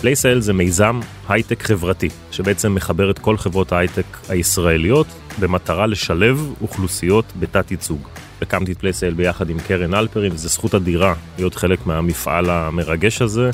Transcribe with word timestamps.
PLACE 0.00 0.29
IL 0.29 0.40
זה 0.40 0.52
מיזם 0.52 1.00
הייטק 1.28 1.62
חברתי, 1.62 2.08
שבעצם 2.30 2.74
מחבר 2.74 3.10
את 3.10 3.18
כל 3.18 3.36
חברות 3.36 3.72
ההייטק 3.72 4.04
הישראליות 4.28 5.06
במטרה 5.40 5.86
לשלב 5.86 6.54
אוכלוסיות 6.60 7.24
בתת 7.38 7.70
ייצוג. 7.70 8.08
הקמתי 8.42 8.72
את 8.72 8.78
PLACE 8.78 9.04
IL 9.04 9.14
ביחד 9.14 9.50
עם 9.50 9.58
קרן 9.58 9.94
אלפרין, 9.94 10.32
וזו 10.32 10.48
זכות 10.48 10.74
אדירה 10.74 11.14
להיות 11.38 11.54
חלק 11.54 11.86
מהמפעל 11.86 12.50
המרגש 12.50 13.22
הזה. 13.22 13.50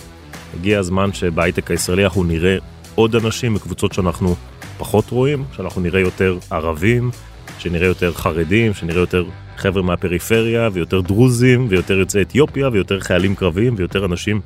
הגיע 0.54 0.79
הזמן 0.79 1.12
שבהייטק 1.12 1.71
הישראלי 1.71 2.04
אנחנו 2.04 2.25
נראה 2.25 2.57
עוד 2.94 3.17
אנשים 3.17 3.54
מקבוצות 3.54 3.93
שאנחנו 3.93 4.35
פחות 4.79 5.11
רואים, 5.11 5.44
שאנחנו 5.57 5.81
נראה 5.81 6.00
יותר 6.00 6.39
ערבים, 6.50 7.11
שנראה 7.58 7.86
יותר 7.86 8.13
חרדים, 8.13 8.75
שנראה 8.75 9.00
יותר 9.00 9.25
חבר'ה 9.57 9.82
מהפריפריה, 9.82 10.68
ויותר 10.72 11.00
דרוזים, 11.00 11.67
ויותר 11.68 11.99
יוצאי 11.99 12.22
אתיופיה, 12.22 12.68
ויותר 12.72 13.00
חיילים 13.00 13.35
קרביים, 13.35 13.75
ויותר 13.76 14.04
אנשים 14.04 14.40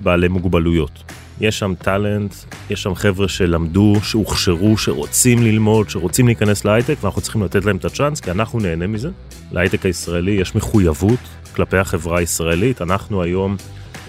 בעלי 0.00 0.28
מוגבלויות. 0.28 1.19
יש 1.40 1.58
שם 1.58 1.74
טאלנט, 1.78 2.34
יש 2.70 2.82
שם 2.82 2.94
חבר'ה 2.94 3.28
שלמדו, 3.28 3.94
שהוכשרו, 4.02 4.78
שרוצים 4.78 5.42
ללמוד, 5.42 5.90
שרוצים 5.90 6.26
להיכנס 6.26 6.64
להייטק, 6.64 6.96
ואנחנו 7.00 7.20
צריכים 7.20 7.42
לתת 7.42 7.64
להם 7.64 7.76
את 7.76 7.84
הצ'אנס, 7.84 8.20
כי 8.20 8.30
אנחנו 8.30 8.58
נהנה 8.58 8.86
מזה. 8.86 9.10
להייטק 9.52 9.86
הישראלי 9.86 10.30
יש 10.30 10.54
מחויבות 10.54 11.18
כלפי 11.54 11.78
החברה 11.78 12.18
הישראלית. 12.18 12.82
אנחנו 12.82 13.22
היום 13.22 13.56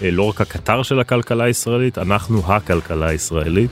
אה, 0.02 0.10
לא 0.10 0.22
רק 0.22 0.40
הקטר 0.40 0.82
של 0.82 1.00
הכלכלה 1.00 1.44
הישראלית, 1.44 1.98
אנחנו 1.98 2.52
הכלכלה 2.52 3.08
הישראלית. 3.08 3.70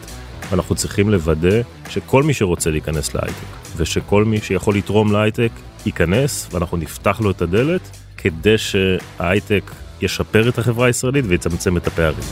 ואנחנו 0.50 0.74
צריכים 0.74 1.10
לוודא 1.10 1.60
שכל 1.88 2.22
מי 2.22 2.34
שרוצה 2.34 2.70
להיכנס 2.70 3.14
להייטק, 3.14 3.46
ושכל 3.76 4.24
מי 4.24 4.40
שיכול 4.40 4.76
לתרום 4.76 5.12
להייטק, 5.12 5.50
ייכנס, 5.86 6.48
ואנחנו 6.52 6.76
נפתח 6.76 7.20
לו 7.20 7.30
את 7.30 7.42
הדלת, 7.42 7.96
כדי 8.16 8.58
שההייטק 8.58 9.70
ישפר 10.00 10.48
את 10.48 10.58
החברה 10.58 10.86
הישראלית 10.86 11.24
ויצמצם 11.28 11.76
את 11.76 11.86
הפערים. 11.86 12.24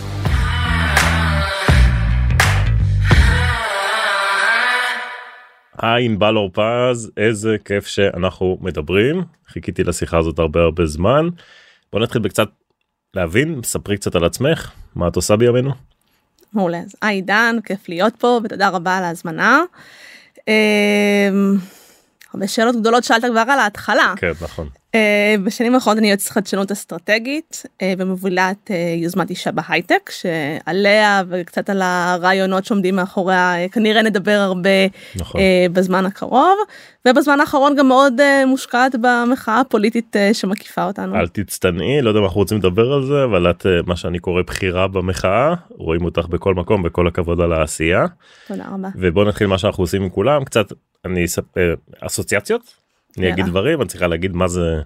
היי 5.82 6.04
ענבל 6.04 6.36
אורפז 6.36 7.10
איזה 7.16 7.56
כיף 7.64 7.86
שאנחנו 7.86 8.58
מדברים 8.60 9.24
חיכיתי 9.48 9.84
לשיחה 9.84 10.18
הזאת 10.18 10.38
הרבה 10.38 10.60
הרבה 10.60 10.86
זמן 10.86 11.28
בוא 11.92 12.00
נתחיל 12.00 12.22
בקצת 12.22 12.48
להבין 13.14 13.60
ספרי 13.64 13.96
קצת 13.96 14.14
על 14.14 14.24
עצמך 14.24 14.70
מה 14.94 15.08
את 15.08 15.16
עושה 15.16 15.36
בימינו. 15.36 15.70
מעולה 16.52 16.78
אז 16.78 16.96
היי 17.02 17.14
עידן 17.14 17.56
כיף 17.64 17.88
להיות 17.88 18.16
פה 18.16 18.40
ותודה 18.44 18.68
רבה 18.68 18.96
על 18.96 19.04
ההזמנה. 19.04 19.60
אמ, 20.48 21.56
הרבה 22.34 22.48
שאלות 22.48 22.76
גדולות 22.76 23.04
שאלת 23.04 23.24
כבר 23.30 23.40
על 23.40 23.58
ההתחלה. 23.58 24.14
כן 24.16 24.32
נכון. 24.40 24.68
אה, 24.94 25.34
בשנים 25.44 25.74
האחרונות 25.74 25.98
אני 25.98 26.08
יועצת 26.08 26.30
חדשנות 26.30 26.70
אסטרטגית 26.70 27.62
אה, 27.82 27.92
ומובילת 27.98 28.70
אה, 28.70 28.94
יוזמת 28.96 29.30
אישה 29.30 29.52
בהייטק 29.52 30.10
שעליה 30.10 31.22
וקצת 31.28 31.70
על 31.70 31.82
הרעיונות 31.82 32.64
שעומדים 32.64 32.96
מאחוריה 32.96 33.68
כנראה 33.72 34.02
נדבר 34.02 34.30
הרבה 34.30 34.70
נכון. 35.16 35.40
בזמן 35.72 36.06
הקרוב 36.06 36.58
ובזמן 37.08 37.40
האחרון 37.40 37.76
גם 37.76 37.88
מאוד 37.88 38.14
מושקעת 38.46 38.94
במחאה 39.00 39.60
הפוליטית 39.60 40.16
שמקיפה 40.32 40.84
אותנו. 40.84 41.16
אל 41.16 41.28
תצטנעי 41.28 42.02
לא 42.02 42.10
יודע 42.10 42.20
אם 42.20 42.24
אנחנו 42.24 42.40
רוצים 42.40 42.58
לדבר 42.58 42.92
על 42.92 43.06
זה 43.06 43.24
אבל 43.24 43.50
את 43.50 43.66
מה 43.86 43.96
שאני 43.96 44.18
קורא 44.18 44.42
בחירה 44.42 44.88
במחאה 44.88 45.54
רואים 45.70 46.04
אותך 46.04 46.26
בכל 46.26 46.54
מקום 46.54 46.82
וכל 46.84 47.06
הכבוד 47.06 47.40
על 47.40 47.52
העשייה. 47.52 48.06
תודה 48.48 48.64
רבה. 48.74 48.88
ובוא 48.94 49.24
נתחיל 49.24 49.46
מה 49.46 49.58
שאנחנו 49.58 49.82
עושים 49.82 50.02
עם 50.02 50.08
כולם 50.08 50.44
קצת 50.44 50.72
אני 51.04 51.24
אספר 51.24 51.74
אסוציאציות. 52.00 52.87
אני 53.18 53.32
אגיד 53.32 53.46
דברים 53.46 53.80
אני 53.80 53.88
צריכה 53.88 54.06
להגיד 54.06 54.32
מה 54.32 54.48
זה 54.48 54.82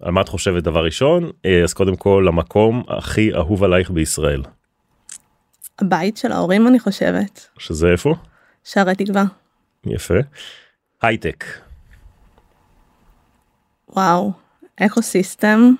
על 0.00 0.12
מה 0.12 0.20
את 0.20 0.28
חושבת 0.28 0.62
דבר 0.62 0.84
ראשון 0.84 1.30
אה, 1.44 1.62
אז 1.62 1.72
קודם 1.74 1.96
כל 1.96 2.26
המקום 2.28 2.82
הכי 2.88 3.34
אהוב 3.34 3.64
עלייך 3.64 3.90
בישראל. 3.90 4.42
הבית 5.78 6.16
של 6.16 6.32
ההורים 6.32 6.68
אני 6.68 6.80
חושבת. 6.80 7.48
שזה 7.58 7.88
איפה? 7.88 8.14
שערי 8.64 8.94
תקווה. 8.94 9.24
יפה. 9.86 10.14
הייטק. 11.02 11.44
וואו 13.88 14.32
אקו 14.76 15.02
סיסטם. 15.02 15.74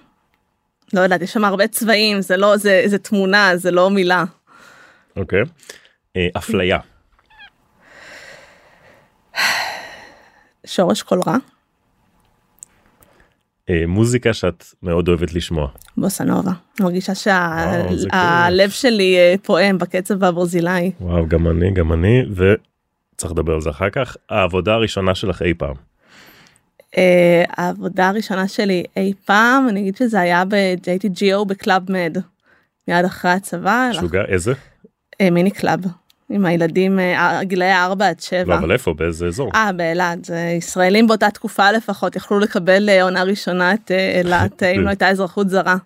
לא 0.92 1.00
יודעת 1.00 1.22
יש 1.22 1.32
שם 1.32 1.44
הרבה 1.44 1.66
צבעים 1.66 2.20
זה 2.20 2.36
לא 2.36 2.56
זה 2.56 2.82
זה 2.86 2.98
תמונה 2.98 3.56
זה 3.56 3.70
לא 3.70 3.90
מילה. 3.90 4.24
אוקיי. 5.16 5.42
אה, 6.16 6.28
אפליה. 6.36 6.78
שורש 10.66 11.02
כל 11.02 11.20
רע. 11.26 11.36
אה, 13.70 13.86
מוזיקה 13.86 14.32
שאת 14.32 14.64
מאוד 14.82 15.08
אוהבת 15.08 15.34
לשמוע. 15.34 15.68
בוסה 15.96 16.24
נובה. 16.24 16.52
מרגישה 16.80 17.14
שהלב 17.14 18.70
שלי 18.70 19.16
אה, 19.16 19.34
פועם 19.42 19.78
בקצב 19.78 20.24
הברזילאי. 20.24 20.92
וואו 21.00 21.28
גם 21.28 21.48
אני 21.48 21.70
גם 21.70 21.92
אני 21.92 22.22
וצריך 22.30 23.32
לדבר 23.32 23.54
על 23.54 23.60
זה 23.60 23.70
אחר 23.70 23.90
כך 23.90 24.16
העבודה 24.30 24.74
הראשונה 24.74 25.14
שלך 25.14 25.42
אי 25.42 25.54
פעם. 25.54 25.74
אה, 26.96 27.44
העבודה 27.48 28.08
הראשונה 28.08 28.48
שלי 28.48 28.84
אי 28.96 29.12
פעם 29.24 29.68
אני 29.68 29.80
אגיד 29.80 29.96
שזה 29.96 30.20
היה 30.20 30.44
ב- 30.44 30.94
GO 30.94 31.44
ב- 31.44 31.60
Club 31.60 31.92
Med. 31.92 32.18
מיד 32.88 33.04
אחרי 33.04 33.30
הצבא. 33.30 33.90
משוגע 33.92 34.22
איזה? 34.28 34.52
mini 35.30 35.50
club. 35.50 35.80
עם 36.30 36.46
הילדים 36.46 36.98
אה, 36.98 37.40
גילאי 37.42 37.72
4 37.72 38.08
עד 38.08 38.20
7. 38.20 38.44
לא, 38.46 38.58
אבל 38.58 38.72
איפה? 38.72 38.94
באיזה 38.94 39.26
אזור? 39.26 39.50
אה, 39.54 39.72
באילת. 39.72 40.30
ישראלים 40.58 41.06
באותה 41.06 41.30
תקופה 41.30 41.72
לפחות 41.72 42.16
יכלו 42.16 42.38
לקבל 42.38 42.88
אה, 42.88 43.02
עונה 43.02 43.22
ראשונה 43.22 43.74
את 43.74 43.90
אה, 43.90 44.18
אילת 44.18 44.62
אם 44.62 44.80
לא 44.80 44.88
הייתה 44.94 45.08
אזרחות 45.08 45.48
זרה. 45.50 45.76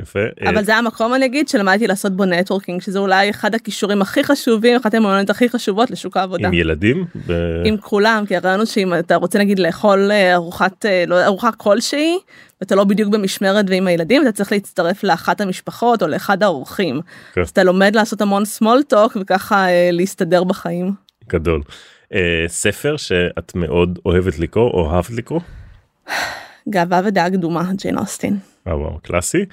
יפה. 0.00 0.20
אבל 0.48 0.64
זה 0.64 0.76
המקום 0.76 1.14
אני 1.14 1.26
אגיד 1.26 1.48
שלמדתי 1.48 1.86
לעשות 1.86 2.12
בו 2.12 2.24
networking 2.24 2.82
שזה 2.82 2.98
אולי 2.98 3.30
אחד 3.30 3.54
הכישורים 3.54 4.02
הכי 4.02 4.24
חשובים 4.24 4.76
אחת 4.76 4.94
המיומנויות 4.94 5.30
הכי 5.30 5.48
חשובות 5.48 5.90
לשוק 5.90 6.16
העבודה. 6.16 6.48
עם 6.48 6.54
ילדים? 6.54 7.04
ב... 7.26 7.32
עם 7.64 7.76
כולם 7.76 8.24
כי 8.28 8.36
הרעיון 8.36 8.60
הוא 8.60 8.66
שאם 8.66 8.94
אתה 8.94 9.16
רוצה 9.16 9.38
נגיד 9.38 9.58
לאכול 9.58 10.10
ארוחת 10.34 10.84
לא 11.06 11.24
ארוחה 11.24 11.52
כלשהי 11.52 12.18
ואתה 12.60 12.74
לא 12.74 12.84
בדיוק 12.84 13.12
במשמרת 13.12 13.64
ועם 13.68 13.86
הילדים 13.86 14.22
אתה 14.22 14.32
צריך 14.32 14.52
להצטרף 14.52 15.04
לאחת 15.04 15.40
המשפחות 15.40 16.02
או 16.02 16.08
לאחד 16.08 16.42
האורחים. 16.42 17.00
כן. 17.32 17.40
אז 17.40 17.48
אתה 17.48 17.64
לומד 17.64 17.96
לעשות 17.96 18.20
המון 18.20 18.42
small 18.42 18.94
talk 18.94 19.18
וככה 19.20 19.68
אה, 19.68 19.88
להסתדר 19.92 20.44
בחיים. 20.44 20.92
גדול. 21.28 21.62
אה, 22.14 22.44
ספר 22.48 22.96
שאת 22.96 23.54
מאוד 23.54 23.98
אוהבת 24.06 24.38
לקרוא 24.38 24.70
או 24.70 24.90
אוהבת 24.90 25.10
לקרוא? 25.10 25.40
גאווה 26.68 27.00
ודעה 27.04 27.30
קדומה 27.30 27.72
ג'יין 27.78 27.98
אוסטין. 27.98 28.38
אה, 28.68 28.78
וואו 28.78 28.98
קלאסי. 29.02 29.44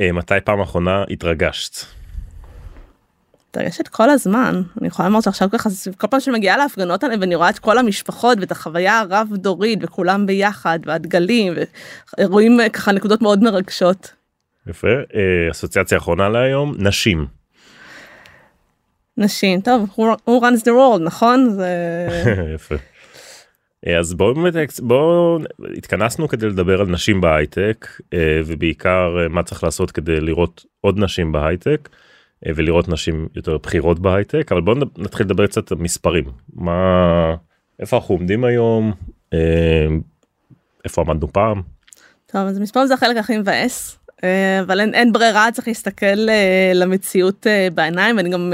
אה, 0.00 0.12
מתי 0.12 0.34
פעם 0.44 0.60
אחרונה 0.60 1.04
התרגשת? 1.10 1.86
מתרגשת 3.56 3.88
כל 3.88 4.10
הזמן 4.10 4.62
אני 4.80 4.88
יכולה 4.88 5.08
לומר 5.08 5.20
שעכשיו 5.20 5.48
ככה 5.50 5.68
כל 5.96 6.06
פעם 6.06 6.20
שמגיעה 6.20 6.56
להפגנות 6.56 7.04
האלה 7.04 7.14
ואני 7.20 7.34
רואה 7.34 7.50
את 7.50 7.58
כל 7.58 7.78
המשפחות 7.78 8.38
ואת 8.40 8.50
החוויה 8.50 9.00
הרב 9.00 9.28
דורית 9.32 9.78
וכולם 9.82 10.26
ביחד 10.26 10.78
והדגלים 10.86 11.52
ורואים 12.20 12.60
אה, 12.60 12.68
ככה 12.68 12.92
נקודות 12.92 13.22
מאוד 13.22 13.42
מרגשות. 13.42 14.12
יפה 14.66 14.88
אה, 14.88 15.50
אסוציאציה 15.50 15.98
אחרונה 15.98 16.28
להיום 16.28 16.74
נשים. 16.78 17.26
נשים 19.16 19.60
טוב 19.60 19.90
who 19.96 20.42
runs 20.42 20.60
the 20.60 20.72
world 20.72 21.00
נכון 21.00 21.50
זה 21.50 21.68
יפה. 22.54 22.74
אז 23.98 24.14
בואו 24.14 24.34
באמת 24.34 24.54
בואו 24.82 25.38
התכנסנו 25.76 26.28
כדי 26.28 26.46
לדבר 26.46 26.80
על 26.80 26.86
נשים 26.86 27.20
בהייטק 27.20 27.86
ובעיקר 28.46 29.16
מה 29.30 29.42
צריך 29.42 29.64
לעשות 29.64 29.90
כדי 29.90 30.20
לראות 30.20 30.64
עוד 30.80 30.98
נשים 30.98 31.32
בהייטק. 31.32 31.88
אה, 32.46 32.52
ולראות 32.56 32.88
נשים 32.88 33.28
יותר 33.34 33.58
בכירות 33.58 33.98
בהייטק 33.98 34.52
אבל 34.52 34.60
בוא 34.60 34.74
נתחיל 34.98 35.26
לדבר 35.26 35.46
קצת 35.46 35.72
על 35.72 35.78
מספרים. 35.78 36.24
מה 36.54 37.34
איפה 37.80 37.96
אנחנו 37.96 38.14
עומדים 38.14 38.44
היום? 38.44 38.92
אה, 39.32 39.86
איפה 40.84 41.02
עמדנו 41.02 41.32
פעם. 41.32 41.62
טוב 42.26 42.40
אז 42.40 42.58
מספרים 42.58 42.86
זה 42.86 42.94
החלק 42.94 43.16
הכי 43.16 43.38
מבאס 43.38 43.98
אה, 44.24 44.60
אבל 44.60 44.80
אין, 44.80 44.94
אין 44.94 45.12
ברירה 45.12 45.48
צריך 45.52 45.68
להסתכל 45.68 46.16
למציאות 46.74 47.46
בעיניים. 47.74 48.16
ואני 48.16 48.30
גם 48.30 48.52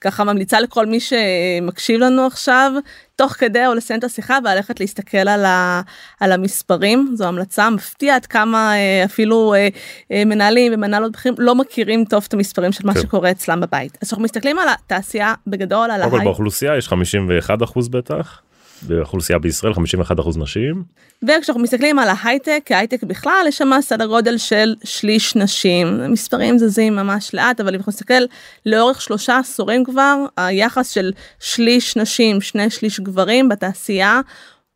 ככה 0.00 0.24
ממליצה 0.24 0.60
לכל 0.60 0.86
מי 0.86 0.98
שמקשיב 1.00 2.00
לנו 2.00 2.26
עכשיו 2.26 2.72
תוך 3.18 3.32
כדי 3.32 3.66
או 3.66 3.74
לסיים 3.74 3.98
את 3.98 4.04
השיחה 4.04 4.38
וללכת 4.44 4.80
להסתכל 4.80 5.28
על, 5.28 5.44
ה, 5.44 5.80
על 6.20 6.32
המספרים 6.32 7.12
זו 7.14 7.24
המלצה 7.24 7.70
מפתיע 7.70 8.14
עד 8.14 8.26
כמה 8.26 8.76
אה, 8.76 9.04
אפילו 9.04 9.54
אה, 9.54 9.68
אה, 10.12 10.24
מנהלים 10.24 10.72
ומנהלות 10.74 11.12
בכירים 11.12 11.36
לא 11.38 11.54
מכירים 11.54 12.04
טוב 12.04 12.24
את 12.28 12.34
המספרים 12.34 12.72
של 12.72 12.86
מה 12.86 12.94
כן. 12.94 13.00
שקורה 13.00 13.30
אצלם 13.30 13.60
בבית 13.60 13.98
אז 14.02 14.08
אנחנו 14.12 14.24
מסתכלים 14.24 14.58
על 14.58 14.68
התעשייה 14.68 15.34
בגדול 15.46 15.90
על 15.90 16.02
ההייטק. 16.02 16.24
באוכלוסייה 16.24 16.76
יש 16.76 16.88
51 16.88 17.62
אחוז 17.62 17.88
בטח. 17.88 18.40
באוכלוסייה 18.82 19.38
בישראל 19.38 19.74
51 19.74 20.20
אחוז 20.20 20.38
נשים. 20.38 20.84
וכשאנחנו 21.22 21.62
מסתכלים 21.62 21.98
על 21.98 22.08
ההייטק 22.08 22.68
ההייטק 22.70 23.02
בכלל 23.02 23.44
יש 23.48 23.58
שם 23.58 23.70
סדר 23.80 24.06
גודל 24.06 24.38
של 24.38 24.74
שליש 24.84 25.36
נשים 25.36 26.12
מספרים 26.12 26.58
זזים 26.58 26.96
ממש 26.96 27.34
לאט 27.34 27.60
אבל 27.60 27.68
אם 27.68 27.74
אנחנו 27.74 27.90
נסתכל 27.90 28.22
לאורך 28.66 29.00
שלושה 29.00 29.38
עשורים 29.38 29.84
כבר 29.84 30.24
היחס 30.36 30.90
של 30.90 31.12
שליש 31.40 31.96
נשים 31.96 32.40
שני 32.40 32.70
שליש 32.70 33.00
גברים 33.00 33.48
בתעשייה 33.48 34.20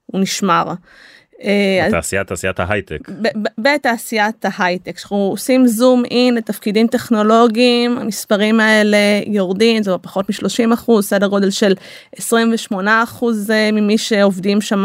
הוא 0.06 0.20
נשמר. 0.20 0.64
אה, 1.44 1.86
אז- 1.86 1.92
תעשיית 2.26 2.60
ההייטק. 2.60 2.98
בתעשיית 3.58 4.44
ההייטק 4.44 4.96
אנחנו 4.96 5.16
עושים 5.16 5.66
זום 5.66 6.02
אין 6.10 6.34
לתפקידים 6.34 6.86
טכנולוגיים 6.86 7.98
המספרים 7.98 8.60
האלה 8.60 8.96
יורדים 9.26 9.82
זה 9.82 9.90
פחות 10.02 10.30
מ-30 10.30 10.74
אחוז 10.74 11.08
סדר 11.08 11.26
גודל 11.26 11.50
של 11.50 11.74
28 12.16 13.02
אחוז 13.02 13.50
אה, 13.50 13.70
ממי 13.72 13.98
שעובדים 13.98 14.60
שם 14.60 14.84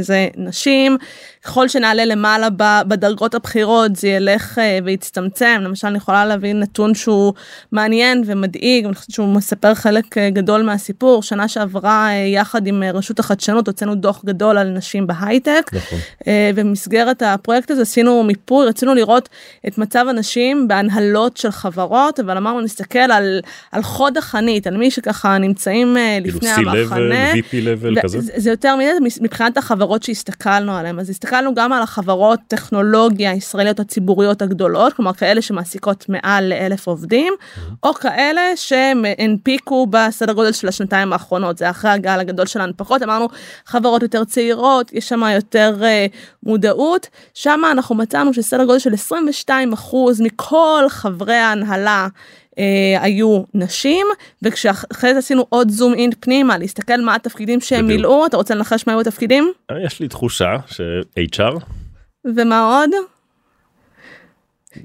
זה 0.00 0.28
נשים 0.36 0.96
ככל 1.44 1.68
שנעלה 1.68 2.04
למעלה 2.04 2.48
בדרגות 2.88 3.34
הבכירות 3.34 3.96
זה 3.96 4.08
ילך 4.08 4.58
אה, 4.58 4.78
ויצטמצם 4.84 5.60
למשל 5.60 5.86
אני 5.86 5.98
יכולה 5.98 6.26
להביא 6.26 6.54
נתון 6.54 6.94
שהוא 6.94 7.32
מעניין 7.72 8.22
ומדאיג 8.26 8.84
אני 8.84 8.94
חושבת 8.94 9.10
שהוא 9.10 9.34
מספר 9.34 9.74
חלק 9.74 10.18
אה, 10.18 10.30
גדול 10.30 10.62
מהסיפור 10.62 11.22
שנה 11.22 11.48
שעברה 11.48 12.08
אה, 12.10 12.14
יחד 12.14 12.66
עם 12.66 12.82
רשות 12.82 13.18
החדשנות 13.18 13.66
הוצאנו 13.66 13.94
דוח 13.94 14.24
גדול 14.24 14.58
על 14.58 14.68
נשים 14.68 15.06
בהייטק. 15.06 15.70
נכון. 15.72 15.98
במסגרת 16.54 17.22
הפרויקט 17.22 17.70
הזה 17.70 17.82
עשינו 17.82 18.22
מיפוי 18.22 18.66
רצינו 18.66 18.94
לראות 18.94 19.28
את 19.68 19.78
מצב 19.78 20.06
הנשים 20.08 20.68
בהנהלות 20.68 21.36
של 21.36 21.50
חברות 21.50 22.20
אבל 22.20 22.36
אמרנו 22.36 22.60
נסתכל 22.60 22.98
על 22.98 23.40
על 23.72 23.82
חוד 23.82 24.16
החנית 24.16 24.66
על 24.66 24.76
מי 24.76 24.90
שככה 24.90 25.38
נמצאים 25.38 25.96
כאילו 26.22 26.36
לפני 26.38 26.54
C-level, 26.54 26.78
המחנה. 26.78 27.32
VP 27.32 27.52
level 27.52 28.02
כזה. 28.02 28.20
זה, 28.20 28.32
זה 28.36 28.50
יותר 28.50 28.76
מזה 28.76 28.90
זה 28.94 29.20
מבחינת 29.22 29.56
החברות 29.56 30.02
שהסתכלנו 30.02 30.76
עליהן 30.76 30.98
אז 30.98 31.10
הסתכלנו 31.28 31.54
גם 31.54 31.72
על 31.72 31.82
החברות 31.82 32.40
טכנולוגיה 32.48 33.30
הישראליות 33.30 33.80
הציבוריות 33.80 34.42
הגדולות 34.42 34.92
כלומר 34.92 35.12
כאלה 35.12 35.42
שמעסיקות 35.42 36.04
מעל 36.08 36.48
לאלף 36.48 36.86
עובדים 36.86 37.32
או 37.82 37.94
כאלה 37.94 38.40
שהנפיקו 38.56 39.86
בסדר 39.86 40.32
גודל 40.32 40.52
של 40.52 40.68
השנתיים 40.68 41.12
האחרונות 41.12 41.58
זה 41.58 41.70
אחרי 41.70 41.90
הגל 41.90 42.20
הגדול 42.20 42.46
של 42.46 42.60
ההנפקות 42.60 43.02
אמרנו 43.02 43.28
חברות 43.66 44.02
יותר 44.02 44.24
צעירות 44.24 44.92
יש 44.92 45.08
שם 45.08 45.22
יותר 45.34 45.76
uh, 45.80 46.16
מודעות 46.42 47.08
שם 47.34 47.60
אנחנו 47.72 47.94
מצאנו 47.94 48.34
שסדר 48.34 48.64
גודל 48.64 48.78
של 48.78 48.94
22 48.94 49.72
אחוז 49.72 50.20
מכל 50.20 50.84
חברי 50.88 51.36
ההנהלה. 51.36 52.08
Uh, 52.58 52.60
היו 53.00 53.42
נשים 53.54 54.06
וכשאחרי 54.42 55.12
זה 55.12 55.18
עשינו 55.18 55.46
עוד 55.48 55.70
זום 55.70 55.94
אין 55.94 56.10
פנימה 56.20 56.58
להסתכל 56.58 57.00
מה 57.00 57.14
התפקידים 57.14 57.60
שהם 57.60 57.84
בדיוק. 57.84 57.96
מילאו 57.96 58.26
אתה 58.26 58.36
רוצה 58.36 58.54
לנחש 58.54 58.86
מה 58.86 58.92
היו 58.92 59.00
התפקידים 59.00 59.52
יש 59.86 60.00
לי 60.00 60.08
תחושה 60.08 60.56
ש-HR 60.66 61.58
ומה 62.24 62.78
עוד? 62.78 62.90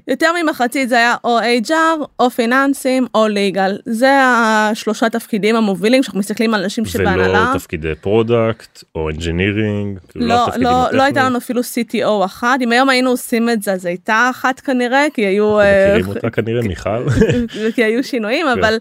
יותר 0.08 0.30
ממחצית 0.42 0.88
זה 0.88 0.96
היה 0.96 1.14
או 1.24 1.38
HR 1.40 2.04
או 2.20 2.30
פיננסים 2.30 3.06
או 3.14 3.28
ליגל 3.28 3.78
זה 3.84 4.10
השלושה 4.22 5.08
תפקידים 5.08 5.56
המובילים 5.56 6.02
כשאנחנו 6.02 6.20
מסתכלים 6.20 6.54
על 6.54 6.66
נשים 6.66 6.84
שבהנהלה. 6.84 7.48
ולא 7.48 7.58
תפקידי 7.58 7.94
product 8.00 8.84
או 8.94 9.10
engineering. 9.10 9.98
לא, 10.14 10.46
לא, 10.56 10.86
לא 10.92 11.02
הייתה 11.02 11.24
לנו 11.24 11.38
אפילו 11.38 11.60
CTO 11.60 12.24
אחת, 12.24 12.60
אם 12.60 12.72
היום 12.72 12.88
היינו 12.88 13.10
עושים 13.10 13.50
את 13.50 13.62
זה 13.62 13.72
אז 13.72 13.84
הייתה 13.84 14.28
אחת 14.30 14.60
כנראה, 14.60 15.06
כי 15.14 15.22
היו, 15.22 15.60
אה, 15.60 15.86
מכירים 15.88 16.16
אותה 16.16 16.30
כנראה 16.30 16.62
מיכל. 16.62 17.04
כי 17.74 17.84
היו 17.84 18.04
שינויים, 18.04 18.46
כן. 18.46 18.58
אבל 18.58 18.78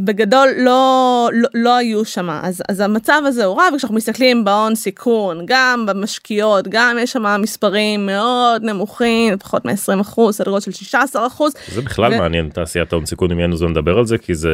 בגדול 0.00 0.48
לא, 0.56 1.28
לא, 1.32 1.48
לא 1.54 1.76
היו 1.76 2.04
שם, 2.04 2.30
אז, 2.30 2.62
אז 2.68 2.80
המצב 2.80 3.22
הזה 3.26 3.44
הוא 3.44 3.56
רע, 3.56 3.64
וכשאנחנו 3.74 3.96
מסתכלים 3.96 4.44
בהון 4.44 4.74
סיכון, 4.74 5.40
גם 5.44 5.86
במשקיעות, 5.86 6.68
גם 6.68 6.96
יש 7.00 7.12
שם 7.12 7.40
מספרים 7.40 8.06
מאוד 8.06 8.62
נמוכים, 8.64 9.38
פחות 9.38 9.64
מ-20 9.64 10.00
אחוז, 10.00 10.36
סדר 10.36 10.50
גודל 10.50 10.60
של 10.60 10.72
16 10.72 11.26
אחוז. 11.26 11.52
זה 11.74 11.82
בכלל 11.82 12.14
ו- 12.14 12.18
מעניין 12.18 12.48
תעשיית 12.48 12.92
ההון 12.92 13.06
סיכון 13.06 13.30
אם 13.30 13.38
יהיה 13.38 13.46
לנו 13.46 13.56
זמן 13.56 13.70
לדבר 13.70 13.98
על 13.98 14.06
זה 14.06 14.18
כי 14.18 14.34
זה 14.34 14.50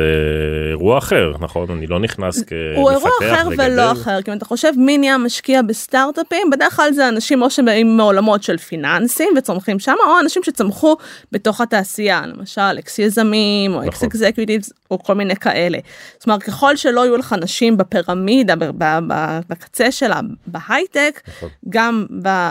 אירוע 0.70 0.98
אחר 0.98 1.32
נכון 1.40 1.66
אני 1.70 1.86
לא 1.86 1.98
נכנס 2.00 2.36
כמפתח 2.36 2.54
הוא 2.76 2.90
אירוע 2.90 3.10
אחר 3.20 3.48
לגדל. 3.48 3.72
ולא 3.72 3.92
אחר, 3.92 4.22
כי 4.22 4.30
אם 4.30 4.36
אתה 4.36 4.44
חושב 4.44 4.72
מי 4.76 4.98
נהיה 4.98 5.18
משקיע 5.18 5.62
בסטארט-אפים, 5.62 6.50
בדרך 6.50 6.76
כלל 6.76 6.92
זה 6.92 7.08
אנשים 7.08 7.42
או 7.42 7.50
שבאים 7.50 7.96
מעולמות 7.96 8.42
של 8.42 8.56
פיננסים 8.56 9.28
וצומחים 9.36 9.78
שם, 9.78 9.94
או 10.06 10.20
אנשים 10.20 10.42
שצמחו 10.42 10.96
בתוך 11.32 11.60
התעשייה, 11.60 12.22
למשל 12.26 12.78
אקס 12.78 12.98
יזמים, 12.98 13.74
או 13.74 13.84
אקס 13.84 13.96
נכון. 13.96 14.08
executives, 14.08 14.72
או 14.90 14.98
כל 15.02 15.14
מיני 15.14 15.29
כאלה. 15.34 15.78
זאת 16.18 16.26
אומרת, 16.26 16.42
ככל 16.42 16.76
שלא 16.76 17.00
יהיו 17.00 17.16
לך 17.16 17.34
נשים 17.40 17.76
בפירמידה, 17.76 18.54
בקצה 19.48 19.92
שלה, 19.92 20.20
בהייטק, 20.46 21.20
נכון. 21.28 21.48
גם 21.68 22.06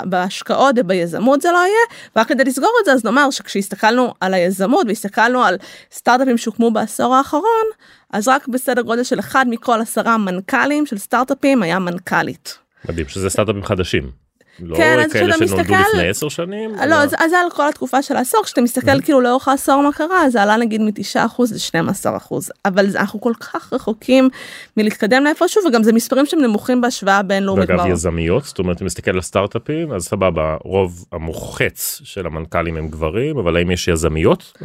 בהשקעות 0.05 0.75
וביזמות 0.77 1.41
זה 1.41 1.51
לא 1.51 1.57
יהיה, 1.57 2.11
ורק 2.15 2.27
כדי 2.27 2.43
לסגור 2.43 2.73
את 2.79 2.85
זה, 2.85 2.93
אז 2.93 3.05
נאמר 3.05 3.29
שכשהסתכלנו 3.29 4.13
על 4.19 4.33
היזמות 4.33 4.87
והסתכלנו 4.87 5.43
על 5.43 5.57
סטארט-אפים 5.91 6.37
שהוקמו 6.37 6.71
בעשור 6.71 7.15
האחרון, 7.15 7.65
אז 8.13 8.27
רק 8.27 8.47
בסדר 8.47 8.81
גודל 8.81 9.03
של 9.03 9.19
אחד 9.19 9.45
מכל 9.49 9.81
עשרה 9.81 10.17
מנכ"לים 10.17 10.85
של 10.85 10.97
סטארט-אפים 10.97 11.63
היה 11.63 11.79
מנכ"לית. 11.79 12.57
מדהים 12.89 13.07
שזה 13.07 13.29
סטארט-אפים 13.29 13.63
חדשים. 13.63 14.28
לא 14.61 14.75
כן, 14.77 14.99
אז 15.05 15.11
כאלה 15.13 15.33
שנולדו 15.33 15.55
מסתכל- 15.55 15.73
לפני 15.93 16.07
עשר 16.09 16.29
שנים. 16.29 16.75
לא, 16.87 16.95
אז 16.95 17.13
אז 17.17 17.29
זה 17.29 17.37
על 17.39 17.49
כל 17.51 17.67
התקופה 17.69 18.01
של 18.01 18.15
העשור, 18.15 18.43
כשאתה 18.43 18.61
מסתכל 18.61 19.01
כאילו 19.01 19.21
לאורך 19.21 19.47
העשור 19.47 19.81
מה 19.81 19.91
קרה, 19.93 20.29
זה 20.29 20.41
עלה 20.43 20.57
נגיד 20.57 20.81
מ-9% 20.81 21.19
ל-12%, 21.51 22.35
אבל 22.65 22.89
זה- 22.89 22.99
אנחנו 22.99 23.21
כל 23.21 23.33
כך 23.39 23.73
רחוקים 23.73 24.29
מלהתקדם 24.77 25.23
לאיפשהו, 25.23 25.61
וגם 25.67 25.83
זה 25.83 25.93
מספרים 25.93 26.25
שהם 26.25 26.41
נמוכים 26.41 26.81
בהשוואה 26.81 27.21
בינלאומית. 27.23 27.69
ואגב. 27.69 27.85
יזמיות 27.87 28.43
זאת 28.43 28.59
אומרת 28.59 28.81
אם 28.81 28.85
מסתכל 28.85 29.11
על 29.11 29.21
סטארט-אפים 29.21 29.91
אז 29.91 30.03
סבבה 30.05 30.55
רוב 30.63 31.05
המוחץ 31.11 32.01
של 32.03 32.25
המנכ"לים 32.25 32.77
הם 32.77 32.87
גברים 32.87 33.37
אבל 33.37 33.55
האם 33.57 33.71
יש 33.71 33.87
יזמיות? 33.87 34.57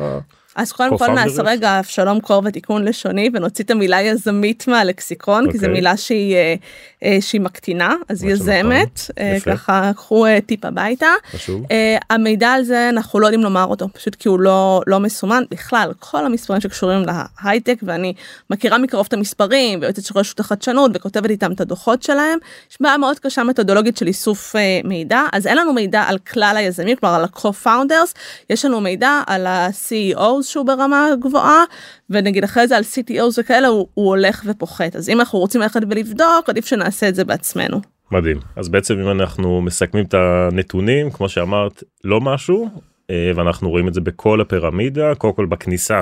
אז 0.55 0.73
קודם 0.73 0.99
כל? 0.99 1.09
נעשה 1.09 1.43
רגע 1.43 1.79
אבשלום 1.79 2.21
קור 2.21 2.43
ותיקון 2.45 2.85
לשוני 2.85 3.31
ונוציא 3.35 3.65
את 3.65 3.71
המילה 3.71 4.03
יזמית 4.03 4.69
מהלקסיקון 4.69 5.53
כי 5.53 5.59
זו 5.59 5.67
אוקיי. 5.67 5.73
מילה 5.75 5.97
שהיא 5.97 6.35
אה, 6.35 6.55
אה, 7.05 7.19
שהיא 7.21 7.41
מקטינה 7.41 7.95
אז 8.09 8.25
יזמת. 8.25 9.01
אה. 9.19 9.37
ככה 9.47 9.91
קחו 9.97 10.27
אה, 10.27 10.39
טיפ 10.47 10.65
הביתה. 10.65 11.07
חשוב. 11.31 11.63
אה, 11.71 11.97
המידע 12.11 12.49
על 12.49 12.63
זה 12.63 12.89
אנחנו 12.89 13.21
לא 13.21 13.27
יודעים 13.27 13.43
לומר 13.43 13.65
אותו 13.65 13.89
פשוט 13.93 14.15
כי 14.15 14.29
הוא 14.29 14.41
לא 14.41 14.83
לא 14.87 15.01
מסומן 15.01 15.43
בכלל 15.51 15.93
כל 15.99 16.27
המספרים 16.27 16.61
שקשורים 16.61 17.03
להייטק 17.45 17.79
ואני 17.83 18.15
מכירה 18.51 18.79
מקרוב 18.79 19.07
את 19.09 19.13
המספרים 19.13 19.81
ויועצת 19.81 20.03
של 20.05 20.19
רשות 20.19 20.41
החדשנות 20.41 20.91
וכותבת 20.95 21.31
איתם 21.31 21.53
את 21.53 21.61
הדוחות 21.61 22.03
שלהם 22.03 22.39
יש 22.71 22.77
בעיה 22.81 22.97
מאוד 22.97 23.19
קשה 23.19 23.45
מתודולוגית 23.45 23.97
של 23.97 24.07
איסוף 24.07 24.57
אה, 24.57 24.81
מידע 24.85 25.23
אז 25.33 25.47
אין 25.47 25.57
לנו 25.57 25.73
מידע 25.73 26.03
על 26.03 26.19
כלל 26.19 26.55
היזמים 26.57 26.97
כלומר 26.97 27.15
על 27.15 27.25
ה-co-founders 27.25 28.19
יש 28.51 28.65
לנו 28.65 28.81
מידע 28.81 29.23
על 29.27 29.47
ה-CEOs 29.47 30.44
שהוא 30.45 30.67
ברמה 30.67 31.09
גבוהה 31.21 31.65
ונגיד 32.11 32.45
אחרי 32.45 32.69
זה 32.69 32.77
על 32.77 32.83
CTOs 32.83 33.41
וכאלה 33.41 33.69
הוא, 33.69 33.89
הוא 33.95 34.07
הולך 34.07 34.43
ופוחת 34.47 34.97
אז 34.97 35.09
אם 35.09 35.21
אנחנו 35.21 35.39
רוצים 35.39 35.61
ללכת 35.61 35.81
ולבדוק 35.91 36.49
עדיף 36.49 36.67
שנעשה 36.67 37.09
את 37.09 37.15
זה 37.15 37.25
בעצמנו. 37.25 37.81
מדהים 38.11 38.41
אז 38.57 38.69
בעצם 38.69 38.99
אם 39.01 39.11
אנחנו 39.11 39.63
מסכמים 39.63 40.05
את 40.05 40.15
הנתונים 40.15 41.11
כמו 41.11 41.29
שאמרת 41.29 41.83
לא 42.05 42.21
משהו 42.21 42.69
אה, 43.11 43.33
ואנחנו 43.35 43.71
רואים 43.71 43.89
את 43.89 43.95
זה 43.95 44.01
בכל 44.01 44.41
הפירמידה 44.41 45.15
קודם 45.15 45.35
כל 45.35 45.47
בכניסה 45.47 46.01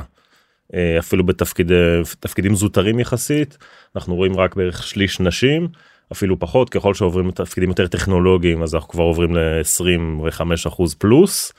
אה, 0.74 0.98
אפילו 0.98 1.26
בתפקידי 1.26 2.00
תפקידים 2.20 2.54
זוטרים 2.54 3.00
יחסית 3.00 3.58
אנחנו 3.96 4.14
רואים 4.14 4.36
רק 4.36 4.56
בערך 4.56 4.82
שליש 4.82 5.20
נשים 5.20 5.68
אפילו 6.12 6.38
פחות 6.38 6.70
ככל 6.70 6.94
שעוברים 6.94 7.28
לתפקידים 7.28 7.68
יותר 7.68 7.86
טכנולוגיים 7.86 8.62
אז 8.62 8.74
אנחנו 8.74 8.88
כבר 8.88 9.02
עוברים 9.02 9.36
ל-25% 9.36 10.82
פלוס. 10.98 11.52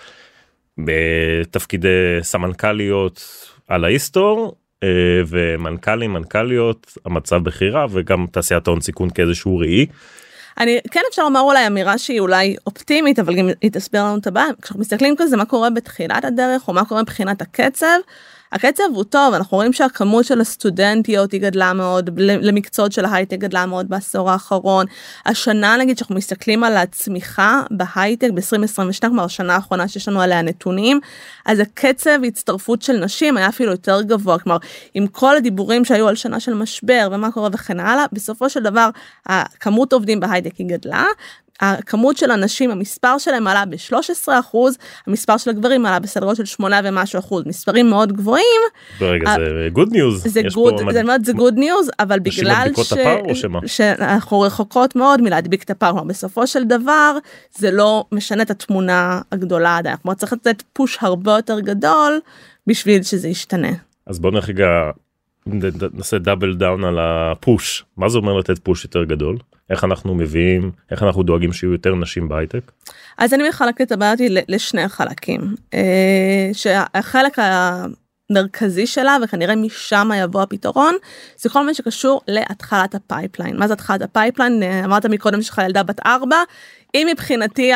בתפקידי 0.78 2.20
סמנכ"ליות 2.22 3.24
על 3.68 3.84
ההיסטור 3.84 4.56
אה, 4.84 4.88
ומנכ"לים 5.28 6.14
מנכ"ליות 6.14 6.98
המצב 7.06 7.44
בכירה 7.44 7.86
וגם 7.90 8.26
תעשיית 8.32 8.68
ההון 8.68 8.82
סיכון 8.82 9.10
כאיזשהו 9.10 9.58
ראי. 9.58 9.86
אני 10.60 10.80
כן 10.92 11.02
אפשר 11.10 11.24
לומר 11.24 11.40
אולי 11.40 11.68
אמירה 11.68 11.98
שהיא 11.98 12.20
אולי 12.20 12.56
אופטימית 12.68 13.20
אבל 13.20 13.36
גם 13.36 13.50
היא 13.62 13.72
תסביר 13.72 14.04
לנו 14.04 14.18
את 14.18 14.28
הבעיה 14.28 14.48
כשאנחנו 14.62 14.80
מסתכלים 14.80 15.16
כזה 15.18 15.38
מה 15.38 15.46
קורה 15.46 15.70
בתחילת 15.70 16.26
הדרך 16.26 16.68
או 16.68 16.74
מה 16.74 16.86
קורה 16.86 17.02
מבחינת 17.02 17.42
הקצב. 17.42 17.98
הקצב 18.54 18.84
הוא 18.94 19.04
טוב 19.04 19.34
אנחנו 19.34 19.58
רואים 19.58 19.74
שהכמות 19.74 20.26
של 20.26 20.42
הסטודנטיות 20.42 21.32
היא 21.32 21.42
גדלה 21.42 21.74
מאוד 21.74 22.10
למקצועות 22.18 22.92
של 22.92 23.06
ההייטק 23.06 23.38
גדלה 23.38 23.66
מאוד 23.66 23.90
בעשור 23.90 24.32
האחרון 24.32 24.86
השנה 25.26 25.78
נגיד 25.78 25.98
שאנחנו 25.98 26.16
מסתכלים 26.16 26.64
על 26.64 26.78
הצמיחה 26.78 27.62
בהייטק 27.72 28.30
ב-2022 28.34 29.02
כלומר 29.02 29.24
השנה 29.24 29.56
האחרונה 29.56 29.88
שיש 29.88 30.08
לנו 30.08 30.22
עליה 30.22 30.42
נתונים 30.42 31.00
אז 31.46 31.60
הקצב 31.60 32.20
הצטרפות 32.28 32.82
של 32.82 32.94
נשים 32.94 33.38
היה 33.38 33.50
אפילו 33.50 33.72
יותר 33.72 34.02
גבוה 34.02 34.40
כלומר 34.40 34.58
עם 34.94 35.08
כל 35.08 35.36
הדיבורים 35.36 35.86
שהיו 35.86 36.08
על 36.08 36.16
שנה 36.16 36.40
של 36.40 36.54
משבר 36.54 37.08
ומה 37.12 37.32
קורה 37.32 37.50
וכן 37.54 37.80
הלאה 37.80 38.06
בסופו 38.12 38.50
של 38.50 38.60
דבר 38.60 38.90
הכמות 39.26 39.94
עובדים 39.94 40.20
בהייטק 40.20 40.56
היא 40.56 40.68
גדלה. 40.68 41.06
הכמות 41.60 42.18
של 42.18 42.32
הנשים 42.32 42.72
המספר 42.72 43.18
שלהם 43.18 43.48
עלה 43.48 43.66
ב-13 43.66 44.28
אחוז 44.40 44.78
המספר 45.08 45.38
של 45.38 45.50
הגברים 45.50 45.86
עלה 45.86 46.00
בסדר 46.00 46.26
גודל 46.26 46.36
של 46.36 46.46
8 46.46 46.80
ומשהו 46.84 47.20
אחוז 47.20 47.44
מספרים 47.46 47.90
מאוד 47.90 48.14
גבוהים 48.14 48.62
ברגע 49.00 49.28
אה, 49.28 49.36
זה 49.36 49.68
good 49.74 49.92
news. 49.92 50.24
זה 50.28 50.42
good 50.54 50.74
זה 50.92 51.02
אומרת, 51.02 51.26
זה 51.26 51.34
good 51.34 51.54
news 51.58 51.92
אבל 52.00 52.20
בגלל 52.20 52.68
שמה? 53.34 53.60
שאנחנו 53.66 54.40
רחוקות 54.42 54.96
מאוד 54.96 55.22
מלהדביק 55.22 55.64
את 55.64 55.70
הפער 55.70 56.04
בסופו 56.04 56.48
של 56.48 56.64
דבר 56.64 57.18
זה 57.58 57.72
לא 57.72 58.06
משנה 58.12 58.44
את 58.44 58.52
התמונה 58.52 59.22
הגדולה 59.32 59.78
עדיין 59.78 59.98
כלומר 59.98 60.16
צריך 60.16 60.34
לתת 60.34 60.64
push 60.74 60.98
הרבה 61.02 61.32
יותר 61.36 61.60
גדול 61.60 62.20
בשביל 62.68 63.04
שזה 63.04 63.28
ישתנה. 63.28 63.72
אז 64.08 64.20
בוא 64.20 64.32
נלך 64.32 64.50
רגע 64.50 64.68
נ- 65.48 65.66
נ- 65.66 65.90
נעשה 65.94 66.18
double 66.18 66.56
down 66.56 66.84
על 66.84 66.98
ה- 67.02 67.30
push 67.30 67.86
מה 67.98 68.10
זה 68.10 68.18
אומר 68.18 68.34
לתת 68.34 68.60
push 68.60 68.84
יותר 68.84 69.04
גדול. 69.04 69.38
איך 69.70 69.84
אנחנו 69.84 70.16
מביאים, 70.16 70.72
איך 70.92 71.04
אנחנו 71.04 71.24
דואגים 71.24 71.54
שיהיו 71.54 71.72
יותר 71.72 71.96
נשים 71.96 72.30
בהייטק? 72.30 72.72
אז 73.18 73.34
אני 73.34 73.50
מחלקת 73.50 73.82
את 73.82 73.92
הבעיה 73.92 74.14
לשני 74.48 74.88
חלקים. 74.88 75.42
אה, 75.74 76.50
שהחלק 76.54 77.38
המרכזי 77.40 78.88
שלה 78.88 79.18
וכנראה 79.24 79.56
משם 79.56 80.10
יבוא 80.18 80.42
הפתרון 80.42 80.96
זה 81.38 81.50
כל 81.50 81.66
מה 81.66 81.74
שקשור 81.74 82.22
להתחלת 82.28 82.96
ה- 82.96 83.07
pipeline. 83.07 83.58
מה 83.58 83.68
זה 83.68 83.74
התחלת 83.74 84.02
ה- 84.02 84.13
pipeline? 84.13 84.64
אמרת 84.64 85.06
מקודם 85.06 85.42
שיש 85.42 85.54
לך 85.54 85.62
ילדה 85.66 85.84
בת 85.84 86.06
ארבע, 86.06 86.38
היא 86.94 87.06
מבחינתי 87.06 87.72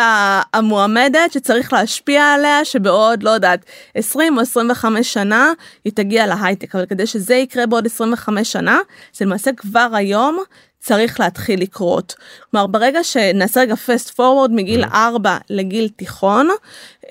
המועמדת 0.54 1.32
שצריך 1.32 1.74
להשפיע 1.74 2.24
עליה 2.24 2.66
שבעוד 2.66 3.24
לא 3.24 3.30
יודעת 3.30 3.66
20 3.96 4.38
או 4.38 4.42
25 4.42 5.14
שנה 5.14 5.54
היא 5.86 5.94
תגיע 5.96 6.28
להייטק 6.28 6.76
אבל 6.76 6.86
כדי 6.86 7.06
שזה 7.06 7.36
יקרה 7.36 7.66
בעוד 7.66 7.86
25 7.86 8.52
שנה 8.52 8.80
זה 9.14 9.26
למעשה 9.26 9.52
כבר 9.58 9.90
היום 9.94 10.40
צריך 10.88 11.20
להתחיל 11.20 11.62
לקרות. 11.62 12.16
כלומר 12.52 12.68
ברגע 12.68 13.04
שנעשה 13.04 13.62
רגע 13.62 13.76
פסט 13.76 14.10
פורוורד 14.10 14.52
מגיל 14.52 14.84
4 14.84 15.38
לגיל 15.50 15.90
תיכון 15.90 16.48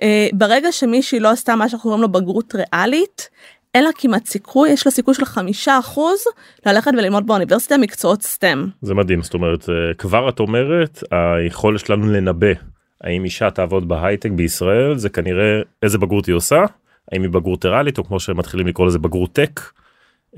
אה, 0.03 0.29
ברגע 0.33 0.73
שמישהי 0.73 1.21
לא 1.21 1.31
עשתה 1.31 1.57
מה 1.57 1.69
שאנחנו 1.69 1.83
קוראים 1.83 2.03
לו 2.03 2.09
בגרות 2.09 2.55
ריאלית 2.55 3.29
אין 3.75 3.85
לה 3.85 3.91
כמעט 3.99 4.27
סיכוי, 4.27 4.71
יש 4.71 4.87
לה 4.87 4.93
סיכוי 4.93 5.15
של 5.15 5.25
חמישה 5.25 5.79
אחוז 5.79 6.19
ללכת 6.67 6.91
וללמוד 6.99 7.27
באוניברסיטה 7.27 7.79
מקצועות 7.79 8.23
סטם. 8.23 8.67
זה 8.83 8.95
מדהים, 8.95 9.23
זאת 9.23 9.35
אומרת, 9.35 9.69
אה, 9.69 9.95
כבר 9.99 10.29
את 10.29 10.41
אומרת, 10.41 11.03
היכולת 11.11 11.81
שלנו 11.81 12.13
לנבא 12.13 12.53
האם 13.01 13.25
אישה 13.25 13.51
תעבוד 13.51 13.89
בהייטק 13.89 14.31
בישראל, 14.31 14.99
זה 14.99 15.09
כנראה 15.09 15.61
איזה 15.83 15.99
בגרות 15.99 16.27
היא 16.27 16.35
עושה, 16.35 16.65
האם 17.13 17.23
היא 17.23 17.31
בגרות 17.31 17.65
ריאלית, 17.65 17.99
או 17.99 18.05
כמו 18.05 18.21
שמתחילים 18.21 18.67
לקרוא 18.67 18.87
לזה 18.87 18.99
בגרות 18.99 19.33
טק, 19.33 19.61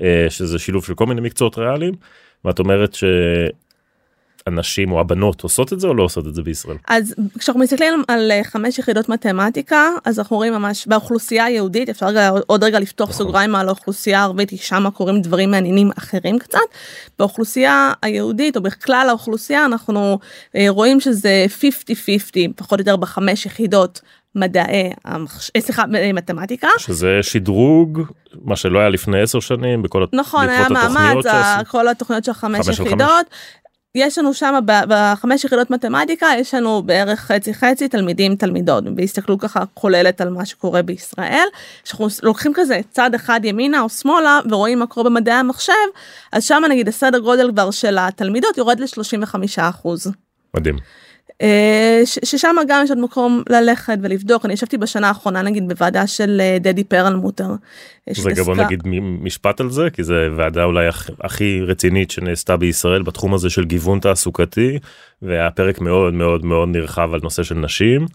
אה, 0.01 0.25
שזה 0.29 0.59
שילוב 0.59 0.85
של 0.85 0.93
כל 0.93 1.05
מיני 1.05 1.21
מקצועות 1.21 1.57
ריאליים, 1.57 1.93
ואת 2.45 2.59
אומרת 2.59 2.93
ש... 2.93 3.03
הנשים 4.47 4.91
או 4.91 4.99
הבנות 4.99 5.41
עושות 5.41 5.73
את 5.73 5.79
זה 5.79 5.87
או 5.87 5.93
לא 5.93 6.03
עושות 6.03 6.27
את 6.27 6.35
זה 6.35 6.41
בישראל? 6.41 6.77
אז 6.87 7.15
כשאנחנו 7.39 7.61
מסתכלים 7.61 8.03
על 8.07 8.31
אה, 8.31 8.43
חמש 8.43 8.79
יחידות 8.79 9.09
מתמטיקה 9.09 9.89
אז 10.05 10.19
אנחנו 10.19 10.35
רואים 10.35 10.53
ממש 10.53 10.87
באוכלוסייה 10.87 11.45
היהודית 11.45 11.89
אפשר 11.89 12.05
רגע, 12.05 12.31
עוד 12.47 12.63
רגע 12.63 12.79
לפתוח 12.79 13.09
נכון. 13.09 13.25
סוגריים 13.25 13.55
על 13.55 13.67
האוכלוסייה 13.67 14.19
הערבית 14.19 14.51
שם 14.55 14.89
קורים 14.93 15.21
דברים 15.21 15.51
מעניינים 15.51 15.89
אחרים 15.97 16.39
קצת. 16.39 16.59
באוכלוסייה 17.19 17.93
היהודית 18.01 18.57
או 18.57 18.61
בכלל 18.61 19.05
האוכלוסייה 19.09 19.65
אנחנו 19.65 20.19
אה, 20.55 20.65
רואים 20.69 20.99
שזה 20.99 21.45
50-50 21.59 21.63
פחות 22.55 22.79
או 22.79 22.81
יותר 22.81 22.95
בחמש 22.95 23.45
יחידות 23.45 24.01
מדעי 24.35 24.91
המחש... 25.05 25.51
אה, 25.55 25.61
סליחה 25.61 25.83
מתמטיקה 26.13 26.67
שזה 26.77 27.19
שדרוג 27.21 28.01
מה 28.41 28.55
שלא 28.55 28.79
היה 28.79 28.89
לפני 28.89 29.21
עשר 29.21 29.39
שנים 29.39 29.81
בכל 29.81 30.05
נכון 30.13 30.49
היה 30.49 30.69
מאמץ 30.69 31.25
כל 31.67 31.87
התוכניות 31.87 32.23
של 32.23 32.33
חמש 32.33 32.67
יחידות 32.67 33.25
יש 33.95 34.17
לנו 34.17 34.33
שם 34.33 34.59
בחמש 34.65 35.43
יחידות 35.43 35.71
מתמטיקה 35.71 36.27
יש 36.37 36.53
לנו 36.53 36.83
בערך 36.83 37.19
חצי 37.19 37.53
חצי 37.53 37.87
תלמידים 37.87 38.35
תלמידות 38.35 38.83
בהסתכלות 38.83 39.41
ככה 39.41 39.63
כוללת 39.73 40.21
על 40.21 40.29
מה 40.29 40.45
שקורה 40.45 40.81
בישראל. 40.81 41.45
שאנחנו 41.83 42.07
לוקחים 42.23 42.51
כזה 42.55 42.79
צד 42.91 43.15
אחד 43.15 43.39
ימינה 43.43 43.81
או 43.81 43.89
שמאלה 43.89 44.39
ורואים 44.49 44.79
מה 44.79 44.87
קורה 44.87 45.09
במדעי 45.09 45.35
המחשב 45.35 45.73
אז 46.31 46.43
שם 46.43 46.63
נגיד 46.69 46.87
הסדר 46.87 47.19
גודל 47.19 47.51
כבר 47.51 47.71
של 47.71 47.97
התלמידות 47.99 48.57
יורד 48.57 48.79
ל-35 48.79 49.35
אחוז. 49.57 50.11
מדהים. 50.55 50.77
אה, 51.41 52.01
ששם 52.05 52.55
גם 52.67 52.81
יש 52.83 52.89
עוד 52.89 52.99
מקום 52.99 53.43
ללכת 53.49 53.97
ולבדוק 54.01 54.45
אני 54.45 54.53
ישבתי 54.53 54.77
בשנה 54.77 55.07
האחרונה 55.07 55.41
נגיד 55.41 55.67
בוועדה 55.67 56.07
של 56.07 56.41
אה, 56.41 56.57
דדי 56.59 56.83
פרלמוטר. 56.83 57.49
רגע 58.25 58.43
בוא 58.43 58.55
נגיד 58.55 58.83
משפט 59.21 59.61
על 59.61 59.69
זה 59.69 59.89
כי 59.93 60.03
זה 60.03 60.27
ועדה 60.37 60.63
אולי 60.63 60.87
הכי 61.21 61.61
רצינית 61.61 62.11
שנעשתה 62.11 62.57
בישראל 62.57 63.01
בתחום 63.01 63.33
הזה 63.33 63.49
של 63.49 63.65
גיוון 63.65 63.99
תעסוקתי 63.99 64.79
והיה 65.21 65.51
פרק 65.51 65.81
מאוד 65.81 66.13
מאוד 66.13 66.45
מאוד 66.45 66.69
נרחב 66.69 67.13
על 67.13 67.19
נושא 67.23 67.43
של 67.43 67.55
נשים. 67.55 68.05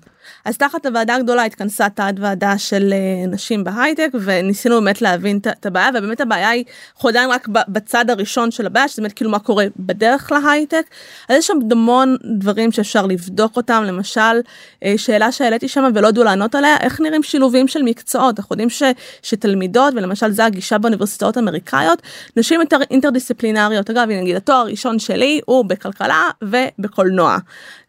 אז 0.44 0.56
תחת 0.56 0.86
הוועדה 0.86 1.14
הגדולה 1.14 1.44
התכנסה 1.44 1.88
תת 1.88 2.14
ועדה 2.18 2.58
של 2.58 2.92
אה, 2.92 3.26
נשים 3.26 3.64
בהייטק 3.64 4.10
וניסינו 4.20 4.74
באמת 4.74 5.02
להבין 5.02 5.38
את 5.46 5.66
הבעיה 5.66 5.88
ובאמת 5.94 6.20
הבעיה 6.20 6.48
היא 6.48 6.64
אנחנו 6.96 7.08
עדיין 7.08 7.30
רק 7.30 7.48
בצד 7.48 8.10
הראשון 8.10 8.50
של 8.50 8.66
הבעיה 8.66 8.88
שזה 8.88 9.02
באמת 9.02 9.12
כאילו 9.12 9.30
מה 9.30 9.38
קורה 9.38 9.66
בדרך 9.76 10.32
להייטק. 10.32 10.86
אז 11.28 11.36
יש 11.36 11.46
שם 11.46 11.58
המון 11.84 12.16
דברים 12.38 12.72
שאפשר 12.72 13.06
לבדוק 13.06 13.56
אותם 13.56 13.84
למשל 13.86 14.40
אה, 14.84 14.94
שאלה 14.96 15.32
שהעליתי 15.32 15.68
שם 15.68 15.84
ולא 15.94 16.08
ידעו 16.08 16.24
לענות 16.24 16.54
עליה 16.54 16.76
איך 16.80 17.00
נראים 17.00 17.22
שילובים 17.22 17.68
של 17.68 17.82
מקצועות? 17.82 18.38
אנחנו 18.38 18.54
יודעים 18.54 18.70
ש, 18.70 18.82
שתלמידות 19.22 19.94
ולמשל 19.94 20.30
זה 20.30 20.44
הגישה 20.44 20.78
באוניברסיטאות 20.78 21.38
אמריקאיות 21.38 22.02
נשים 22.36 22.60
יותר 22.60 22.78
אינטרדיסציפלינריות. 22.90 23.90
אגב 23.90 24.08
נגיד 24.08 24.36
התואר 24.36 24.56
הראשון 24.56 24.98
שלי 24.98 25.40
הוא 25.46 25.64
בכלכלה 25.64 26.30
ובקולנוע. 26.42 27.38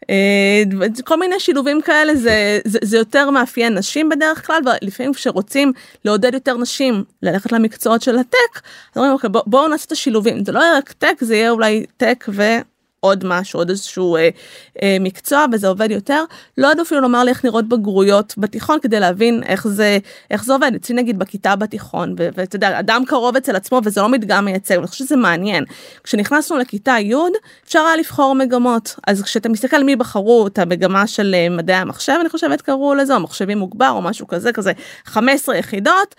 אה, 0.09 0.63
כל 1.05 1.19
מיני 1.19 1.39
שילובים 1.39 1.81
כאלה 1.81 2.15
זה, 2.15 2.45
זה, 2.66 2.80
זה 2.84 2.98
יותר 2.98 3.30
מאפיין 3.30 3.78
נשים 3.78 4.10
בדרך 4.10 4.48
כלל 4.48 4.62
ולפעמים 4.66 5.14
כשרוצים 5.14 5.74
לעודד 6.06 6.34
יותר 6.34 6.58
נשים 6.58 7.04
ללכת 7.22 7.52
למקצועות 7.52 8.02
של 8.02 8.18
הטק, 8.18 8.56
אז 8.56 8.98
אומרים 8.98 9.14
אוקיי 9.14 9.30
בואו 9.30 9.44
בוא 9.48 9.68
נעשה 9.68 9.86
את 9.86 9.92
השילובים. 9.92 10.46
זה 10.46 10.52
לא 10.52 10.60
יהיה 10.60 10.78
רק 10.78 10.92
טק 10.92 11.16
זה 11.22 11.36
יהיה 11.36 11.50
אולי 11.50 11.86
טק 11.98 12.25
ו... 12.30 12.44
עוד 13.05 13.24
משהו 13.25 13.59
עוד 13.59 13.69
איזשהו 13.69 14.15
אה, 14.15 14.29
אה, 14.81 14.97
מקצוע 15.00 15.45
וזה 15.51 15.67
עובד 15.67 15.91
יותר. 15.91 16.24
לא 16.57 16.67
יודע 16.67 16.81
אפילו 16.81 17.01
לומר 17.01 17.24
לי 17.24 17.29
איך 17.29 17.45
נראות 17.45 17.69
בגרויות 17.69 18.33
בתיכון 18.38 18.79
כדי 18.81 19.00
להבין 19.00 19.43
איך 19.45 19.67
זה 19.67 19.97
איך 20.31 20.43
זה 20.43 20.53
עובד. 20.53 20.71
אצלי 20.75 20.95
נגיד 20.95 21.19
בכיתה 21.19 21.55
בתיכון 21.55 22.15
ואתה 22.17 22.55
יודע 22.55 22.79
אדם 22.79 23.03
קרוב 23.07 23.35
אצל 23.35 23.55
עצמו 23.55 23.81
וזה 23.83 24.01
לא 24.01 24.09
מדגם 24.09 24.45
מייצג 24.45 24.77
אני 24.77 24.88
חושבת 24.88 25.07
שזה 25.07 25.15
מעניין. 25.15 25.63
כשנכנסנו 26.03 26.57
לכיתה 26.57 26.95
י' 27.00 27.15
אפשר 27.65 27.79
היה 27.79 27.97
לבחור 27.97 28.35
מגמות. 28.35 28.95
אז 29.07 29.21
כשאתה 29.21 29.50
מסתכל 29.50 29.83
מי 29.83 29.95
בחרו 29.95 30.47
את 30.47 30.59
המגמה 30.59 31.07
של 31.07 31.35
אה, 31.35 31.50
מדעי 31.50 31.75
המחשב 31.75 32.17
אני 32.21 32.29
חושבת 32.29 32.62
קראו 32.62 32.93
לזה 32.93 33.15
או 33.15 33.19
מחשבים 33.19 33.57
מוגבר 33.57 33.89
או 33.89 34.01
משהו 34.01 34.27
כזה 34.27 34.51
כזה 34.51 34.71
15 35.05 35.55
יחידות. 35.57 36.15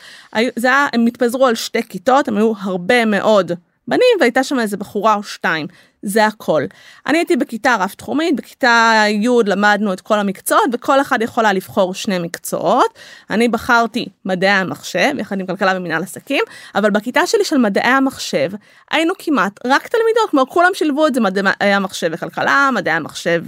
זה 0.56 0.68
היה 0.68 0.86
הם 0.92 1.06
התפזרו 1.06 1.46
על 1.46 1.54
שתי 1.54 1.82
כיתות 1.82 2.28
הם 2.28 2.36
היו 2.36 2.52
הרבה 2.60 3.04
מאוד 3.04 3.52
בנים 3.88 4.16
והייתה 4.20 4.44
שם 4.44 4.60
איזה 4.60 4.76
בחורה 4.76 5.14
או 5.14 5.22
שתיים 5.22 5.66
זה 6.06 6.26
הכל. 6.26 6.62
אני 7.06 7.18
הייתי 7.18 7.36
בכיתה 7.36 7.76
רב 7.80 7.94
תחומית 7.96 8.36
בכיתה 8.36 9.04
י' 9.08 9.28
למדנו 9.46 9.92
את 9.92 10.00
כל 10.00 10.18
המקצועות 10.18 10.64
וכל 10.72 11.00
אחד 11.00 11.22
יכולה 11.22 11.52
לבחור 11.52 11.94
שני 11.94 12.18
מקצועות. 12.18 12.98
אני 13.30 13.48
בחרתי 13.48 14.06
מדעי 14.24 14.50
המחשב 14.50 15.12
יחד 15.18 15.40
עם 15.40 15.46
כלכלה 15.46 15.76
ומנהל 15.76 16.02
עסקים 16.02 16.42
אבל 16.74 16.90
בכיתה 16.90 17.26
שלי 17.26 17.44
של 17.44 17.58
מדעי 17.58 17.88
המחשב 17.88 18.50
היינו 18.90 19.14
כמעט 19.18 19.60
רק 19.66 19.86
תלמידות 19.86 20.30
כלומר 20.30 20.46
כולם 20.46 20.70
שילבו 20.74 21.06
את 21.06 21.14
זה 21.14 21.20
מדעי 21.20 21.72
המחשב 21.72 22.08
וכלכלה 22.12 22.70
מדעי 22.74 22.94
המחשב 22.94 23.44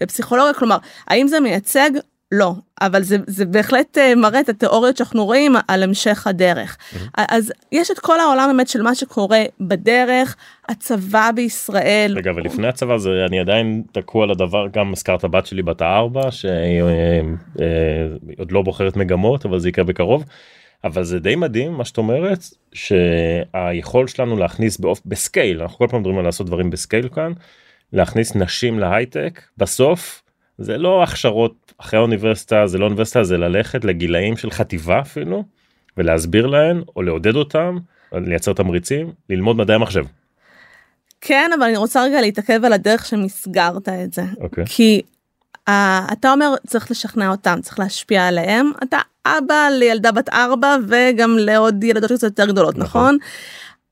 ופסיכולוגיה 0.00 0.54
כלומר 0.54 0.76
האם 1.08 1.28
זה 1.28 1.40
מייצג 1.40 1.90
לא, 2.32 2.52
אבל 2.80 3.02
זה, 3.02 3.16
זה 3.26 3.44
בהחלט 3.44 3.98
אה, 3.98 4.14
מראה 4.14 4.40
את 4.40 4.48
התיאוריות 4.48 4.96
שאנחנו 4.96 5.24
רואים 5.24 5.54
על 5.68 5.82
המשך 5.82 6.26
הדרך. 6.26 6.76
Mm-hmm. 6.76 7.24
אז 7.28 7.52
יש 7.72 7.90
את 7.90 7.98
כל 7.98 8.20
העולם 8.20 8.46
באמת 8.46 8.68
של 8.68 8.82
מה 8.82 8.94
שקורה 8.94 9.42
בדרך, 9.60 10.36
הצבא 10.68 11.30
בישראל. 11.34 12.14
רגע, 12.16 12.32
ולפני 12.36 12.68
הצבא 12.68 12.98
זה 12.98 13.10
אני 13.28 13.40
עדיין 13.40 13.82
תקוע 13.92 14.24
על 14.24 14.30
הדבר, 14.30 14.66
גם 14.72 14.92
הזכרת 14.92 15.24
בת 15.24 15.46
שלי 15.46 15.62
בת 15.62 15.82
הארבע, 15.82 16.30
שהיא 16.30 16.82
אה, 16.82 17.20
אה, 17.60 18.06
עוד 18.38 18.52
לא 18.52 18.62
בוחרת 18.62 18.96
מגמות, 18.96 19.46
אבל 19.46 19.58
זה 19.58 19.68
יקרה 19.68 19.84
בקרוב. 19.84 20.24
אבל 20.84 21.04
זה 21.04 21.18
די 21.18 21.36
מדהים 21.36 21.72
מה 21.72 21.84
שאת 21.84 21.98
אומרת, 21.98 22.44
שהיכול 22.72 24.06
שלנו 24.06 24.36
להכניס 24.36 24.78
באופ... 24.78 25.00
בסקייל, 25.06 25.62
אנחנו 25.62 25.78
כל 25.78 25.86
פעם 25.90 26.00
מדברים 26.00 26.18
על 26.18 26.24
לעשות 26.24 26.46
דברים 26.46 26.70
בסקייל 26.70 27.08
כאן, 27.08 27.32
להכניס 27.92 28.34
נשים 28.36 28.78
להייטק, 28.78 29.42
בסוף 29.58 30.22
זה 30.58 30.78
לא 30.78 31.02
הכשרות 31.02 31.69
אחרי 31.80 31.98
האוניברסיטה 31.98 32.66
זה 32.66 32.78
לא 32.78 32.84
אוניברסיטה 32.84 33.24
זה 33.24 33.38
ללכת 33.38 33.84
לגילאים 33.84 34.36
של 34.36 34.50
חטיבה 34.50 35.00
אפילו 35.00 35.44
ולהסביר 35.96 36.46
להן 36.46 36.82
או 36.96 37.02
לעודד 37.02 37.36
אותם 37.36 37.78
לייצר 38.12 38.52
תמריצים 38.52 39.12
ללמוד 39.30 39.56
מדעי 39.56 39.76
המחשב. 39.76 40.04
כן 41.20 41.50
אבל 41.58 41.66
אני 41.66 41.76
רוצה 41.76 42.04
רגע 42.04 42.20
להתעכב 42.20 42.64
על 42.64 42.72
הדרך 42.72 43.06
שמסגרת 43.06 43.88
את 43.88 44.12
זה 44.12 44.22
okay. 44.22 44.42
אוקיי. 44.42 44.64
כי 44.66 45.02
uh, 45.68 45.72
אתה 46.12 46.32
אומר 46.32 46.54
צריך 46.66 46.90
לשכנע 46.90 47.30
אותם 47.30 47.58
צריך 47.62 47.78
להשפיע 47.78 48.26
עליהם 48.26 48.70
אתה 48.82 48.98
אבא 49.26 49.68
לילדה 49.78 50.12
בת 50.12 50.28
ארבע 50.28 50.76
וגם 50.88 51.36
לעוד 51.38 51.84
ילדות 51.84 52.12
קצת 52.12 52.22
יותר 52.22 52.46
גדולות 52.46 52.78
נכון. 52.78 52.84
נכון? 52.84 53.18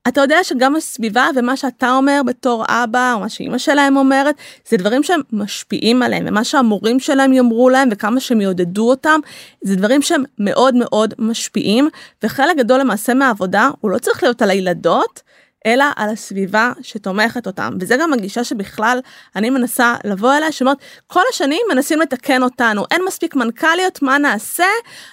אתה 0.09 0.21
יודע 0.21 0.45
שגם 0.45 0.77
הסביבה 0.77 1.27
ומה 1.37 1.57
שאתה 1.57 1.97
אומר 1.97 2.21
בתור 2.27 2.65
אבא 2.69 3.13
או 3.15 3.21
מה 3.21 3.29
שאימא 3.29 3.59
שלהם 3.59 3.97
אומרת 3.97 4.35
זה 4.69 4.77
דברים 4.77 5.03
שהם 5.03 5.21
משפיעים 5.33 6.03
עליהם 6.03 6.25
ומה 6.29 6.45
שהמורים 6.45 7.01
שלהם 7.01 7.33
יאמרו 7.33 7.71
להם 7.71 7.89
וכמה 7.93 8.21
שהם 8.21 8.41
יעודדו 8.41 8.91
אותם 8.91 9.21
זה 9.63 9.77
דברים 9.77 10.03
שהם 10.03 10.23
מאוד 10.39 10.75
מאוד 10.75 11.15
משפיעים 11.19 11.89
וחלק 12.23 12.57
גדול 12.57 12.81
למעשה 12.81 13.15
מהעבודה 13.15 13.71
הוא 13.81 13.91
לא 13.91 13.99
צריך 13.99 14.23
להיות 14.23 14.43
על 14.43 14.51
הילדות 14.51 15.23
אלא 15.67 15.85
על 15.97 16.11
הסביבה 16.11 16.73
שתומכת 16.83 17.47
אותם. 17.47 17.73
וזה 17.81 17.97
גם 17.97 18.13
הגישה 18.13 18.45
שבכלל 18.45 19.01
אני 19.37 19.51
מנסה 19.51 19.95
לבוא 20.05 20.35
אליה 20.37 20.53
שאומרת 20.53 20.77
כל 21.07 21.21
השנים 21.31 21.61
מנסים 21.73 22.01
לתקן 22.01 22.43
אותנו 22.43 22.85
אין 22.91 23.03
מספיק 23.07 23.35
מנכ"ליות 23.35 24.03
מה 24.03 24.19
נעשה? 24.19 24.65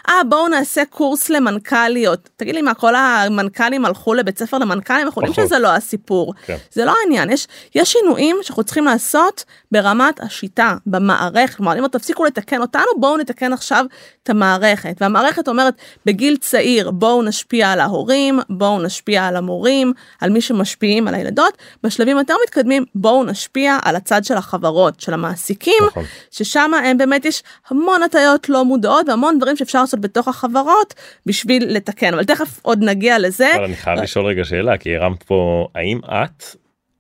אה 0.10 0.22
בואו 0.30 0.48
נעשה 0.48 0.86
קורס 0.86 1.30
למנכ"ליות. 1.30 2.30
תגיד 2.36 2.56
לי 2.56 2.62
מה 2.62 2.74
כל 2.74 2.96
המנכ"לים 2.96 3.86
הלכו 3.86 4.14
לבית 4.14 4.40
ספר 4.40 4.58
למנכ"לים? 4.58 5.06
אנחנו 5.08 5.22
יודעים 5.22 5.46
שזה 5.46 5.60
לא 5.60 5.68
הסיפור. 5.68 6.34
כן. 6.46 6.58
זה 6.72 6.86
לא 6.86 6.94
העניין. 7.04 7.30
יש 7.30 7.48
יש 7.76 7.92
שינויים 7.92 8.38
שאנחנו 8.42 8.64
צריכים 8.64 8.86
לעשות 8.86 9.44
ברמת 9.72 10.20
השיטה 10.20 10.76
במערכת. 10.86 11.56
כלומר 11.56 11.80
אם 11.80 11.88
תפסיקו 11.88 12.26
לתקן 12.26 12.62
אותנו 12.62 12.84
בואו 13.00 13.18
נתקן 13.18 13.54
עכשיו 13.54 13.86
את 14.24 14.30
המערכת. 14.30 14.98
והמערכת 15.02 15.48
אומרת 15.48 15.74
בגיל 16.06 16.38
צעיר 16.38 16.92
בואו 16.92 17.24
נשפיע 17.24 17.72
על 17.72 17.80
ההורים 17.80 18.40
בואו 18.50 18.82
נשפיע 18.82 19.26
על 19.26 19.36
המורים 19.36 19.94
על 20.22 20.35
מי 20.36 20.42
שמשפיעים 20.42 21.08
על 21.08 21.16
הילדות 21.16 21.58
בשלבים 21.84 22.18
יותר 22.18 22.34
מתקדמים 22.44 22.86
בואו 22.96 23.24
נשפיע 23.24 23.78
על 23.84 23.96
הצד 23.96 24.24
של 24.24 24.34
החברות 24.34 25.00
של 25.00 25.14
המעסיקים 25.14 25.84
נכון. 25.88 26.04
ששם 26.32 26.72
הם 26.86 26.98
באמת 26.98 27.26
יש 27.26 27.44
המון 27.70 28.04
הטיות 28.04 28.50
לא 28.50 28.66
מודעות 28.66 29.10
והמון 29.10 29.38
דברים 29.38 29.56
שאפשר 29.56 29.82
לעשות 29.82 30.02
בתוך 30.02 30.28
החברות 30.28 30.94
בשביל 31.26 31.76
לתקן 31.76 32.14
אבל 32.14 32.24
תכף 32.24 32.60
עוד 32.62 32.84
נגיע 32.84 33.20
לזה. 33.20 33.56
אבל 33.56 33.64
אני 33.64 33.76
חייב 33.76 34.00
לשאול 34.00 34.26
רגע 34.26 34.46
שאלה 34.46 34.78
כי 34.78 34.96
הרמת 34.96 35.24
פה 35.24 35.68
האם 35.76 36.00
את 36.06 36.44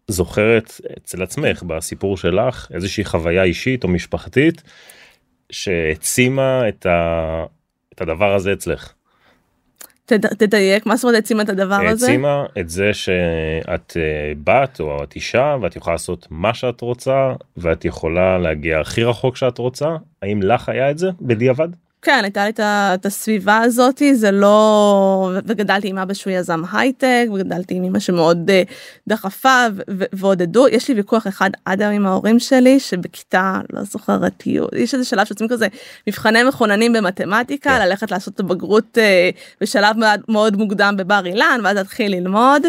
זוכרת 0.07 0.81
אצל 0.97 1.23
עצמך 1.23 1.63
בסיפור 1.63 2.17
שלך 2.17 2.67
איזושהי 2.73 3.05
חוויה 3.05 3.43
אישית 3.43 3.83
או 3.83 3.89
משפחתית 3.89 4.63
שהעצימה 5.49 6.69
את, 6.69 6.85
ה... 6.85 7.45
את 7.93 8.01
הדבר 8.01 8.35
הזה 8.35 8.53
אצלך. 8.53 8.93
תדייק 10.37 10.85
מה 10.85 10.95
זאת 10.95 11.03
אומרת 11.03 11.15
העצימה 11.15 11.43
את 11.43 11.49
הדבר 11.49 11.87
הזה? 11.87 12.05
העצימה 12.05 12.45
את 12.59 12.69
זה 12.69 12.93
שאת 12.93 13.97
אה, 13.97 14.33
בת 14.43 14.79
או 14.79 15.03
את 15.03 15.15
אישה 15.15 15.55
ואת 15.61 15.75
יכולה 15.75 15.93
לעשות 15.93 16.27
מה 16.29 16.53
שאת 16.53 16.81
רוצה 16.81 17.33
ואת 17.57 17.85
יכולה 17.85 18.37
להגיע 18.37 18.79
הכי 18.79 19.03
רחוק 19.03 19.35
שאת 19.35 19.57
רוצה 19.57 19.95
האם 20.21 20.41
לך 20.41 20.69
היה 20.69 20.91
את 20.91 20.97
זה 20.97 21.09
בדיעבד? 21.21 21.69
כן 22.05 22.19
הייתה 22.23 22.45
לי 22.45 22.51
את 22.59 23.05
הסביבה 23.05 23.57
הזאתי 23.57 24.15
זה 24.15 24.31
לא 24.31 25.31
וגדלתי 25.45 25.87
עם 25.87 25.97
אבא 25.97 26.13
שהוא 26.13 26.33
יזם 26.33 26.61
הייטק 26.71 27.27
וגדלתי 27.33 27.75
עם 27.75 27.83
אמא 27.83 27.99
שמאוד 27.99 28.49
אה, 28.49 28.63
דחפה 29.07 29.65
ועודדו 29.87 30.67
יש 30.67 30.87
לי 30.87 30.93
ויכוח 30.95 31.27
אחד 31.27 31.49
עד 31.65 31.81
היום 31.81 31.93
עם 31.93 32.05
ההורים 32.05 32.39
שלי 32.39 32.79
שבכיתה 32.79 33.59
לא 33.73 33.83
זוכרת 33.83 34.43
יש 34.75 34.93
איזה 34.93 35.05
שלב 35.05 35.25
שעושים 35.25 35.47
כזה 35.47 35.67
מבחני 36.07 36.43
מכוננים 36.43 36.93
במתמטיקה 36.93 37.69
yeah. 37.69 37.79
כן. 37.79 37.85
ללכת 37.87 38.11
לעשות 38.11 38.33
את 38.33 38.39
הבגרות 38.39 38.97
אה, 38.97 39.29
בשלב 39.61 39.97
מאוד, 39.97 40.19
מאוד 40.29 40.57
מוקדם 40.57 40.95
בבר 40.97 41.25
אילן 41.25 41.59
ואז 41.63 41.77
להתחיל 41.77 42.11
ללמוד 42.11 42.63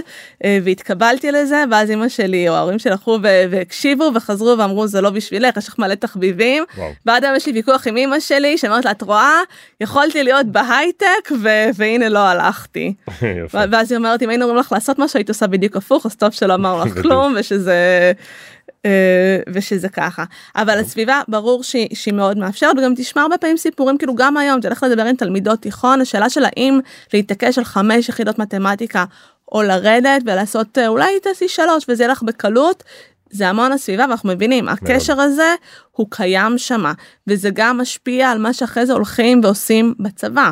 אה, 0.44 0.58
והתקבלתי 0.64 1.32
לזה 1.32 1.64
ואז 1.70 1.90
אמא 1.90 2.08
שלי 2.08 2.48
או 2.48 2.54
ההורים 2.54 2.78
שלי 2.78 2.92
הלכו 2.92 3.18
והקשיבו 3.22 4.10
וחזרו 4.14 4.58
ואמרו 4.58 4.86
זה 4.86 5.00
לא 5.00 5.10
בשבילך 5.10 5.56
יש 5.56 5.68
לך 5.68 5.78
מלא 5.78 5.94
תחביבים 5.94 6.64
ועד 7.06 7.24
היום 7.24 7.36
יש 7.36 7.46
לי 7.46 7.52
ויכוח 7.52 7.86
עם 7.86 7.96
אמא 7.96 8.20
שלי 8.20 8.58
שאומרת 8.58 8.84
לה 8.84 8.90
את 8.90 9.02
רואה 9.02 9.25
יכולתי 9.80 10.22
להיות 10.22 10.46
בהייטק 10.46 11.30
ו- 11.42 11.68
והנה 11.74 12.08
לא 12.08 12.18
הלכתי. 12.18 12.94
ואז 13.70 13.92
היא 13.92 13.98
אומרת 13.98 14.22
אם 14.22 14.28
היינו 14.28 14.44
אומרים 14.44 14.60
לך 14.60 14.72
לעשות 14.72 14.98
משהו 14.98 15.18
היית 15.18 15.28
עושה 15.28 15.46
בדיוק 15.46 15.76
הפוך 15.76 16.06
אז 16.06 16.16
טוב 16.16 16.30
שלא 16.30 16.54
אמר 16.54 16.84
לך 16.84 16.92
כלום 17.02 17.34
ושזה. 17.38 18.12
אה, 18.86 19.38
ושזה 19.52 19.88
ככה 19.88 20.24
אבל 20.56 20.78
הסביבה 20.78 21.20
ברור 21.28 21.62
שהיא, 21.62 21.88
שהיא 21.94 22.14
מאוד 22.14 22.38
מאפשרת 22.38 22.78
וגם 22.78 22.94
תשמע 22.96 23.22
הרבה 23.22 23.38
פעמים 23.38 23.56
סיפורים 23.56 23.98
כאילו 23.98 24.14
גם 24.14 24.36
היום 24.36 24.60
תלך 24.60 24.82
לדבר 24.82 25.04
עם 25.04 25.16
תלמידות 25.16 25.60
תיכון 25.60 26.00
השאלה 26.00 26.30
של 26.30 26.44
האם 26.44 26.80
להתעקש 27.14 27.58
על 27.58 27.64
חמש 27.64 28.08
יחידות 28.08 28.38
מתמטיקה 28.38 29.04
או 29.52 29.62
לרדת 29.62 30.22
ולעשות 30.26 30.78
אה, 30.78 30.88
אולי 30.88 31.20
תעשי 31.20 31.48
שלוש 31.48 31.84
וזה 31.88 32.02
יהיה 32.02 32.12
לך 32.12 32.22
בקלות 32.22 32.82
זה 33.30 33.48
המון 33.48 33.72
הסביבה 33.72 34.04
ואנחנו 34.08 34.28
מבינים 34.28 34.68
הקשר 34.68 35.20
הזה 35.20 35.54
הוא 35.92 36.06
קיים 36.10 36.58
שמה 36.58 36.92
וזה 37.26 37.50
גם 37.52 37.78
משפיע 37.78 38.30
על 38.30 38.38
מה 38.38 38.52
שאחרי 38.52 38.86
זה 38.86 38.92
הולכים 38.92 39.40
ועושים 39.44 39.94
בצבא. 39.98 40.50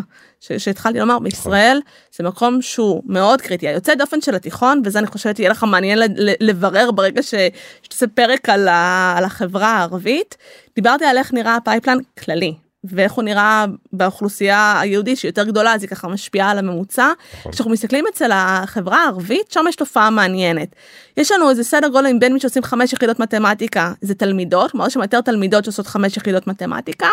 שהתחלתי 0.59 0.99
לומר 0.99 1.15
נכון. 1.15 1.25
בישראל 1.25 1.81
זה 2.17 2.25
מקום 2.25 2.63
שהוא 2.63 3.03
מאוד 3.07 3.41
קריטי 3.41 3.69
היוצא 3.69 3.95
דופן 3.95 4.21
של 4.21 4.35
התיכון 4.35 4.83
וזה 4.85 4.99
אני 4.99 5.07
חושבת 5.07 5.39
יהיה 5.39 5.51
לך 5.51 5.65
מעניין 5.65 5.99
לברר 6.41 6.91
ברגע 6.91 7.23
שתעשה 7.23 8.07
פרק 8.07 8.49
על, 8.49 8.69
על 9.17 9.25
החברה 9.25 9.69
הערבית 9.69 10.37
דיברתי 10.75 11.05
על 11.05 11.19
איך 11.19 11.33
נראה 11.33 11.57
הפייפלן 11.57 11.99
כללי 12.25 12.55
ואיך 12.85 13.13
הוא 13.13 13.25
נראה 13.25 13.65
באוכלוסייה 13.93 14.81
היהודית 14.81 15.19
שהיא 15.19 15.29
יותר 15.29 15.45
גדולה 15.45 15.75
אז 15.75 15.83
היא 15.83 15.91
ככה 15.91 16.09
משפיעה 16.09 16.51
על 16.51 16.59
הממוצע. 16.59 17.13
נכון. 17.39 17.53
כשאנחנו 17.53 17.73
מסתכלים 17.73 18.05
אצל 18.13 18.31
החברה 18.33 19.05
הערבית 19.05 19.53
שם 19.53 19.65
יש 19.69 19.77
תופעה 19.77 20.11
מעניינת. 20.11 20.69
יש 21.17 21.33
לנו 21.33 21.51
איזה 21.51 21.65
סדר 21.65 21.89
גודל 21.89 22.19
בין 22.21 22.33
מי 22.33 22.41
שעושים 22.41 22.63
חמש 22.63 22.93
יחידות 22.93 23.21
מתמטיקה 23.21 23.93
זה 24.01 24.15
תלמידות 24.15 24.71
כלומר 24.71 24.87
יש 24.87 24.95
שם 24.95 25.03
יותר 25.03 25.21
תלמידות 25.21 25.65
שעושות 25.65 25.87
חמש 25.87 26.17
יחידות 26.17 26.47
מתמטיקה 26.47 27.09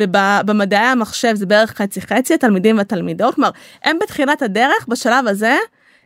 ובמדעי 0.00 0.86
המחשב 0.86 1.34
זה 1.34 1.46
בערך 1.46 1.70
חצי 1.70 2.00
חצי 2.00 2.34
התלמידים 2.34 2.78
והתלמידות 2.78 3.34
כלומר 3.34 3.50
הם 3.84 3.98
בתחילת 4.02 4.42
הדרך 4.42 4.86
בשלב 4.88 5.26
הזה. 5.26 5.56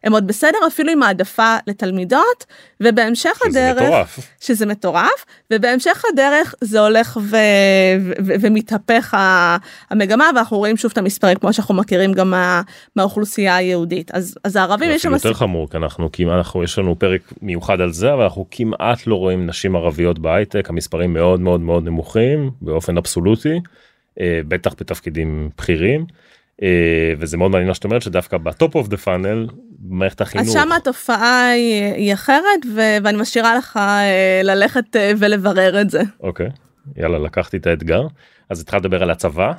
הם 0.04 0.12
עוד 0.12 0.26
בסדר 0.26 0.58
אפילו 0.66 0.92
עם 0.92 1.02
העדפה 1.02 1.56
לתלמידות 1.66 2.46
ובהמשך 2.80 3.38
שזה 3.44 3.70
הדרך 3.70 3.82
מטורף. 3.82 4.18
שזה 4.40 4.66
מטורף 4.66 5.24
ובהמשך 5.52 6.02
הדרך 6.12 6.54
זה 6.60 6.80
הולך 6.80 7.18
ו, 7.22 7.36
ו, 8.00 8.12
ו, 8.26 8.32
ומתהפך 8.40 9.16
המגמה 9.90 10.30
ואנחנו 10.36 10.58
רואים 10.58 10.76
שוב 10.76 10.90
את 10.92 10.98
המספרים 10.98 11.36
כמו 11.36 11.52
שאנחנו 11.52 11.74
מכירים 11.74 12.12
גם 12.12 12.30
מה, 12.30 12.62
מהאוכלוסייה 12.96 13.56
היהודית 13.56 14.10
אז 14.10 14.38
אז 14.44 14.56
הערבים 14.56 14.90
יש 14.90 15.02
שם 15.02 15.12
יותר 15.12 15.34
חמור 15.34 15.70
כי 15.70 15.76
אנחנו 15.76 16.12
כמעט 16.12 16.36
אנחנו 16.36 16.62
יש 16.62 16.78
לנו 16.78 16.98
פרק 16.98 17.32
מיוחד 17.42 17.80
על 17.80 17.92
זה 17.92 18.12
אבל 18.12 18.22
אנחנו 18.22 18.46
כמעט 18.50 19.06
לא 19.06 19.14
רואים 19.14 19.46
נשים 19.46 19.76
ערביות 19.76 20.18
בהייטק 20.18 20.70
המספרים 20.70 21.14
מאוד 21.14 21.40
מאוד 21.40 21.60
מאוד 21.60 21.84
נמוכים 21.84 22.50
באופן 22.62 22.96
אבסולוטי 22.96 23.60
אה, 24.20 24.40
בטח 24.48 24.74
בתפקידים 24.80 25.50
בכירים. 25.58 26.06
אה, 26.62 27.12
וזה 27.18 27.36
מאוד 27.36 27.50
מעניין 27.50 27.68
מה 27.68 27.74
שאת 27.74 27.84
אומרת 27.84 28.02
שדווקא 28.02 28.36
ב- 28.36 28.51
top 28.51 28.74
of 28.74 28.88
the 28.88 28.96
funnel 28.96 29.46
מערכת 29.88 30.20
החינוך. 30.20 30.46
אז 30.46 30.52
שם 30.52 30.72
התופעה 30.72 31.48
היא, 31.50 31.92
היא 31.94 32.14
אחרת 32.14 32.66
ו- 32.74 32.96
ואני 33.04 33.18
משאירה 33.18 33.56
לך 33.56 33.76
אה, 33.76 34.40
ללכת 34.44 34.96
אה, 34.96 35.12
ולברר 35.18 35.80
את 35.80 35.90
זה. 35.90 36.02
אוקיי 36.20 36.50
יאללה 36.96 37.18
לקחתי 37.18 37.56
את 37.56 37.66
האתגר. 37.66 38.06
אז 38.50 38.60
התחלת 38.60 38.84
לדבר 38.84 39.02
על 39.02 39.10
הצבא? 39.10 39.52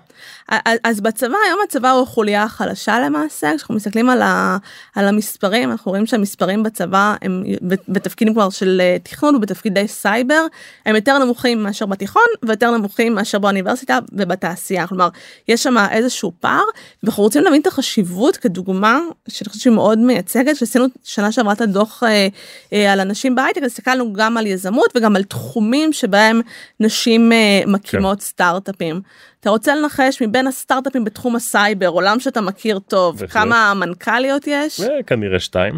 אז 0.84 1.02
בצבא 1.02 1.36
היום 1.48 1.60
הצבא 1.64 1.92
הוא 1.92 2.04
החוליה 2.04 2.44
החלשה 2.44 3.00
למעשה 3.00 3.52
כשאנחנו 3.56 3.76
מסתכלים 3.76 4.10
על, 4.10 4.22
ה, 4.22 4.58
על 4.96 5.08
המספרים 5.08 5.72
אנחנו 5.72 5.92
רואים 5.92 6.06
שהמספרים 6.06 6.64
בצבא 6.64 7.16
הם 7.22 7.44
בתפקידים 7.88 8.34
כבר 8.34 8.50
של 8.50 8.82
אה, 8.82 8.98
תכנון 9.04 9.36
ובתפקידי 9.36 9.88
סייבר 9.88 10.46
הם 10.86 10.96
יותר 10.96 11.18
נמוכים 11.18 11.64
מאשר 11.64 11.86
בתיכון 11.86 12.24
ויותר 12.44 12.72
נמוכים 12.72 13.16
מאשר 13.16 13.40
באוניברסיטה 13.40 14.00
ובתעשייה 14.12 14.88
כלומר 14.88 15.10
יש 15.48 15.64
שם 15.64 15.76
איזשהו 15.92 16.32
פער 16.40 16.64
ואנחנו 17.04 17.24
רוצים 17.24 17.44
להבין 17.44 17.62
את 17.62 17.68
החשיבות 17.68 18.38
כדוגמה 18.38 19.00
שאני 19.28 19.50
חושבת 19.50 19.62
שהיא 19.62 19.74
מאוד 19.74 20.00
מייצגת 20.00 20.56
שעשינו 20.56 20.86
שנה 21.04 21.32
שעברה 21.32 21.54
את 21.54 21.62
הדוח 21.62 22.04
אה, 22.04 22.28
אה, 22.74 22.94
על 22.94 23.00
אנשים 23.00 23.36
בהייטק 23.36 23.64
הסתכלנו 23.64 24.14
גם 24.14 24.38
על 24.38 24.48
יזמות 24.48 24.94
וגם 24.96 25.16
על 25.16 25.24
תחומים 25.24 25.94
שבהם 25.94 26.42
נשים 26.80 27.32
אה, 27.32 27.62
מקימות 27.68 28.20
כן. 28.20 28.26
סטארט 28.26 28.70
סטארט-אפים. 28.76 29.02
אתה 29.40 29.50
רוצה 29.50 29.76
לנחש 29.76 30.22
מבין 30.22 30.48
הסטארט-אפים 30.48 31.04
בתחום 31.04 31.36
הסייבר, 31.36 31.88
עולם 31.88 32.20
שאתה 32.20 32.42
מכיר 32.42 32.80
טוב, 32.80 33.16
בהחלט. 33.20 33.32
כמה 33.32 33.74
מנכ"ליות 33.74 34.44
יש? 34.48 34.82
כנראה 35.08 35.40
שתיים. 35.40 35.74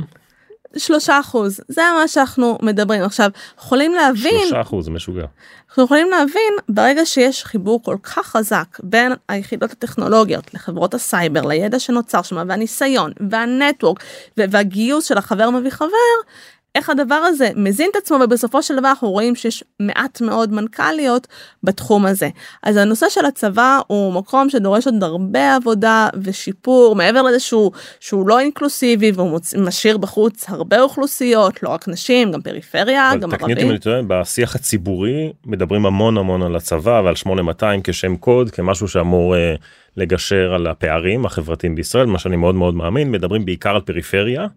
שלושה 0.78 1.20
אחוז 1.20 1.62
זה 1.68 1.82
מה 2.00 2.08
שאנחנו 2.08 2.58
מדברים 2.62 3.04
עכשיו 3.04 3.30
יכולים 3.58 3.94
להבין 3.94 4.40
שלושה 4.40 4.62
אחוז 4.62 4.90
משוגע 4.90 5.26
אנחנו 5.70 5.84
יכולים 5.84 6.10
להבין 6.10 6.54
ברגע 6.70 7.06
שיש 7.06 7.44
חיבור 7.44 7.84
כל 7.84 7.98
כך 8.04 8.28
חזק 8.28 8.78
בין 8.84 9.12
היחידות 9.30 9.72
הטכנולוגיות 9.72 10.54
לחברות 10.54 10.94
הסייבר 10.94 11.42
לידע 11.42 11.80
שנוצר 11.80 12.22
שם 12.22 12.36
והניסיון 12.50 13.12
וה- 13.30 13.52
network 13.52 14.04
והגיוס 14.38 15.06
של 15.06 15.18
החבר 15.18 15.50
מביא 15.50 15.72
חבר 15.72 15.88
איך 16.78 16.90
הדבר 16.90 17.16
הזה 17.16 17.50
מזין 17.56 17.90
את 17.92 17.96
עצמו 17.96 18.18
ובסופו 18.24 18.64
של 18.64 18.76
דבר 18.76 18.90
אנחנו 18.90 19.12
רואים 19.12 19.36
שיש 19.36 19.64
מעט 19.80 20.22
מאוד 20.22 20.54
מנכ"ליות 20.54 21.28
בתחום 21.64 22.06
הזה. 22.06 22.30
אז 22.64 22.78
הנושא 22.78 23.06
של 23.10 23.26
הצבא 23.26 23.80
הוא 23.88 24.14
מקום 24.14 24.50
שדורש 24.50 24.86
עוד 24.86 25.04
הרבה 25.04 25.56
עבודה 25.56 26.10
ושיפור 26.24 26.96
מעבר 26.96 27.22
לזה 27.22 27.40
שהוא, 27.40 27.72
שהוא 28.00 28.28
לא 28.28 28.40
אינקלוסיבי 28.40 29.12
והוא 29.16 29.40
משאיר 29.58 29.98
בחוץ 29.98 30.50
הרבה 30.50 30.82
אוכלוסיות 30.82 31.64
לא 31.64 31.70
רק 31.70 31.88
נשים 31.88 32.32
גם 32.32 32.42
פריפריה 32.42 33.12
גם 33.16 33.32
ערבים. 33.32 33.38
תקני 33.38 33.54
אותי 33.54 33.64
אם 33.64 33.70
אני 33.70 33.80
טועה 33.80 34.02
בשיח 34.08 34.56
הציבורי 34.56 35.34
מדברים 35.46 35.86
המון 35.86 36.18
המון 36.18 36.42
על 36.42 36.56
הצבא 36.56 37.02
ועל 37.06 37.16
8200 37.16 37.82
כשם 37.84 38.16
קוד 38.16 38.52
כמשהו 38.52 38.88
שאמור 38.88 39.36
uh, 39.36 39.38
לגשר 39.98 40.54
על 40.54 40.68
הפערים 40.68 41.26
החברתיים 41.26 41.76
בישראל 41.76 42.06
מה 42.06 42.20
שאני 42.20 42.36
מאוד 42.36 42.56
מאוד 42.56 42.76
מאמין 42.76 43.12
מדברים 43.12 43.46
בעיקר 43.46 43.76
על 43.76 43.82
פריפריה. 43.82 44.48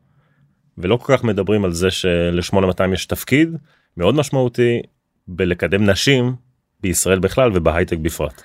ולא 0.78 0.96
כל 0.96 1.16
כך 1.16 1.24
מדברים 1.24 1.64
על 1.64 1.72
זה 1.72 1.90
של-8200 1.90 2.94
יש 2.94 3.06
תפקיד 3.06 3.56
מאוד 3.96 4.14
משמעותי 4.14 4.80
בלקדם 5.28 5.90
נשים 5.90 6.34
בישראל 6.80 7.18
בכלל 7.18 7.50
ובהייטק 7.54 7.96
בפרט. 7.98 8.42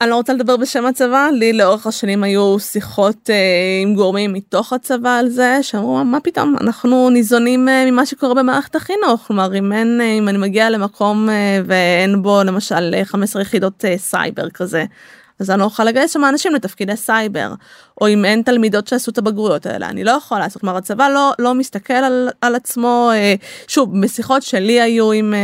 אני 0.00 0.10
לא 0.10 0.16
רוצה 0.16 0.32
לדבר 0.32 0.56
בשם 0.56 0.86
הצבא, 0.86 1.28
לי 1.32 1.52
לאורך 1.52 1.86
השנים 1.86 2.24
היו 2.24 2.58
שיחות 2.58 3.30
אה, 3.30 3.80
עם 3.82 3.94
גורמים 3.94 4.32
מתוך 4.32 4.72
הצבא 4.72 5.10
על 5.10 5.28
זה, 5.28 5.58
שאמרו 5.62 6.04
מה 6.04 6.20
פתאום, 6.20 6.56
אנחנו 6.60 7.10
ניזונים 7.10 7.68
אה, 7.68 7.90
ממה 7.90 8.06
שקורה 8.06 8.34
במערכת 8.34 8.76
החינוך, 8.76 9.20
כלומר 9.26 9.58
אם 9.58 9.72
אין, 9.72 10.00
אה, 10.00 10.12
אם 10.12 10.28
אני 10.28 10.38
מגיע 10.38 10.70
למקום 10.70 11.28
אה, 11.30 11.60
ואין 11.66 12.22
בו 12.22 12.42
למשל 12.44 12.94
15 13.04 13.42
יחידות 13.42 13.84
אה, 13.84 13.98
סייבר 13.98 14.50
כזה, 14.50 14.84
אז 15.40 15.50
אני 15.50 15.60
לא 15.60 15.64
אוכל 15.64 15.84
לגייס 15.84 16.12
שם 16.12 16.24
אנשים 16.24 16.54
לתפקידי 16.54 16.96
סייבר, 16.96 17.54
או 18.00 18.08
אם 18.08 18.24
אין 18.24 18.42
תלמידות 18.42 18.86
שעשו 18.88 19.10
את 19.10 19.18
הבגרויות 19.18 19.66
האלה, 19.66 19.88
אני 19.88 20.04
לא 20.04 20.10
יכולה 20.10 20.40
לעשות, 20.40 20.60
כלומר 20.60 20.76
הצבא 20.76 21.08
לא, 21.08 21.32
לא 21.38 21.54
מסתכל 21.54 21.94
על, 21.94 22.28
על 22.40 22.54
עצמו, 22.54 23.10
אה, 23.14 23.34
שוב, 23.68 24.00
בשיחות 24.00 24.42
שלי 24.42 24.80
היו 24.80 25.12
עם, 25.12 25.34
אה, 25.34 25.38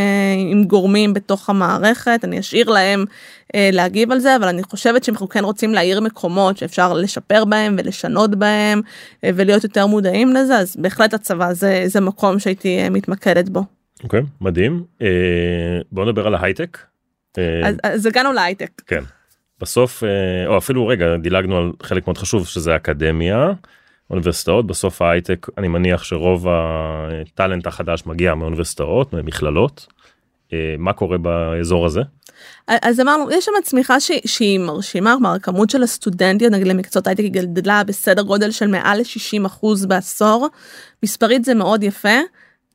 עם 0.51 0.65
גורמים 0.65 1.15
בתוך 1.15 1.51
המערכת, 1.51 2.21
אני 2.25 2.41
אשאיר 2.41 2.71
להם 2.71 3.05
אה, 3.55 3.71
להגיב 3.73 4.13
על 4.13 4.19
זה, 4.19 4.37
אבל 4.37 4.49
אני 4.49 4.63
חושבת 4.63 5.05
שאם 5.05 5.15
אנחנו 5.15 5.29
כן 5.29 5.45
רוצים 5.45 5.75
להאיר 5.75 6.01
מקומות 6.01 6.57
שאפשר 6.57 6.93
לשפר 6.93 7.45
בהם 7.45 7.77
ולשנות 7.79 8.35
בהם, 8.35 8.81
ולהיות 9.23 9.65
יותר 9.65 9.87
מודעים 9.87 10.33
לזה, 10.33 10.59
אז 10.59 10.77
בהחלט 10.79 11.15
הצבא 11.15 11.53
זה, 11.53 11.85
זה 11.87 12.01
מקום 12.01 12.39
שהייתי 12.39 12.89
מתמקדת 12.89 13.49
בו. 13.49 13.65
אוקיי, 14.05 14.21
okay, 14.21 14.25
מדהים. 14.41 14.85
בוא 15.93 16.05
נדבר 16.05 16.27
על 16.27 16.35
ההייטק. 16.35 16.79
אז, 17.65 17.77
אז 17.83 18.07
הגענו 18.07 18.33
להייטק. 18.33 18.71
כן. 18.87 19.05
בסוף 19.61 20.05
אה, 20.05 20.47
או 20.47 20.59
אפילו 20.59 20.87
רגע 20.87 21.17
דילגנו 21.17 21.57
על 21.57 21.73
חלק 21.83 22.07
מאוד 22.07 22.19
חשוב 22.19 22.47
שזה 22.47 22.77
אקדמיה 22.77 23.53
אוניברסיטאות 24.11 24.67
בסוף 24.67 25.03
ההייטק 25.03 25.47
אני 25.59 25.69
מניח 25.69 26.05
שרוב 26.05 26.47
הטאלנט 26.49 27.67
החדש 27.67 28.03
מגיע 28.07 28.35
מאוניברסיטאות 28.35 29.13
ממכללות 29.13 29.87
אה, 30.53 30.75
מה 30.79 30.93
קורה 30.93 31.19
באזור 31.19 31.87
הזה. 31.87 32.01
אז 32.67 33.01
אמרנו 33.01 33.31
יש 33.31 33.45
שם 33.45 33.53
צמיחה 33.63 34.01
שהיא, 34.01 34.21
שהיא 34.27 34.59
מרשימה 34.59 35.13
כלומר 35.13 35.35
הכמות 35.35 35.71
של 35.71 35.83
הסטודנטיות 35.83 36.53
נגיד 36.53 36.67
למקצועות 36.67 37.07
הייטק 37.07 37.25
גדלה 37.25 37.85
בסדר 37.85 38.23
גודל 38.23 38.51
של 38.51 38.67
מעל 38.67 38.99
ל-60 38.99 39.47
אחוז 39.47 39.87
בעשור 39.87 40.49
מספרית 41.03 41.45
זה 41.45 41.55
מאוד 41.55 41.83
יפה. 41.83 42.19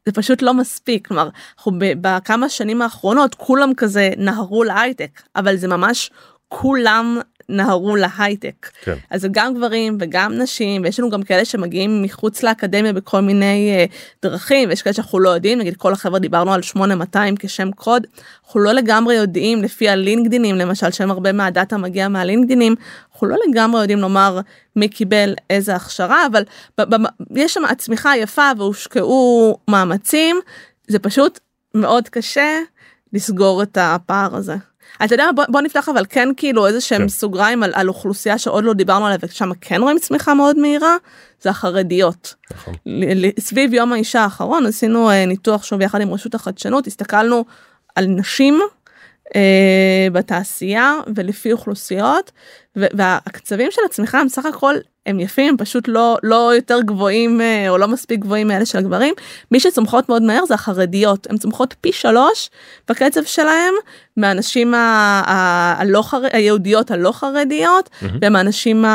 זה 0.05 0.11
פשוט 0.13 0.41
לא 0.41 0.53
מספיק 0.53 1.07
כלומר 1.07 1.29
אנחנו 1.57 1.71
בכמה 1.79 2.49
שנים 2.49 2.81
האחרונות 2.81 3.35
כולם 3.35 3.73
כזה 3.77 4.09
נהרו 4.17 4.63
להייטק 4.63 5.21
אבל 5.35 5.55
זה 5.55 5.67
ממש 5.67 6.11
כולם 6.49 7.19
נהרו 7.49 7.95
להייטק. 7.95 8.69
כן. 8.81 8.95
אז 9.09 9.21
זה 9.21 9.27
גם 9.31 9.53
גברים 9.53 9.97
וגם 9.99 10.33
נשים 10.33 10.83
ויש 10.83 10.99
לנו 10.99 11.09
גם 11.09 11.23
כאלה 11.23 11.45
שמגיעים 11.45 12.03
מחוץ 12.03 12.43
לאקדמיה 12.43 12.93
בכל 12.93 13.21
מיני 13.21 13.87
uh, 13.87 13.91
דרכים 14.21 14.69
ויש 14.69 14.81
כאלה 14.81 14.93
שאנחנו 14.93 15.19
לא 15.19 15.29
יודעים 15.29 15.59
נגיד 15.59 15.77
כל 15.77 15.93
החברה 15.93 16.19
דיברנו 16.19 16.53
על 16.53 16.61
8200 16.61 17.35
כשם 17.39 17.71
קוד 17.71 18.07
אנחנו 18.45 18.59
לא 18.59 18.71
לגמרי 18.71 19.15
יודעים 19.15 19.63
לפי 19.63 19.89
הלינקדינים 19.89 20.55
למשל 20.55 20.91
שם 20.91 21.11
הרבה 21.11 21.31
מהדאטה 21.31 21.77
מגיע 21.77 22.07
מהלינקדינים 22.07 22.75
אנחנו 23.13 23.27
לא 23.27 23.37
לגמרי 23.49 23.81
יודעים 23.81 23.99
לומר 23.99 24.39
מי 24.75 24.87
קיבל 24.87 25.33
איזה 25.49 25.75
הכשרה 25.75 26.25
אבל 26.25 26.43
יש 27.35 27.53
שם 27.53 27.65
הצמיחה 27.65 28.17
יפה 28.17 28.51
והושקעו 28.57 29.57
מאמצים 29.67 30.39
זה 30.87 30.99
פשוט 30.99 31.39
מאוד 31.75 32.09
קשה 32.09 32.59
לסגור 33.13 33.63
את 33.63 33.77
הפער 33.81 34.35
הזה. 34.35 34.55
אתה 35.03 35.13
יודע 35.13 35.29
בוא, 35.35 35.43
בוא 35.49 35.61
נפתח 35.61 35.89
אבל 35.89 36.05
כן 36.09 36.29
כאילו 36.37 36.67
איזה 36.67 36.81
שהם 36.81 37.01
כן. 37.01 37.09
סוגריים 37.09 37.63
על, 37.63 37.71
על 37.75 37.87
אוכלוסייה 37.89 38.37
שעוד 38.37 38.63
לא 38.63 38.73
דיברנו 38.73 39.05
עליה 39.05 39.17
ושם 39.23 39.49
כן 39.61 39.81
רואים 39.81 39.99
צמיחה 39.99 40.33
מאוד 40.33 40.57
מהירה 40.57 40.95
זה 41.41 41.49
החרדיות. 41.49 42.35
נכון. 42.51 42.73
סביב 43.39 43.73
יום 43.73 43.93
האישה 43.93 44.21
האחרון 44.21 44.65
עשינו 44.65 45.09
אה, 45.09 45.25
ניתוח 45.25 45.63
שוב 45.63 45.81
יחד 45.81 46.01
עם 46.01 46.13
רשות 46.13 46.35
החדשנות 46.35 46.87
הסתכלנו 46.87 47.45
על 47.95 48.05
נשים 48.05 48.59
אה, 49.35 50.07
בתעשייה 50.11 50.93
ולפי 51.15 51.51
אוכלוסיות 51.51 52.31
והקצבים 52.75 53.71
של 53.71 53.81
הצמיחה 53.85 54.19
הם 54.19 54.29
סך 54.29 54.45
הכל 54.45 54.75
הם 55.05 55.19
יפים 55.19 55.57
פשוט 55.57 55.87
לא 55.87 56.17
לא 56.23 56.51
יותר 56.55 56.81
גבוהים 56.81 57.41
אה, 57.41 57.69
או 57.69 57.77
לא 57.77 57.87
מספיק 57.87 58.19
גבוהים 58.19 58.47
מאלה 58.47 58.65
של 58.65 58.77
הגברים. 58.77 59.13
מי 59.51 59.59
שצומחות 59.59 60.09
מאוד 60.09 60.21
מהר 60.21 60.45
זה 60.45 60.53
החרדיות. 60.53 61.27
הן 61.29 61.37
צומחות 61.37 61.75
פי 61.81 61.91
שלוש 61.91 62.49
בקצב 62.89 63.23
שלהם 63.23 63.73
מהנשים 64.17 64.73
הלא 64.73 66.01
חר... 66.01 66.21
היהודיות 66.31 66.91
הלא 66.91 67.11
חרדיות 67.11 67.89
mm-hmm. 67.89 68.05
ומהנשים 68.21 68.85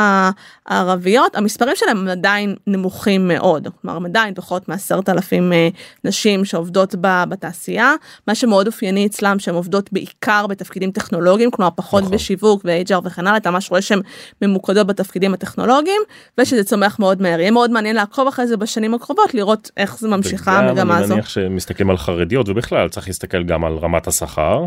הערביות. 0.65 1.35
המספרים 1.35 1.75
שלהם 1.75 1.97
הם 1.97 2.07
עדיין 2.07 2.55
נמוכים 2.67 3.27
מאוד. 3.27 3.67
כלומר 3.81 3.97
הם 3.97 4.05
עדיין 4.05 4.33
פחות 4.33 4.69
מעשרת 4.69 5.09
אלפים 5.09 5.53
אה, 5.53 5.69
נשים 6.03 6.45
שעובדות 6.45 6.95
בתעשייה. 7.01 7.93
מה 8.27 8.35
שמאוד 8.35 8.67
אופייני 8.67 9.05
אצלם 9.05 9.39
שהן 9.39 9.55
עובדות 9.55 9.93
בעיקר 9.93 10.47
בתפקידים 10.47 10.91
טכנולוגיים 10.91 11.51
כלומר 11.51 11.71
פחות 11.75 12.03
נכון. 12.03 12.15
בשיווק 12.15 12.61
ו-HR 12.65 12.99
וכן 13.03 13.27
הלאה 13.27 13.39
ממש 13.65 13.69
רואה 13.71 13.81
שהן 13.81 14.01
ממוקדות 14.41 14.87
בתפקידים 14.87 15.33
הטכנולוגיים 15.33 16.01
ושזה 16.37 16.63
צומח 16.63 16.99
מאוד 16.99 17.21
מהר 17.21 17.39
יהיה 17.39 17.51
מאוד 17.51 17.71
מעניין 17.71 17.95
לעקוב 17.95 18.27
אחרי 18.27 18.47
זה 18.47 18.57
בשנים 18.57 18.93
הקרובות 18.93 19.33
לראות 19.33 19.71
איך 19.77 19.99
זה 19.99 20.07
ממשיכה 20.07 20.59
המגמה 20.59 20.97
הזו. 20.97 21.05
אני 21.05 21.13
מניח 21.13 21.29
שמסתכלים 21.29 21.89
על 21.89 21.97
חרדיות 21.97 22.49
ובכלל 22.49 22.89
צריך 22.89 23.07
להסתכל 23.07 23.43
גם 23.43 23.65
על 23.65 23.77
רמת 23.77 24.07
השכר 24.07 24.65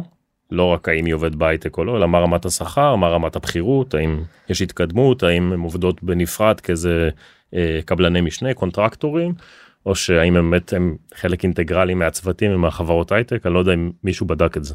לא 0.50 0.64
רק 0.64 0.88
האם 0.88 1.04
היא 1.04 1.14
עובד 1.14 1.36
בהייטק 1.36 1.78
או 1.78 1.84
לא 1.84 1.96
אלא 1.96 2.08
מה 2.08 2.18
רמת 2.18 2.44
השכר 2.44 2.96
מה 2.96 3.08
רמת 3.08 3.36
הבכירות 3.36 3.94
האם 3.94 4.20
יש 4.48 4.62
התקדמות 4.62 5.22
האם 5.22 5.52
הן 5.52 5.60
עובדות 5.60 6.02
בנפרד 6.02 6.60
כאיזה 6.60 7.08
אה, 7.54 7.80
קבלני 7.84 8.20
משנה 8.20 8.54
קונטרקטורים 8.54 9.34
או 9.86 9.94
שהאם 9.94 10.34
באמת 10.34 10.72
הם 10.72 10.96
חלק 11.14 11.44
אינטגרלי 11.44 11.94
מהצוותים 11.94 12.54
ומהחברות 12.54 13.12
הייטק 13.12 13.46
אני 13.46 13.54
לא 13.54 13.58
יודע 13.58 13.74
אם 13.74 13.90
מישהו 14.04 14.26
בדק 14.26 14.56
את 14.56 14.64
זה. 14.64 14.74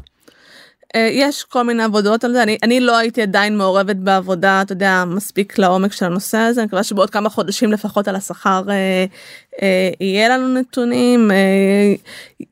אה, 0.96 1.08
יש 1.12 1.44
כל 1.44 1.62
מיני 1.62 1.82
עבודות 1.82 2.24
על 2.24 2.32
זה. 2.32 2.42
אני 2.42 2.58
אני 2.62 2.80
לא 2.80 2.96
הייתי 2.96 3.22
עדיין 3.22 3.56
מעורבת 3.56 3.96
בעבודה 3.96 4.62
אתה 4.62 4.72
יודע 4.72 5.04
מספיק 5.06 5.58
לעומק 5.58 5.92
של 5.92 6.04
הנושא 6.04 6.38
הזה. 6.38 6.60
אני 6.60 6.66
מקווה 6.66 6.82
שבעוד 6.82 7.10
כמה 7.10 7.28
חודשים 7.30 7.72
לפחות 7.72 8.08
על 8.08 8.16
השכר 8.16 8.62
אה, 8.70 9.04
יהיה 10.00 10.28
לנו 10.28 10.54
נתונים 10.54 11.30
אה, 11.30 11.94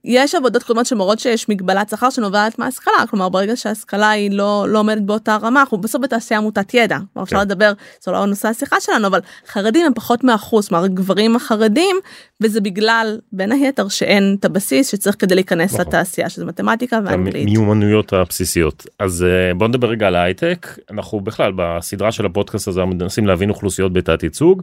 יש 0.05 0.35
עבודות 0.35 0.63
קודמות 0.63 0.87
שמורות 0.87 1.19
שיש 1.19 1.49
מגבלת 1.49 1.89
שכר 1.89 2.11
שנובעת 2.11 2.59
מהשכלה 2.59 3.07
כלומר 3.11 3.29
ברגע 3.29 3.57
שההשכלה 3.57 4.11
היא 4.11 4.31
לא 4.31 4.65
לא 4.69 4.79
עומדת 4.79 5.03
באותה 5.03 5.37
רמה 5.43 5.61
אנחנו 5.61 5.79
בסוף 5.79 6.03
בתעשייה 6.03 6.41
עמותת 6.41 6.75
ידע 6.75 6.99
כן. 7.15 7.21
אפשר 7.21 7.41
לדבר 7.41 7.73
זה 8.01 8.11
לא 8.11 8.27
נושא 8.27 8.49
השיחה 8.49 8.77
שלנו 8.81 9.07
אבל 9.07 9.21
חרדים 9.47 9.87
הם 9.87 9.95
פחות 9.95 10.25
מאחוז 10.25 10.69
כלומר 10.69 10.87
גברים 10.87 11.37
החרדים 11.37 11.97
וזה 12.41 12.61
בגלל 12.61 13.19
בין 13.33 13.53
היתר 13.53 13.89
שאין 13.89 14.37
את 14.41 14.45
הבסיס 14.45 14.91
שצריך 14.91 15.17
כדי 15.19 15.35
להיכנס 15.35 15.75
נכון. 15.75 15.87
לתעשייה 15.87 16.29
שזה 16.29 16.45
מתמטיקה 16.45 16.99
ואנגלית. 17.05 17.45
מיומנויות 17.45 18.13
הבסיסיות 18.13 18.87
אז 18.99 19.25
אה, 19.29 19.55
בוא 19.55 19.69
נדבר 19.69 19.89
רגע 19.89 20.07
על 20.07 20.15
ההייטק 20.15 20.67
אנחנו 20.91 21.21
בכלל 21.21 21.53
בסדרה 21.57 22.13
של 22.13 22.27
הפודקאסט 22.27 22.69
הזה 22.69 22.85
מנסים 22.85 23.27
להבין 23.27 23.51
אוכלוסיות 23.51 23.93
בתת 23.93 24.23
ייצוג. 24.23 24.63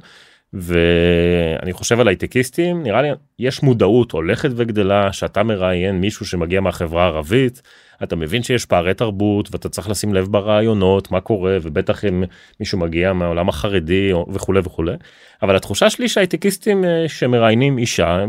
ואני 0.54 1.74
חושב 1.74 2.00
על 2.00 2.08
הייטקיסטים 2.08 2.84
נראה 2.84 3.02
לי 3.02 3.10
יש 3.40 3.64
מודעות 3.64 4.12
הולכת 4.12 4.50
וגדלה 4.56 5.14
שאתה 5.14 5.44
מראיין 5.44 6.02
מישהו 6.02 6.26
שמגיע 6.26 6.62
מהחברה 6.62 7.04
הערבית 7.04 7.62
אתה 8.04 8.16
מבין 8.16 8.44
שיש 8.44 8.66
פערי 8.66 8.94
תרבות 8.94 9.50
ואתה 9.52 9.70
צריך 9.70 9.90
לשים 9.90 10.14
לב 10.14 10.28
ברעיונות 10.28 11.12
מה 11.12 11.22
קורה 11.22 11.58
ובטח 11.62 12.06
אם 12.06 12.24
מישהו 12.60 12.78
מגיע 12.78 13.14
מהעולם 13.14 13.50
החרדי 13.50 14.12
וכולי 14.34 14.60
וכולי 14.64 14.94
אבל 15.42 15.56
התחושה 15.56 15.90
שלי 15.90 16.10
שהייטקיסטים 16.10 16.86
אה, 16.86 17.06
שמראיינים 17.08 17.78
אישה 17.78 18.26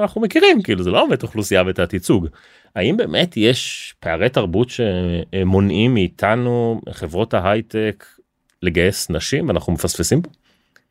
אנחנו 0.00 0.20
מכירים 0.20 0.62
כאילו 0.62 0.82
זה 0.82 0.90
לא 0.90 1.06
באמת 1.06 1.22
אוכלוסייה 1.22 1.64
בתת 1.64 1.92
ייצוג 1.92 2.28
האם 2.76 2.96
באמת 2.96 3.36
יש 3.36 3.94
פערי 4.00 4.28
תרבות 4.28 4.68
שמונעים 4.70 5.94
מאיתנו 5.94 6.80
חברות 6.90 7.34
ההייטק 7.34 8.06
לגייס 8.62 9.10
נשים 9.10 9.48
ואנחנו 9.48 9.72
מפספסים 9.72 10.22
פה. 10.22 10.30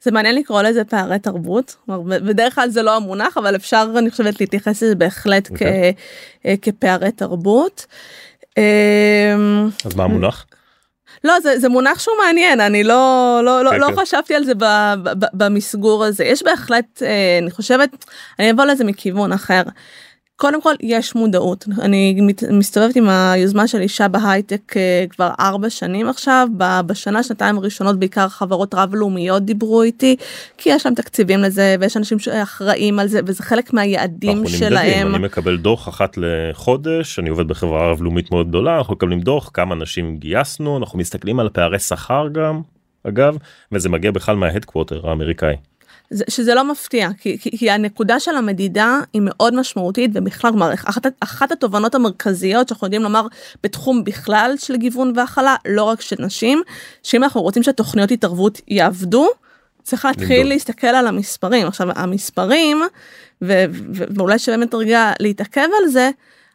זה 0.05 0.11
מעניין 0.11 0.35
לקרוא 0.35 0.61
לזה 0.61 0.83
פערי 0.83 1.19
תרבות 1.19 1.75
בדרך 2.07 2.55
כלל 2.55 2.69
זה 2.69 2.81
לא 2.81 2.95
המונח 2.95 3.37
אבל 3.37 3.55
אפשר 3.55 3.87
אני 3.97 4.11
חושבת 4.11 4.39
להתייחס 4.39 4.83
לזה 4.83 4.95
בהחלט 4.95 5.47
okay. 5.47 5.51
אוקיי. 5.51 5.93
אה, 6.45 6.53
כפערי 6.61 7.11
תרבות. 7.11 7.85
אמ, 8.57 9.69
אז 9.85 9.95
מה 9.95 10.03
המונח? 10.03 10.45
לא 11.23 11.39
זה, 11.39 11.59
זה 11.59 11.69
מונח 11.69 11.99
שהוא 11.99 12.15
מעניין 12.25 12.61
אני 12.61 12.83
לא 12.83 13.39
לא 13.43 13.63
לא, 13.63 13.71
okay, 13.71 13.77
לא 13.77 13.87
okay. 13.87 14.01
חשבתי 14.01 14.35
על 14.35 14.43
זה 14.43 14.55
ב, 14.55 14.63
ב, 15.03 15.09
ב, 15.19 15.25
במסגור 15.33 16.03
הזה 16.03 16.23
יש 16.23 16.43
בהחלט 16.43 17.03
אה, 17.03 17.39
אני 17.41 17.51
חושבת 17.51 18.05
אני 18.39 18.51
אבוא 18.51 18.65
לזה 18.65 18.83
מכיוון 18.83 19.33
אחר. 19.33 19.61
קודם 20.37 20.61
כל 20.61 20.73
יש 20.81 21.15
מודעות 21.15 21.65
אני 21.81 22.21
מסתובבת 22.51 22.95
עם 22.95 23.09
היוזמה 23.09 23.67
של 23.67 23.81
אישה 23.81 24.07
בהייטק 24.07 24.77
אה, 24.77 25.05
כבר 25.09 25.31
ארבע 25.39 25.69
שנים 25.69 26.09
עכשיו 26.09 26.47
בשנה 26.85 27.23
שנתיים 27.23 27.57
הראשונות 27.57 27.99
בעיקר 27.99 28.27
חברות 28.27 28.73
רב 28.73 28.95
לאומיות 28.95 29.45
דיברו 29.45 29.81
איתי 29.81 30.15
כי 30.57 30.69
יש 30.69 30.85
להם 30.85 30.95
תקציבים 30.95 31.39
לזה 31.39 31.75
ויש 31.79 31.97
אנשים 31.97 32.19
שאחראים 32.19 32.99
על 32.99 33.07
זה 33.07 33.19
וזה 33.25 33.43
חלק 33.43 33.73
מהיעדים 33.73 34.47
שלהם. 34.47 35.15
אני 35.15 35.25
מקבל 35.25 35.57
דוח 35.57 35.89
אחת 35.89 36.17
לחודש 36.17 37.19
אני 37.19 37.29
עובד 37.29 37.47
בחברה 37.47 37.91
רב 37.91 38.01
לאומית 38.01 38.31
מאוד 38.31 38.47
גדולה 38.47 38.77
אנחנו 38.77 38.93
מקבלים 38.93 39.19
דוח 39.19 39.51
כמה 39.53 39.75
אנשים 39.75 40.17
גייסנו 40.17 40.77
אנחנו 40.77 40.99
מסתכלים 40.99 41.39
על 41.39 41.49
פערי 41.49 41.79
שכר 41.79 42.27
גם 42.31 42.61
אגב 43.07 43.37
וזה 43.71 43.89
מגיע 43.89 44.11
בכלל 44.11 44.35
מההדקווטר 44.35 45.09
האמריקאי. 45.09 45.55
שזה 46.29 46.53
לא 46.53 46.63
מפתיע, 46.63 47.09
כי, 47.17 47.37
כי, 47.39 47.57
כי 47.57 47.71
הנקודה 47.71 48.19
של 48.19 48.35
המדידה 48.35 48.99
היא 49.13 49.21
מאוד 49.25 49.55
משמעותית 49.55 50.11
ובכלל, 50.13 50.51
כלומר, 50.51 50.73
אחת, 50.73 51.05
אחת 51.19 51.51
התובנות 51.51 51.95
המרכזיות 51.95 52.67
שאנחנו 52.67 52.87
יודעים 52.87 53.01
לומר 53.01 53.27
בתחום 53.63 54.03
בכלל 54.03 54.53
של 54.57 54.75
גיוון 54.75 55.13
והכלה, 55.15 55.55
לא 55.67 55.83
רק 55.83 56.01
של 56.01 56.15
נשים, 56.19 56.61
שאם 57.03 57.23
אנחנו 57.23 57.41
רוצים 57.41 57.63
שתוכניות 57.63 58.11
התערבות 58.11 58.61
יעבדו, 58.67 59.29
צריך 59.83 60.05
להתחיל 60.05 60.37
לבדוק. 60.37 60.51
להסתכל 60.53 60.87
על 60.87 61.07
המספרים. 61.07 61.67
עכשיו, 61.67 61.87
המספרים, 61.95 62.81
ו, 63.41 63.65
ו, 63.93 64.03
ואולי 64.15 64.39
שבאמת 64.39 64.73
רגע 64.73 65.11
להתעכב 65.19 65.67
על 65.81 65.87
זה, 65.87 66.09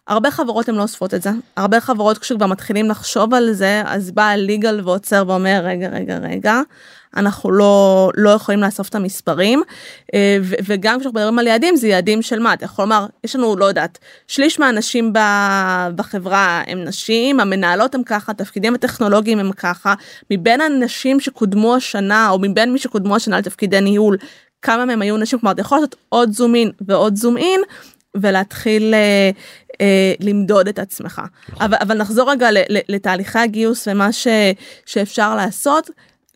הרבה 0.09 0.31
חברות 0.31 0.69
הן 0.69 0.75
לא 0.75 0.83
אוספות 0.83 1.15
את 1.15 1.23
זה. 1.23 1.31
הרבה 1.57 1.81
חברות 1.81 2.19
כשכבר 2.19 2.47
מתחילים 2.47 2.89
לחשוב 2.89 3.35
על 3.35 3.53
זה, 3.53 3.83
אז 3.87 4.11
בא 4.11 4.23
הליגל 4.23 4.81
ועוצר 4.85 5.25
ואומר, 5.27 5.61
רגע, 5.65 5.89
רגע, 5.89 6.19
רגע, 6.19 6.61
אנחנו 7.17 7.53
לא, 7.53 8.11
לא 8.15 8.31
יכולים 8.31 8.61
לאסוף 8.61 8.89
את 8.89 8.95
המספרים. 8.95 9.63
אה, 10.15 10.39
וגם 10.41 11.01
כשאנחנו 11.01 11.21
מדברים 11.21 11.39
על 11.39 11.47
יעדים, 11.47 11.77
זה 11.77 11.89
יעדים 11.89 12.23
של 12.23 12.39
מה? 12.39 12.53
אתה 12.53 12.65
יכול 12.65 12.83
לומר, 12.83 13.07
יש 13.25 13.37
לנו, 13.37 13.57
לא 13.57 13.65
יודעת, 13.65 13.99
שליש 14.29 14.59
מהנשים 14.59 15.13
בחברה 15.97 16.63
הם 16.67 16.85
נשים, 16.85 17.41
המנהלות 17.41 17.95
הם 17.95 18.03
ככה, 18.03 18.33
התפקידים 18.33 18.75
הטכנולוגיים 18.75 19.39
הם 19.39 19.53
ככה, 19.53 19.95
מבין 20.31 20.61
הנשים 20.61 21.21
שקודמו 21.21 21.77
השנה, 21.77 22.31
או 22.31 22.39
מבין 22.39 22.73
מי 22.73 22.79
שקודמו 22.79 23.17
השנה 23.17 23.39
לתפקידי 23.39 23.81
ניהול, 23.81 24.17
כמה 24.63 24.85
מהם 24.85 25.03
היו 25.03 25.17
נשים, 25.17 25.39
כלומר 25.39 25.53
אתה 25.53 25.61
יכול 25.61 25.79
לעשות 25.79 25.97
עוד 26.09 26.33
זום 26.33 26.55
אין 26.55 26.71
ועוד 26.81 27.17
זום 27.17 27.37
אין 27.37 27.61
ולהתחיל 28.17 28.95
אה, 28.95 29.31
אה, 29.81 30.15
למדוד 30.21 30.69
את 30.69 30.79
עצמך. 30.79 31.23
נכון. 31.49 31.67
אבל, 31.67 31.77
אבל 31.81 31.97
נחזור 31.97 32.31
רגע 32.31 32.49
לתהליכי 32.69 33.39
הגיוס 33.39 33.89
ומה 33.91 34.13
ש, 34.13 34.27
שאפשר 34.87 35.35
לעשות. 35.35 35.91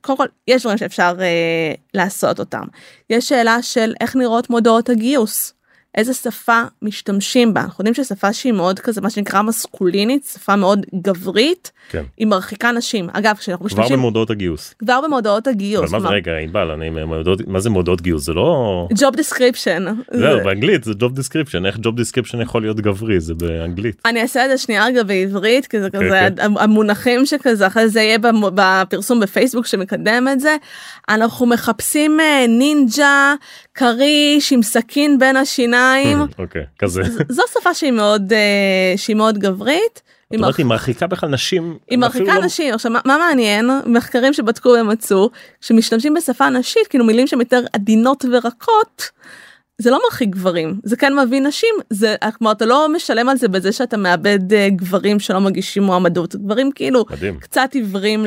קודם 0.05 0.19
כל 0.19 0.27
יש 0.49 0.63
דברים 0.63 0.79
שאפשר 0.79 1.17
אה, 1.21 1.75
לעשות 1.95 2.41
אותם. 2.41 2.65
יש 3.11 3.29
שאלה 3.29 3.63
של 3.63 3.93
איך 4.01 4.17
נראות 4.17 4.51
מודעות 4.51 4.89
הגיוס. 4.89 5.55
איזה 5.95 6.15
שפה 6.15 6.63
משתמשים 6.83 7.55
בה. 7.55 7.61
אנחנו 7.61 7.83
יודעים 7.83 8.05
ששפה 8.05 8.33
שהיא 8.33 8.53
מאוד 8.53 8.81
כזה 8.81 9.01
מה 9.01 9.11
שנקרא 9.11 9.43
מסקולינית, 9.43 10.25
שפה 10.33 10.57
מאוד 10.57 10.87
גברית, 10.95 11.73
כן. 11.91 12.03
היא 12.17 12.27
מרחיקה 12.27 12.73
נשים. 12.73 13.09
אגב, 13.13 13.37
כשאנחנו 13.39 13.67
משתמשים... 13.67 13.87
כבר 13.87 13.97
במודעות 13.97 14.31
הגיוס. 14.31 14.75
כבר 14.79 15.01
במודעות 15.05 15.47
הגיוס. 15.47 15.93
אבל 15.93 15.99
מה 15.99 16.09
זה 16.09 16.15
רגע, 16.15 16.33
ענבל, 16.37 16.71
אני 16.71 16.91
מודעות, 16.91 17.41
מה 17.47 17.61
זה 17.61 17.71
מודעות 17.71 18.01
גיוס? 18.01 18.25
זה 18.25 18.33
לא... 18.33 18.89
Job 18.93 19.17
description. 19.17 19.89
זהו, 20.11 20.45
באנגלית 20.45 20.85
זה 20.85 20.93
Job 20.93 21.19
description, 21.19 21.67
איך 21.67 21.77
Job 21.77 21.81
description 21.81 22.43
יכול 22.43 22.63
להיות 22.63 22.81
גברי, 22.81 23.21
זה 23.21 23.35
באנגלית. 23.35 24.03
אני 24.05 24.23
אעשה 24.23 24.45
את 24.45 24.51
זה 24.51 24.59
שנייה 24.59 24.87
רגע 24.87 25.03
בעברית, 25.03 25.67
כי 25.67 25.81
זה 25.81 25.91
כן, 25.91 25.99
כזה, 25.99 26.29
כן. 26.37 26.43
המונחים 26.57 27.27
שכזה, 27.27 27.67
אחרי 27.67 27.89
זה 27.89 28.01
יהיה 28.01 28.19
בפרסום 28.55 29.21
בפייסבוק 29.21 29.67
שמקדם 29.67 30.29
את 30.33 30.41
זה. 30.41 30.57
אנחנו 31.09 31.47
מחפשים 31.47 32.21
אה, 32.21 32.47
נינג'ה, 32.49 33.35
כריש 33.75 34.53
עם 34.53 34.63
סכין 34.63 35.19
בין 35.19 35.37
השיניים. 35.37 35.84
אוקיי, 36.39 36.65
כזה. 36.79 37.03
זו 37.29 37.43
שפה 37.53 37.75
שהיא 37.75 37.93
מאוד, 37.93 38.33
אה, 38.33 38.95
שהיא 38.97 39.17
מאוד 39.17 39.39
גברית. 39.39 40.03
זאת 40.31 40.41
אומרת 40.41 40.57
היא 40.57 40.67
מרחיקה 40.67 41.07
בכלל 41.07 41.29
נשים. 41.29 41.79
היא 41.91 41.99
מרחיקה 41.99 42.39
לא- 42.39 42.45
נשים. 42.45 42.75
עכשיו 42.75 42.93
מה 42.93 43.19
מעניין 43.19 43.71
מחקרים 43.87 44.33
שבדקו 44.33 44.69
ומצאו 44.69 45.31
שמשתמשים 45.61 46.15
בשפה 46.15 46.49
נשית 46.51 46.87
כאילו 46.87 47.05
מילים 47.05 47.27
שהן 47.27 47.41
יותר 47.41 47.65
עדינות 47.73 48.25
ורקות. 48.33 49.11
זה 49.79 49.91
לא 49.91 50.01
מרחיק 50.05 50.29
גברים 50.29 50.81
זה 50.85 50.97
כן 50.97 51.19
מביא 51.19 51.41
נשים 51.41 51.75
זה 51.91 52.17
כלומר 52.39 52.53
אתה 52.53 52.67
לא 52.67 52.89
משלם 52.89 53.29
על 53.29 53.37
זה 53.37 53.49
בזה 53.49 53.73
שאתה 53.73 53.97
מאבד 53.97 54.53
uh, 54.53 54.71
גברים 54.77 55.21
שלא 55.21 55.41
מגישים 55.41 55.83
מועמדות 55.83 56.37
גברים 56.37 56.73
כאילו 56.73 57.05
מדהים. 57.11 57.39
קצת 57.41 57.69
עיוורים 57.73 58.27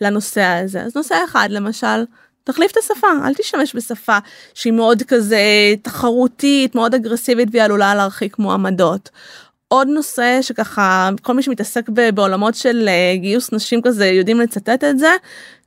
לנושא 0.00 0.42
הזה 0.42 0.82
אז 0.82 0.96
נושא 0.96 1.14
אחד 1.24 1.48
למשל 1.50 2.04
תחליף 2.44 2.72
את 2.72 2.76
השפה 2.76 3.06
אל 3.24 3.34
תשתמש 3.34 3.76
בשפה 3.76 4.18
שהיא 4.54 4.72
מאוד 4.72 5.02
כזה 5.02 5.42
תחרותית 5.82 6.74
מאוד 6.74 6.94
אגרסיבית 6.94 7.48
והיא 7.52 7.62
עלולה 7.62 7.94
להרחיק 7.94 8.38
מועמדות. 8.38 9.10
עוד 9.68 9.88
נושא 9.88 10.38
שככה 10.42 11.10
כל 11.22 11.34
מי 11.34 11.42
שמתעסק 11.42 11.88
בעולמות 11.88 12.54
של 12.54 12.88
אה, 12.88 13.16
גיוס 13.16 13.52
נשים 13.52 13.82
כזה 13.82 14.06
יודעים 14.06 14.40
לצטט 14.40 14.84
את 14.84 14.98
זה 14.98 15.16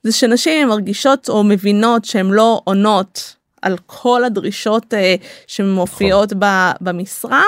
זה 0.04 0.12
שנשים 0.12 0.68
מרגישות 0.68 1.30
או 1.30 1.44
מבינות 1.44 2.06
שהן 2.06 2.28
לא 2.28 2.62
עונות 2.64 3.36
על 3.66 3.78
כל 3.86 4.24
הדרישות 4.24 4.94
uh, 4.94 4.98
שמופיעות 5.48 6.34
נכון. 6.34 6.76
במשרה 6.82 7.44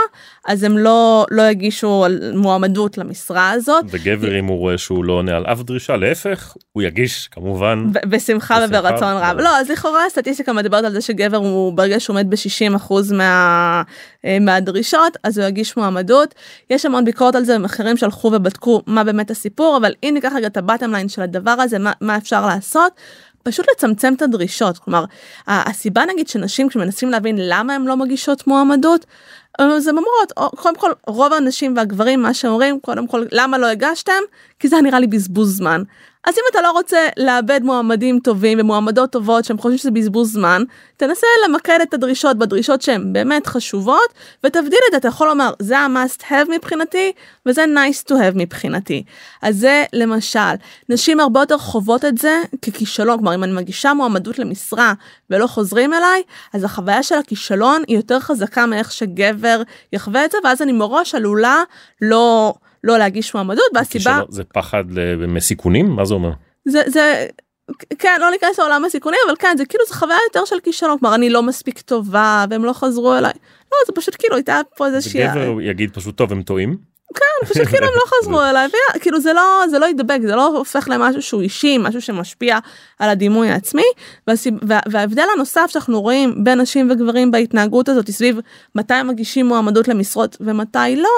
אז 0.47 0.63
הם 0.63 0.77
לא 0.77 1.25
לא 1.31 1.41
יגישו 1.41 2.05
מועמדות 2.33 2.97
למשרה 2.97 3.51
הזאת. 3.51 3.85
וגבר 3.87 4.39
אם 4.39 4.45
הוא 4.45 4.57
רואה 4.57 4.77
שהוא 4.77 5.05
לא 5.05 5.13
עונה 5.13 5.35
על 5.35 5.45
אף 5.45 5.61
דרישה 5.61 5.95
להפך 5.95 6.55
הוא 6.71 6.83
יגיש 6.83 7.27
כמובן 7.27 7.87
בשמחה 8.09 8.59
וברצון 8.67 9.17
רב 9.17 9.37
לא 9.39 9.57
אז 9.57 9.69
לכאורה 9.69 10.05
הסטטיסטיקה 10.05 10.53
מדברת 10.53 10.83
על 10.83 10.91
זה 10.91 11.01
שגבר 11.01 11.37
הוא 11.37 11.73
ברגע 11.73 11.99
שהוא 11.99 12.13
עומד 12.13 12.29
ב-60% 12.29 12.93
מה, 13.13 13.81
אה, 14.25 14.37
מהדרישות 14.41 15.17
אז 15.23 15.37
הוא 15.37 15.47
יגיש 15.47 15.77
מועמדות 15.77 16.35
יש 16.69 16.85
המון 16.85 17.05
ביקורת 17.05 17.35
על 17.35 17.43
זה 17.43 17.57
מחקרים 17.57 17.97
שהלכו 17.97 18.27
ובדקו 18.27 18.81
מה 18.87 19.03
באמת 19.03 19.31
הסיפור 19.31 19.77
אבל 19.81 19.93
אם 20.03 20.11
ניקח 20.13 20.31
רגע 20.35 20.47
את 20.47 20.57
הבטם 20.57 20.91
ליין 20.91 21.09
של 21.09 21.21
הדבר 21.21 21.51
הזה 21.51 21.79
מה, 21.79 21.91
מה 22.01 22.17
אפשר 22.17 22.45
לעשות. 22.45 22.91
פשוט 23.43 23.65
לצמצם 23.71 24.13
את 24.13 24.21
הדרישות. 24.21 24.77
כלומר 24.77 25.05
הסיבה 25.47 26.05
נגיד 26.05 26.27
שנשים 26.27 26.69
כשמנסים 26.69 27.09
להבין 27.09 27.35
למה 27.39 27.75
הן 27.75 27.85
לא 27.85 27.97
מגישות 27.97 28.47
מועמדות 28.47 29.05
אז 29.59 29.87
הן 29.87 29.95
אומרות 29.97 30.55
קודם 30.55 30.75
כל 30.75 30.91
רוב 31.07 31.33
האנשים 31.33 31.77
והגברים 31.77 32.21
מה 32.21 32.33
שאומרים 32.33 32.79
קודם 32.79 33.07
כל 33.07 33.25
למה 33.31 33.57
לא 33.57 33.67
הגשתם 33.67 34.21
כי 34.59 34.67
זה 34.67 34.81
נראה 34.81 34.99
לי 34.99 35.07
בזבוז 35.07 35.57
זמן. 35.57 35.83
אז 36.27 36.35
אם 36.37 36.41
אתה 36.51 36.61
לא 36.61 36.71
רוצה 36.71 37.07
לאבד 37.17 37.59
מועמדים 37.63 38.19
טובים 38.19 38.59
ומועמדות 38.61 39.11
טובות 39.11 39.45
שהם 39.45 39.57
חושבים 39.57 39.77
שזה 39.77 39.91
בזבוז 39.91 40.33
זמן, 40.33 40.63
תנסה 40.97 41.27
למקד 41.45 41.79
את 41.83 41.93
הדרישות 41.93 42.37
בדרישות 42.37 42.81
שהן 42.81 43.13
באמת 43.13 43.47
חשובות, 43.47 44.13
ותבדיל 44.43 44.79
את 44.87 44.91
זה, 44.91 44.97
אתה 44.97 45.07
יכול 45.07 45.27
לומר, 45.27 45.53
זה 45.59 45.79
ה-must 45.79 46.21
have 46.21 46.51
מבחינתי, 46.55 47.11
וזה 47.45 47.65
nice 47.65 48.09
to 48.09 48.13
have 48.13 48.35
מבחינתי. 48.35 49.03
אז 49.41 49.57
זה 49.57 49.83
למשל, 49.93 50.39
נשים 50.89 51.19
הרבה 51.19 51.39
יותר 51.39 51.57
חוות 51.57 52.05
את 52.05 52.17
זה 52.17 52.41
ככישלון, 52.61 53.17
כלומר 53.17 53.35
אם 53.35 53.43
אני 53.43 53.51
מגישה 53.51 53.93
מועמדות 53.93 54.39
למשרה 54.39 54.93
ולא 55.29 55.47
חוזרים 55.47 55.93
אליי, 55.93 56.21
אז 56.53 56.63
החוויה 56.63 57.03
של 57.03 57.15
הכישלון 57.15 57.83
היא 57.87 57.97
יותר 57.97 58.19
חזקה 58.19 58.65
מאיך 58.65 58.91
שגבר 58.91 59.61
יחווה 59.93 60.25
את 60.25 60.31
זה, 60.31 60.37
ואז 60.43 60.61
אני 60.61 60.71
מראש 60.71 61.15
עלולה 61.15 61.63
לא... 62.01 62.53
לא 62.83 62.97
להגיש 62.97 63.33
מועמדות 63.33 63.65
והסיבה 63.73 64.21
זה 64.29 64.43
פחד 64.43 64.83
מסיכונים? 65.27 65.89
מה 65.89 66.05
זה 66.05 66.13
אומר? 66.13 66.31
זה 66.65 66.81
זה 66.87 67.27
כן 67.99 68.17
לא 68.21 68.29
להיכנס 68.29 68.59
לעולם 68.59 68.85
הסיכונים 68.85 69.19
אבל 69.27 69.35
כן 69.39 69.55
זה 69.57 69.65
כאילו 69.65 69.83
זה 69.87 69.93
חוויה 69.93 70.17
יותר 70.29 70.45
של 70.45 70.59
כישלון. 70.59 70.97
כלומר 70.99 71.15
אני 71.15 71.29
לא 71.29 71.43
מספיק 71.43 71.81
טובה 71.81 72.45
והם 72.49 72.65
לא 72.65 72.73
חזרו 72.73 73.15
אליי. 73.15 73.33
לא 73.71 73.77
זה 73.87 73.93
פשוט 73.95 74.15
כאילו 74.19 74.35
הייתה 74.35 74.61
פה 74.77 74.87
איזה 74.87 75.01
שהיא 75.01 75.27
גבר 75.27 75.61
יגיד 75.61 75.93
פשוט 75.93 76.17
טוב 76.17 76.31
הם 76.31 76.41
טועים 76.41 76.77
כן 77.15 77.47
פשוט 77.47 77.67
כאילו 77.67 77.87
הם 77.87 77.93
לא 77.95 78.03
חזרו 78.07 78.41
אליי 78.41 78.67
כאילו 79.01 79.19
זה 79.19 79.33
לא 79.33 79.63
זה 79.69 79.79
לא 79.79 79.85
ידבק 79.85 80.19
זה 80.21 80.35
לא 80.35 80.47
הופך 80.47 80.87
למשהו 80.91 81.21
שהוא 81.21 81.41
אישי 81.41 81.77
משהו 81.77 82.01
שמשפיע 82.01 82.57
על 82.99 83.09
הדימוי 83.09 83.49
העצמי 83.49 83.85
וההבדל 84.87 85.25
הנוסף 85.35 85.65
שאנחנו 85.67 86.01
רואים 86.01 86.43
בין 86.43 86.61
נשים 86.61 86.91
וגברים 86.91 87.31
בהתנהגות 87.31 87.89
הזאת 87.89 88.11
סביב 88.11 88.39
מתי 88.75 89.03
מגישים 89.03 89.45
מועמדות 89.45 89.87
למשרות 89.87 90.37
ומתי 90.39 90.95
לא 90.95 91.09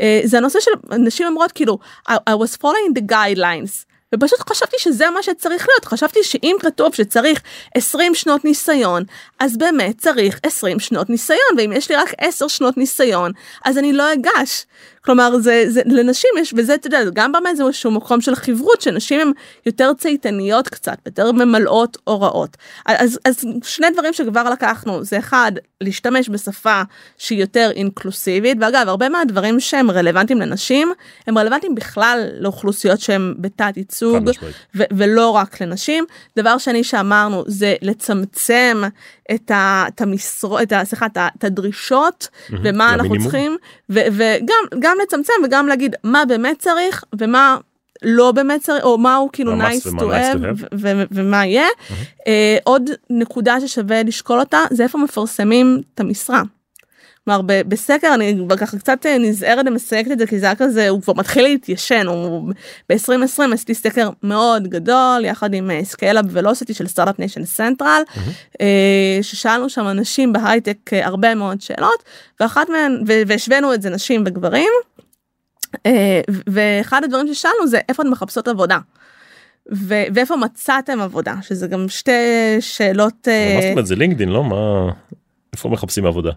אה, 0.00 0.20
זה 0.24 0.38
הנושא 0.38 0.60
של 0.60 0.70
נשים 0.98 1.26
אומרות 1.26 1.52
כאילו 1.52 1.78
I 2.10 2.32
was 2.32 2.56
following 2.56 2.98
the 2.98 3.12
guidelines. 3.12 3.92
ופשוט 4.14 4.40
חשבתי 4.50 4.76
שזה 4.78 5.10
מה 5.10 5.22
שצריך 5.22 5.66
להיות 5.68 5.84
חשבתי 5.84 6.22
שאם 6.22 6.56
כתוב 6.60 6.94
שצריך 6.94 7.42
20 7.74 8.14
שנות 8.14 8.44
ניסיון 8.44 9.04
אז 9.40 9.56
באמת 9.56 9.98
צריך 9.98 10.40
20 10.42 10.80
שנות 10.80 11.10
ניסיון 11.10 11.54
ואם 11.58 11.72
יש 11.72 11.90
לי 11.90 11.96
רק 11.96 12.12
10 12.18 12.48
שנות 12.48 12.76
ניסיון 12.76 13.32
אז 13.64 13.78
אני 13.78 13.92
לא 13.92 14.12
אגש 14.12 14.66
כלומר 15.04 15.38
זה, 15.38 15.64
זה 15.68 15.82
לנשים 15.86 16.30
יש 16.38 16.54
וזה 16.56 16.74
אתה 16.74 16.86
יודע 16.86 16.98
גם 17.12 17.32
באמת 17.32 17.56
זה 17.56 17.64
איזשהו 17.64 17.90
מקום 17.90 18.20
של 18.20 18.34
חברות 18.34 18.80
שנשים 18.80 19.20
הן 19.20 19.32
יותר 19.66 19.92
צייתניות 19.98 20.68
קצת 20.68 20.98
יותר 21.06 21.32
ממלאות 21.32 21.98
הוראות. 22.04 22.56
אז, 22.86 23.18
אז 23.24 23.44
שני 23.64 23.86
דברים 23.90 24.12
שכבר 24.12 24.50
לקחנו 24.50 25.04
זה 25.04 25.18
אחד 25.18 25.52
להשתמש 25.80 26.28
בשפה 26.28 26.82
שהיא 27.18 27.40
יותר 27.40 27.70
אינקלוסיבית 27.74 28.58
ואגב 28.60 28.88
הרבה 28.88 29.08
מהדברים 29.08 29.60
שהם 29.60 29.90
רלוונטיים 29.90 30.40
לנשים 30.40 30.92
הם 31.26 31.38
רלוונטיים 31.38 31.74
בכלל 31.74 32.28
לאוכלוסיות 32.38 33.00
שהם 33.00 33.34
בתת 33.38 33.76
ייצוג 33.76 34.30
ולא 34.74 35.30
רק 35.30 35.60
לנשים. 35.62 36.04
דבר 36.36 36.58
שני 36.58 36.84
שאמרנו 36.84 37.44
זה 37.46 37.74
לצמצם 37.82 38.82
את, 39.34 39.50
ה, 39.50 39.84
את 39.88 40.00
המשרות, 40.00 40.62
את, 40.62 40.72
סליחה, 40.84 41.06
את 41.38 41.44
הדרישות 41.44 42.28
mm-hmm, 42.32 42.54
ומה 42.64 42.94
אנחנו 42.94 43.14
צריכים 43.22 43.56
וגם 43.88 44.91
גם 44.92 44.98
לצמצם 45.02 45.32
וגם 45.44 45.66
להגיד 45.68 45.96
מה 46.04 46.24
באמת 46.24 46.58
צריך 46.58 47.04
ומה 47.18 47.56
לא 48.02 48.32
באמת 48.32 48.60
צריך 48.60 48.84
או 48.84 48.98
מה 48.98 49.16
הוא 49.16 49.30
כאילו 49.32 49.52
nice 49.54 49.86
to 49.86 50.02
have 50.02 50.66
ומה 51.10 51.46
יהיה. 51.46 51.66
Uh, 52.20 52.24
עוד 52.64 52.90
נקודה 53.10 53.60
ששווה 53.60 54.02
לשקול 54.02 54.40
אותה 54.40 54.58
זה 54.70 54.82
איפה 54.82 54.98
מפרסמים 54.98 55.82
את 55.94 56.00
המשרה. 56.00 56.42
כלומר 57.24 57.40
בסקר 57.68 58.14
אני 58.14 58.36
כבר 58.46 58.56
ככה 58.56 58.78
קצת 58.78 59.06
אה, 59.06 59.18
נזהרת 59.18 59.66
ומסייגת 59.68 60.12
את 60.12 60.18
זה 60.18 60.26
כי 60.26 60.38
זה 60.38 60.46
היה 60.46 60.54
כזה 60.54 60.88
הוא 60.88 61.02
כבר 61.02 61.12
מתחיל 61.16 61.42
להתיישן 61.42 62.06
הוא 62.06 62.52
ב-2020 62.88 63.42
עשיתי 63.52 63.74
סקר 63.74 64.10
מאוד 64.22 64.68
גדול 64.68 65.24
יחד 65.24 65.54
עם 65.54 65.70
Scale-Up 65.82 66.20
Velocity 66.30 66.74
של 66.74 66.86
Start-Up 66.86 67.18
Nation 67.18 67.44
Central 67.44 68.02
ששאלנו 69.22 69.68
שם 69.68 69.86
אנשים 69.86 70.32
בהייטק 70.32 70.76
אה, 70.92 71.06
הרבה 71.06 71.34
מאוד 71.34 71.60
שאלות 71.60 72.02
ואחת 72.40 72.68
מהן 72.68 73.02
והשווינו 73.26 73.74
את 73.74 73.82
זה 73.82 73.90
נשים 73.90 74.24
וגברים. 74.26 74.70
אה, 75.86 76.20
ואחד 76.46 77.04
הדברים 77.04 77.34
ששאלנו 77.34 77.66
זה 77.66 77.80
איפה 77.88 78.02
אתן 78.02 78.10
מחפשות 78.10 78.48
עבודה. 78.48 78.78
ו- 79.72 80.04
ואיפה 80.14 80.36
מצאתם 80.36 81.00
עבודה 81.00 81.34
שזה 81.42 81.66
גם 81.66 81.88
שתי 81.88 82.10
שאלות 82.60 83.28
מה 83.28 83.60
זאת 83.60 83.70
אומרת 83.70 83.86
זה 83.86 83.96
LinkedIn 83.96 84.28
לא 84.28 84.44
מה 84.44 84.90
איפה 85.52 85.68
מחפשים 85.68 86.06
עבודה. 86.06 86.30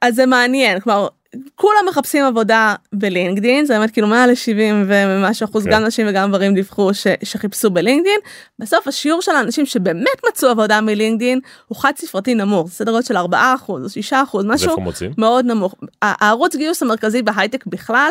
אז 0.00 0.14
זה 0.14 0.26
מעניין 0.26 0.80
כלומר 0.80 1.08
כולם 1.54 1.84
מחפשים 1.88 2.24
עבודה 2.24 2.74
בלינקדין 2.92 3.64
זה 3.64 3.78
באמת 3.78 3.90
כאילו 3.90 4.06
מעל 4.06 4.30
ל-70 4.30 4.74
ומשהו 4.86 5.44
אחוז 5.44 5.64
כן. 5.64 5.70
גם 5.70 5.84
נשים 5.84 6.06
וגם 6.10 6.28
גברים 6.28 6.54
דיווחו 6.54 6.94
ש- 6.94 7.06
שחיפשו 7.22 7.70
בלינקדין 7.70 8.20
בסוף 8.58 8.88
השיעור 8.88 9.22
של 9.22 9.32
האנשים 9.32 9.66
שבאמת 9.66 10.20
מצאו 10.28 10.48
עבודה 10.48 10.80
מלינקדין 10.80 11.40
הוא 11.68 11.78
חד 11.78 11.92
ספרתי 11.96 12.34
נמוך 12.34 12.70
סדר 12.70 12.92
גודל 12.92 13.04
של 13.04 13.16
4 13.16 13.54
אחוז 13.54 13.84
או 13.84 13.88
6 13.88 14.12
אחוז 14.12 14.44
משהו? 14.48 14.76
מאוד 15.18 15.44
נמוך 15.46 15.74
הערוץ 16.02 16.56
גיוס 16.56 16.82
המרכזי 16.82 17.22
בהייטק 17.22 17.66
בכלל 17.66 18.10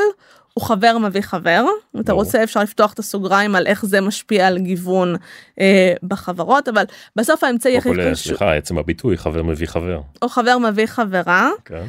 הוא 0.60 0.67
חבר 0.67 0.98
מביא 0.98 1.22
חבר 1.22 1.65
אם 1.95 2.02
אתה. 2.02 2.13
רוצה 2.13 2.43
אפשר 2.43 2.63
לפתוח 2.63 2.93
את 2.93 3.00
הסוגריים 3.00 3.56
על 3.56 3.67
איך 3.67 3.86
זה 3.86 4.02
משפיע 4.02 4.48
על 4.48 4.58
גיוון 4.58 5.15
אה, 5.60 5.93
בחברות 6.04 6.67
אבל 6.67 6.84
בסוף 7.15 7.43
האמצעי 7.43 7.78
הכי 7.78 7.89
חשוב 7.89 8.13
סליחה 8.13 8.54
עצם 8.54 8.78
הביטוי 8.78 9.17
חבר 9.17 9.43
מביא 9.43 9.67
חבר. 9.67 10.02
או 10.22 10.30
חבר 10.30 10.58
מביא 10.58 10.86
חברה 10.86 11.50
כן. 11.65 11.84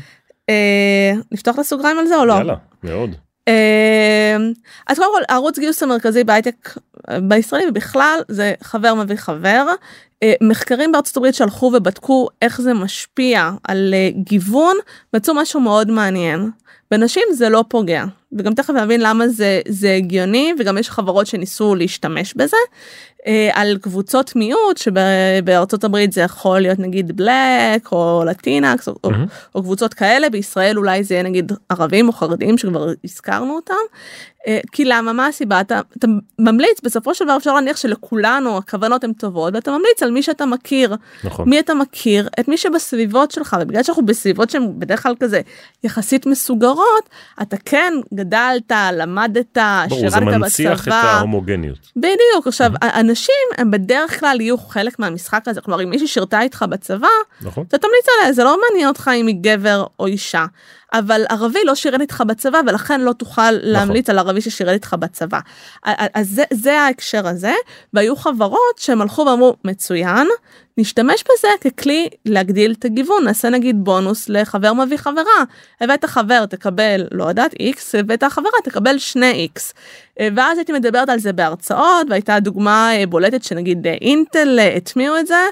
אה, 0.48 1.12
לפתוח 1.33 1.54
את 1.54 1.61
הסוגריים 1.61 1.98
על 1.98 2.06
זה 2.06 2.16
או 2.16 2.24
לא. 2.24 2.33
יאללה 2.33 2.54
מאוד. 2.83 3.14
אה, 3.48 4.37
אז 4.87 4.98
קודם 4.98 5.11
כל 5.12 5.22
הערוץ 5.28 5.59
גיוס 5.59 5.83
המרכזי 5.83 6.24
בהייטק 6.24 6.78
אה, 7.11 7.20
בישראלי 7.20 7.68
ובכלל 7.68 8.20
זה 8.28 8.54
חבר 8.62 8.94
מביא 8.94 9.16
חבר. 9.16 9.66
אה, 10.22 10.33
מחקרים 10.42 10.92
בארצות 10.92 11.16
הברית 11.16 11.35
שהלכו 11.35 11.72
ובדקו 11.76 12.28
איך 12.42 12.61
זה 12.61 12.74
משפיע 12.74 13.50
על 13.64 13.94
גיוון 14.11 14.76
מצאו 15.14 15.35
משהו 15.35 15.61
מאוד 15.61 15.90
מעניין. 15.90 16.50
בנשים 16.90 17.22
זה 17.33 17.48
לא 17.48 17.64
פוגע 17.68 18.04
וגם 18.32 18.54
תכף 18.54 18.70
נבין 18.70 19.00
למה 19.00 19.28
זה 19.28 19.60
זה 19.68 19.94
הגיוני 19.94 20.54
וגם 20.58 20.78
יש 20.78 20.90
חברות 20.90 21.26
שניסו 21.26 21.74
להשתמש 21.74 22.34
בזה. 22.34 22.56
אה, 23.26 23.50
על 23.52 23.78
קבוצות 23.80 24.36
מיעוט 24.36 24.76
שבארצות 24.76 25.84
הברית 25.84 26.12
זה 26.12 26.20
יכול 26.20 26.60
להיות 26.60 26.78
נגיד 26.78 27.16
בלק 27.16 27.92
או 27.92 28.22
לטינקס 28.26 28.88
או, 28.88 28.94
או, 29.04 29.10
מהמם. 29.10 29.26
או 29.54 29.62
קבוצות 29.62 29.94
כאלה 29.94 30.30
בישראל 30.30 30.78
אולי 30.78 31.04
זה 31.04 31.14
יהיה 31.14 31.22
נגיד 31.22 31.52
ערבים 31.68 32.08
או 32.08 32.12
חרדים 32.12 32.58
שכבר 32.58 32.92
הזכרנו 33.04 33.54
אותם. 33.56 33.74
אה, 34.46 34.59
כי 34.72 34.85
למה 34.85 35.12
מה 35.12 35.26
הסיבה 35.26 35.61
אתה, 35.61 35.81
אתה 35.98 36.07
ממליץ 36.38 36.81
בסופו 36.85 37.14
של 37.14 37.24
דבר 37.24 37.37
אפשר 37.37 37.55
להניח 37.55 37.76
שלכולנו 37.76 38.59
הכוונות 38.59 39.05
הן 39.05 39.12
טובות 39.12 39.55
ואתה 39.55 39.70
ממליץ 39.70 40.03
על 40.03 40.11
מי 40.11 40.22
שאתה 40.22 40.46
מכיר 40.46 40.96
נכון. 41.24 41.48
מי 41.48 41.61
אתה 41.61 41.74
מכיר 41.74 42.29
את 42.40 42.48
מי 42.48 42.57
שבסביבות 42.57 43.31
שלך 43.31 43.57
ובגלל 43.61 43.83
שאנחנו 43.83 44.07
בסביבות 44.07 44.50
שהן 44.50 44.72
בדרך 44.79 45.03
כלל 45.03 45.14
כזה 45.20 45.40
יחסית 45.85 46.26
מסוגרות 46.26 47.09
אתה 47.42 47.57
כן 47.64 47.92
גדלת 48.14 48.72
למדת 48.92 49.59
ברור 49.88 50.11
זה 50.11 50.20
מנציח 50.20 50.81
את 50.81 50.81
בצבא. 50.81 50.94
ההומוגניות. 50.94 51.79
בדיוק 51.96 52.46
עכשיו 52.46 52.70
אנשים 52.83 53.35
הם 53.59 53.70
בדרך 53.70 54.20
כלל 54.20 54.40
יהיו 54.40 54.59
חלק 54.59 54.98
מהמשחק 54.98 55.42
הזה 55.46 55.61
כלומר 55.61 55.83
אם 55.83 55.90
מישהי 55.90 56.07
שירתה 56.07 56.40
איתך 56.40 56.64
בצבא 56.68 57.09
נכון. 57.42 57.64
אתה 57.68 57.79
תמליץ 57.79 58.07
עליה 58.18 58.33
זה 58.33 58.44
לא 58.44 58.61
מעניין 58.68 58.88
אותך 58.88 59.11
אם 59.16 59.26
היא 59.26 59.37
גבר 59.40 59.87
או 59.98 60.07
אישה 60.07 60.46
אבל 60.92 61.24
ערבי 61.29 61.59
לא 61.64 61.74
שירת 61.74 62.00
איתך 62.00 62.22
בצבא 62.26 62.61
ולכן 62.66 63.00
לא 63.00 63.12
תוכל 63.12 63.50
להמליץ 63.50 64.11
על 64.11 64.18
ערבי 64.18 64.40
ששירת 64.40 64.74
איתך 64.74 64.96
בצבא. 64.98 65.38
אז 65.85 66.29
זה, 66.29 66.44
זה 66.53 66.81
ההקשר 66.81 67.26
הזה 67.26 67.53
והיו 67.94 68.16
חברות 68.16 68.79
שהם 68.79 69.00
הלכו 69.00 69.26
ואמרו 69.26 69.57
מצוין 69.64 70.26
נשתמש 70.79 71.24
בזה 71.24 71.48
ככלי 71.61 72.09
להגדיל 72.26 72.74
את 72.79 72.85
הגיוון 72.85 73.24
נעשה 73.24 73.50
נגיד 73.50 73.85
בונוס 73.85 74.29
לחבר 74.29 74.72
מביא 74.72 74.96
חברה 74.96 75.44
הבאת 75.81 76.05
חבר 76.05 76.46
תקבל 76.46 77.07
לא 77.11 77.24
יודעת 77.24 77.55
איקס 77.61 77.94
הבאת 77.94 78.24
חברה 78.24 78.50
תקבל 78.64 78.98
שני 78.98 79.31
איקס. 79.31 79.74
אה, 80.20 80.29
ואז 80.37 80.59
הייתי 80.59 80.72
מדברת 80.72 81.09
על 81.09 81.18
זה 81.18 81.33
בהרצאות 81.33 82.07
והייתה 82.11 82.40
דוגמה 82.40 82.96
אה, 82.96 83.07
בולטת 83.07 83.42
שנגיד 83.42 83.87
אה, 83.87 83.92
אינטל 84.00 84.59
הטמיעו 84.76 85.18
את 85.18 85.26
זה 85.26 85.44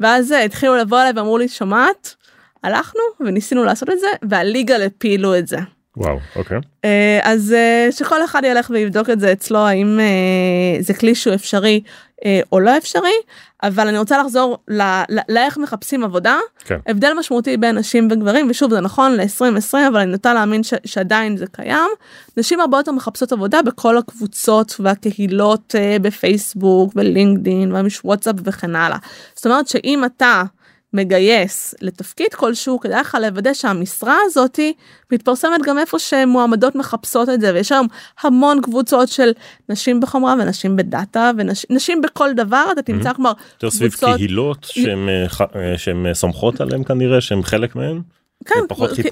ואז 0.00 0.30
התחילו 0.30 0.76
לבוא 0.76 1.00
אליי 1.00 1.12
ואמרו 1.16 1.38
לי 1.38 1.48
שומעת 1.48 2.14
הלכנו 2.64 3.00
וניסינו 3.20 3.64
לעשות 3.64 3.90
את 3.90 4.00
זה 4.00 4.06
והליגה 4.22 4.76
הפילו 4.76 5.38
את 5.38 5.46
זה. 5.46 5.58
וואו 5.96 6.18
אוקיי. 6.36 6.58
אה, 6.84 7.20
אז 7.22 7.52
אה, 7.52 7.88
שכל 7.90 8.24
אחד 8.24 8.42
ילך 8.44 8.70
ויבדוק 8.70 9.10
את 9.10 9.20
זה 9.20 9.32
אצלו 9.32 9.58
האם 9.58 10.00
אה, 10.00 10.82
זה 10.82 10.94
כלי 10.94 11.14
שהוא 11.14 11.34
אפשרי 11.34 11.80
או 12.52 12.60
לא 12.60 12.76
אפשרי 12.76 13.12
אבל 13.62 13.88
אני 13.88 13.98
רוצה 13.98 14.18
לחזור 14.18 14.58
לאיך 15.28 15.58
מחפשים 15.58 16.04
עבודה 16.04 16.38
כן. 16.64 16.78
הבדל 16.86 17.12
משמעותי 17.18 17.56
בין 17.56 17.78
נשים 17.78 18.08
וגברים 18.10 18.46
ושוב 18.50 18.70
זה 18.70 18.80
נכון 18.80 19.12
ל-2020 19.16 19.74
אבל 19.88 19.96
אני 19.96 20.10
נוטה 20.10 20.34
להאמין 20.34 20.62
ש- 20.62 20.74
שעדיין 20.84 21.36
זה 21.36 21.46
קיים 21.52 21.90
נשים 22.36 22.60
הרבה 22.60 22.78
יותר 22.78 22.92
מחפשות 22.92 23.32
עבודה 23.32 23.62
בכל 23.62 23.98
הקבוצות 23.98 24.76
והקהילות 24.80 25.74
בפייסבוק 26.02 26.92
ולינקדין 26.96 27.72
וואטסאפ 28.04 28.36
וכן 28.44 28.76
הלאה 28.76 28.98
זאת 29.34 29.46
אומרת 29.46 29.68
שאם 29.68 30.04
אתה 30.04 30.42
מגייס 30.94 31.74
לתפקיד 31.80 32.34
כלשהו 32.34 32.80
כדאי 32.80 33.00
לך 33.00 33.16
לוודא 33.20 33.54
שהמשרה 33.54 34.16
הזאתי 34.24 34.72
מתפרסמת 35.12 35.62
גם 35.64 35.78
איפה 35.78 35.98
שמועמדות 35.98 36.74
מחפשות 36.74 37.28
את 37.28 37.40
זה 37.40 37.54
ויש 37.54 37.72
היום 37.72 37.86
המון 38.22 38.60
קבוצות 38.60 39.08
של 39.08 39.32
נשים 39.68 40.00
בחומרה 40.00 40.34
ונשים 40.38 40.76
בדאטה 40.76 41.30
ונשים 41.36 42.00
בכל 42.00 42.32
דבר 42.32 42.64
אתה 42.72 42.82
תמצא 42.82 43.12
כלומר 43.12 43.32
יותר 43.52 43.70
סביב 43.70 43.92
קבוצות- 43.92 44.16
קהילות 44.16 44.64
שהן 44.64 45.08
אה, 45.08 45.26
אה, 45.56 45.74
אה, 46.08 46.14
סומכות 46.14 46.60
עליהן 46.60 46.84
כנראה 46.84 47.20
שהן 47.20 47.42
חלק 47.42 47.76
מהן. 47.76 48.00
כן, 48.44 48.60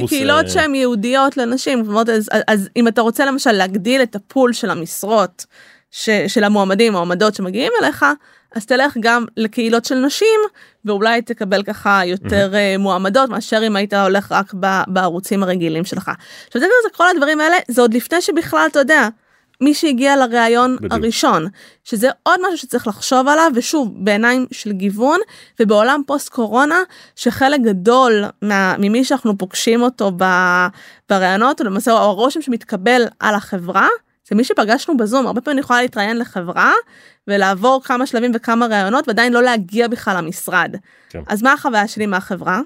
קהילות 0.09 0.49
שהן 0.49 0.75
ייעודיות 0.75 1.37
לנשים, 1.37 1.85
אומרת, 1.89 2.09
אז, 2.09 2.29
אז 2.47 2.69
אם 2.77 2.89
אתה 2.89 3.01
רוצה 3.01 3.27
למשל 3.27 3.53
להגדיל 3.53 4.03
את 4.03 4.17
הפול 4.17 4.53
של 4.53 4.71
המשרות 4.71 5.47
ש, 5.91 6.11
של 6.29 6.45
המועמדים, 6.45 6.93
המועמדות 6.93 7.35
שמגיעים 7.35 7.73
אליך, 7.83 8.05
אז 8.55 8.67
תלך 8.67 8.97
גם 9.01 9.25
לקהילות 9.37 9.85
של 9.85 9.95
נשים, 9.95 10.41
ואולי 10.85 11.23
תקבל 11.23 11.63
ככה 11.63 12.01
יותר 12.05 12.55
אה, 12.55 12.79
מועמדות 12.79 13.31
מאשר 13.31 13.67
אם 13.67 13.77
היית 13.77 13.95
הולך 13.95 14.33
רק 14.33 14.55
בערוצים 14.87 15.43
הרגילים 15.43 15.85
שלך. 15.85 16.11
עכשיו 16.47 16.61
זה 16.61 16.67
זה 16.83 16.97
כל 16.97 17.09
הדברים 17.09 17.41
האלה, 17.41 17.57
זה 17.69 17.83
עוד 17.83 17.95
לפני 17.95 18.21
שבכלל 18.21 18.67
אתה 18.71 18.79
יודע. 18.79 19.09
מי 19.61 19.75
שהגיע 19.75 20.17
לראיון 20.17 20.77
בדיוק. 20.77 20.93
הראשון 20.93 21.47
שזה 21.85 22.09
עוד 22.23 22.41
משהו 22.47 22.59
שצריך 22.59 22.87
לחשוב 22.87 23.29
עליו 23.29 23.51
ושוב 23.55 24.05
בעיניים 24.05 24.47
של 24.53 24.73
גיוון 24.73 25.21
ובעולם 25.61 26.03
פוסט 26.07 26.29
קורונה 26.29 26.79
שחלק 27.17 27.61
גדול 27.61 28.25
מה, 28.43 28.75
ממי 28.79 29.05
שאנחנו 29.05 29.39
פוגשים 29.39 29.83
אותו 29.83 30.13
בראיונות 31.11 31.61
או 31.61 31.67
למעשה 31.67 31.93
הרושם 31.93 32.43
שמתקבל 32.43 33.03
על 33.21 33.35
החברה 33.35 33.89
זה 34.33 34.37
מי 34.37 34.45
שפגשנו 34.45 34.97
בזום 34.97 35.27
הרבה 35.27 35.41
פעמים 35.41 35.59
אני 35.59 35.65
יכולה 35.65 35.83
להתראיין 35.83 36.19
לחברה 36.19 36.73
ולעבור 37.29 37.81
כמה 37.85 38.07
שלבים 38.07 38.31
וכמה 38.35 38.67
ראיונות 38.67 39.09
ועדיין 39.09 39.33
לא 39.33 39.43
להגיע 39.43 39.89
בכלל 39.89 40.17
למשרד 40.17 40.77
כן. 41.09 41.23
אז 41.27 41.43
מה 41.43 41.53
החוויה 41.53 41.89
שלי 41.89 42.07
מהחברה? 42.07 42.61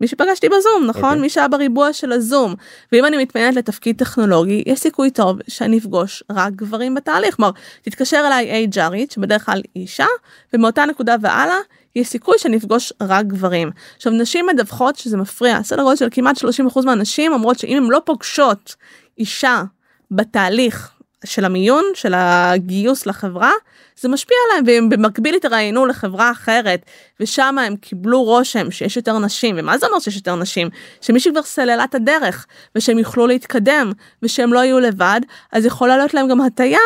מי 0.00 0.08
שפגשתי 0.08 0.48
בזום 0.48 0.86
נכון 0.86 1.04
אוקיי. 1.04 1.20
מי 1.20 1.28
שהיה 1.28 1.48
בריבוע 1.48 1.92
של 1.92 2.12
הזום 2.12 2.54
ואם 2.92 3.04
אני 3.04 3.16
מתמיינת 3.16 3.56
לתפקיד 3.56 3.98
טכנולוגי 3.98 4.62
יש 4.66 4.80
סיכוי 4.80 5.10
טוב 5.10 5.36
שאני 5.48 5.78
אפגוש 5.78 6.22
רק 6.30 6.52
גברים 6.52 6.94
בתהליך 6.94 7.36
כלומר 7.36 7.50
תתקשר 7.82 8.22
אליי 8.26 8.68
HRית 8.74 9.14
שבדרך 9.14 9.46
כלל 9.46 9.62
היא 9.74 9.82
אישה 9.82 10.06
ומאותה 10.52 10.84
נקודה 10.84 11.16
והלאה 11.20 11.58
יש 11.96 12.08
סיכוי 12.08 12.38
שאני 12.38 12.56
אפגוש 12.56 12.92
רק 13.00 13.26
גברים. 13.26 13.70
עכשיו 13.96 14.12
נשים 14.12 14.46
מדווחות 14.46 14.96
שזה 14.96 15.16
מפריע 15.16 15.62
סדר 15.62 15.82
גודל 15.82 15.96
של 15.96 16.08
כמעט 16.10 16.38
30% 16.38 16.84
מהנשים 16.84 17.32
אומרות 17.32 17.58
שאם 17.58 17.76
הן 17.76 17.90
לא 17.90 18.00
פוגשות 18.04 18.76
אישה 19.18 19.62
בתהליך 20.12 20.90
של 21.24 21.44
המיון 21.44 21.84
של 21.94 22.12
הגיוס 22.16 23.06
לחברה 23.06 23.52
זה 24.00 24.08
משפיע 24.08 24.36
עליהם 24.48 24.64
והם 24.66 24.88
במקביל 24.88 25.34
התראיינו 25.34 25.86
לחברה 25.86 26.30
אחרת 26.30 26.86
ושם 27.20 27.56
הם 27.58 27.76
קיבלו 27.76 28.22
רושם 28.22 28.70
שיש 28.70 28.96
יותר 28.96 29.18
נשים. 29.18 29.54
ומה 29.58 29.78
זה 29.78 29.86
אומר 29.86 29.98
שיש 29.98 30.16
יותר 30.16 30.36
נשים? 30.36 30.68
שמישהי 31.00 31.30
כבר 31.32 31.42
סללה 31.42 31.84
את 31.84 31.94
הדרך 31.94 32.46
ושהם 32.76 32.98
יוכלו 32.98 33.26
להתקדם 33.26 33.92
ושהם 34.22 34.52
לא 34.52 34.58
יהיו 34.58 34.80
לבד 34.80 35.20
אז 35.52 35.66
יכולה 35.66 35.96
להיות 35.96 36.14
להם 36.14 36.28
גם 36.28 36.40
הטיה 36.40 36.78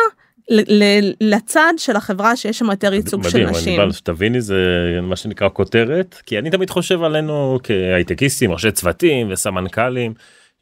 ל- 0.49 1.33
לצד 1.33 1.73
של 1.77 1.95
החברה 1.95 2.35
שיש 2.35 2.59
שם 2.59 2.71
יותר 2.71 2.93
ייצוג 2.93 3.23
של 3.23 3.29
מדהים, 3.29 3.49
נשים. 3.49 3.79
ענבל, 3.79 3.91
שתביני 3.91 4.41
זה 4.41 4.55
מה 5.01 5.15
שנקרא 5.15 5.49
כותרת 5.53 6.21
כי 6.25 6.39
אני 6.39 6.49
תמיד 6.49 6.69
חושב 6.69 7.03
עלינו 7.03 7.59
כהייטקיסטים 7.63 8.51
ראשי 8.51 8.71
צוותים 8.71 9.31
וסמנכ"לים 9.31 10.13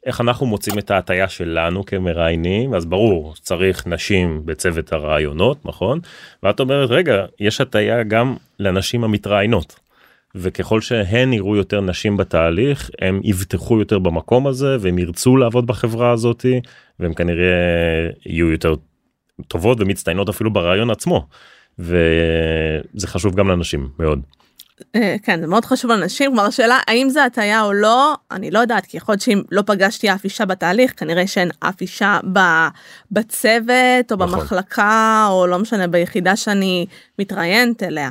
איך 0.06 0.20
אנחנו 0.20 0.46
מוצאים 0.46 0.78
את 0.78 0.90
ההטייה 0.90 1.28
שלנו 1.28 1.84
כמראיינים 1.86 2.74
אז 2.74 2.86
ברור 2.86 3.34
צריך 3.40 3.86
נשים 3.86 4.42
בצוות 4.44 4.92
הרעיונות 4.92 5.66
נכון 5.66 6.00
ואת 6.42 6.60
אומרת 6.60 6.90
רגע 6.90 7.24
יש 7.40 7.60
הטייה 7.60 8.02
גם 8.02 8.36
לנשים 8.58 9.04
המתראיינות. 9.04 9.80
וככל 10.38 10.80
שהן 10.80 11.32
יראו 11.32 11.56
יותר 11.56 11.80
נשים 11.80 12.16
בתהליך 12.16 12.90
הם 13.00 13.20
יבטחו 13.24 13.78
יותר 13.78 13.98
במקום 13.98 14.46
הזה 14.46 14.76
והם 14.80 14.98
ירצו 14.98 15.36
לעבוד 15.36 15.66
בחברה 15.66 16.10
הזאתי 16.10 16.60
והם 17.00 17.14
כנראה 17.14 17.46
יהיו 18.26 18.50
יותר 18.50 18.74
טובות 19.48 19.80
ומצטיינות 19.80 20.28
אפילו 20.28 20.52
ברעיון 20.52 20.90
עצמו. 20.90 21.26
וזה 21.78 23.06
חשוב 23.06 23.34
גם 23.34 23.48
לאנשים 23.48 23.88
מאוד. 23.98 24.20
אה, 24.94 25.16
כן 25.22 25.40
זה 25.40 25.46
מאוד 25.46 25.64
חשוב 25.64 25.90
לאנשים 25.90 26.30
כלומר 26.30 26.44
השאלה 26.44 26.78
האם 26.86 27.08
זה 27.10 27.24
הטעיה 27.24 27.62
או 27.62 27.72
לא 27.72 28.14
אני 28.30 28.50
לא 28.50 28.58
יודעת 28.58 28.86
כי 28.86 28.96
יכול 28.96 29.12
להיות 29.12 29.22
שאם 29.22 29.42
לא 29.50 29.62
פגשתי 29.66 30.12
אף 30.12 30.24
אישה 30.24 30.44
בתהליך 30.44 30.92
כנראה 30.96 31.26
שאין 31.26 31.50
אף 31.60 31.80
אישה 31.80 32.20
בצוות 33.10 34.12
או 34.12 34.16
נכון. 34.16 34.18
במחלקה 34.18 35.26
או 35.30 35.46
לא 35.46 35.58
משנה 35.58 35.86
ביחידה 35.86 36.36
שאני 36.36 36.86
מתראיינת 37.18 37.82
אליה. 37.82 38.10